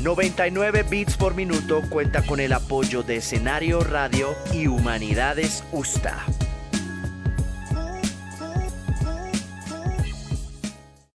99 0.07 0.85
bits 0.89 1.17
por 1.17 1.35
minuto 1.35 1.83
cuenta 1.91 2.23
con 2.23 2.39
el 2.39 2.53
apoyo 2.53 3.03
de 3.03 3.17
Escenario 3.17 3.81
Radio 3.81 4.37
y 4.53 4.69
Humanidades 4.69 5.65
USTA. 5.73 6.25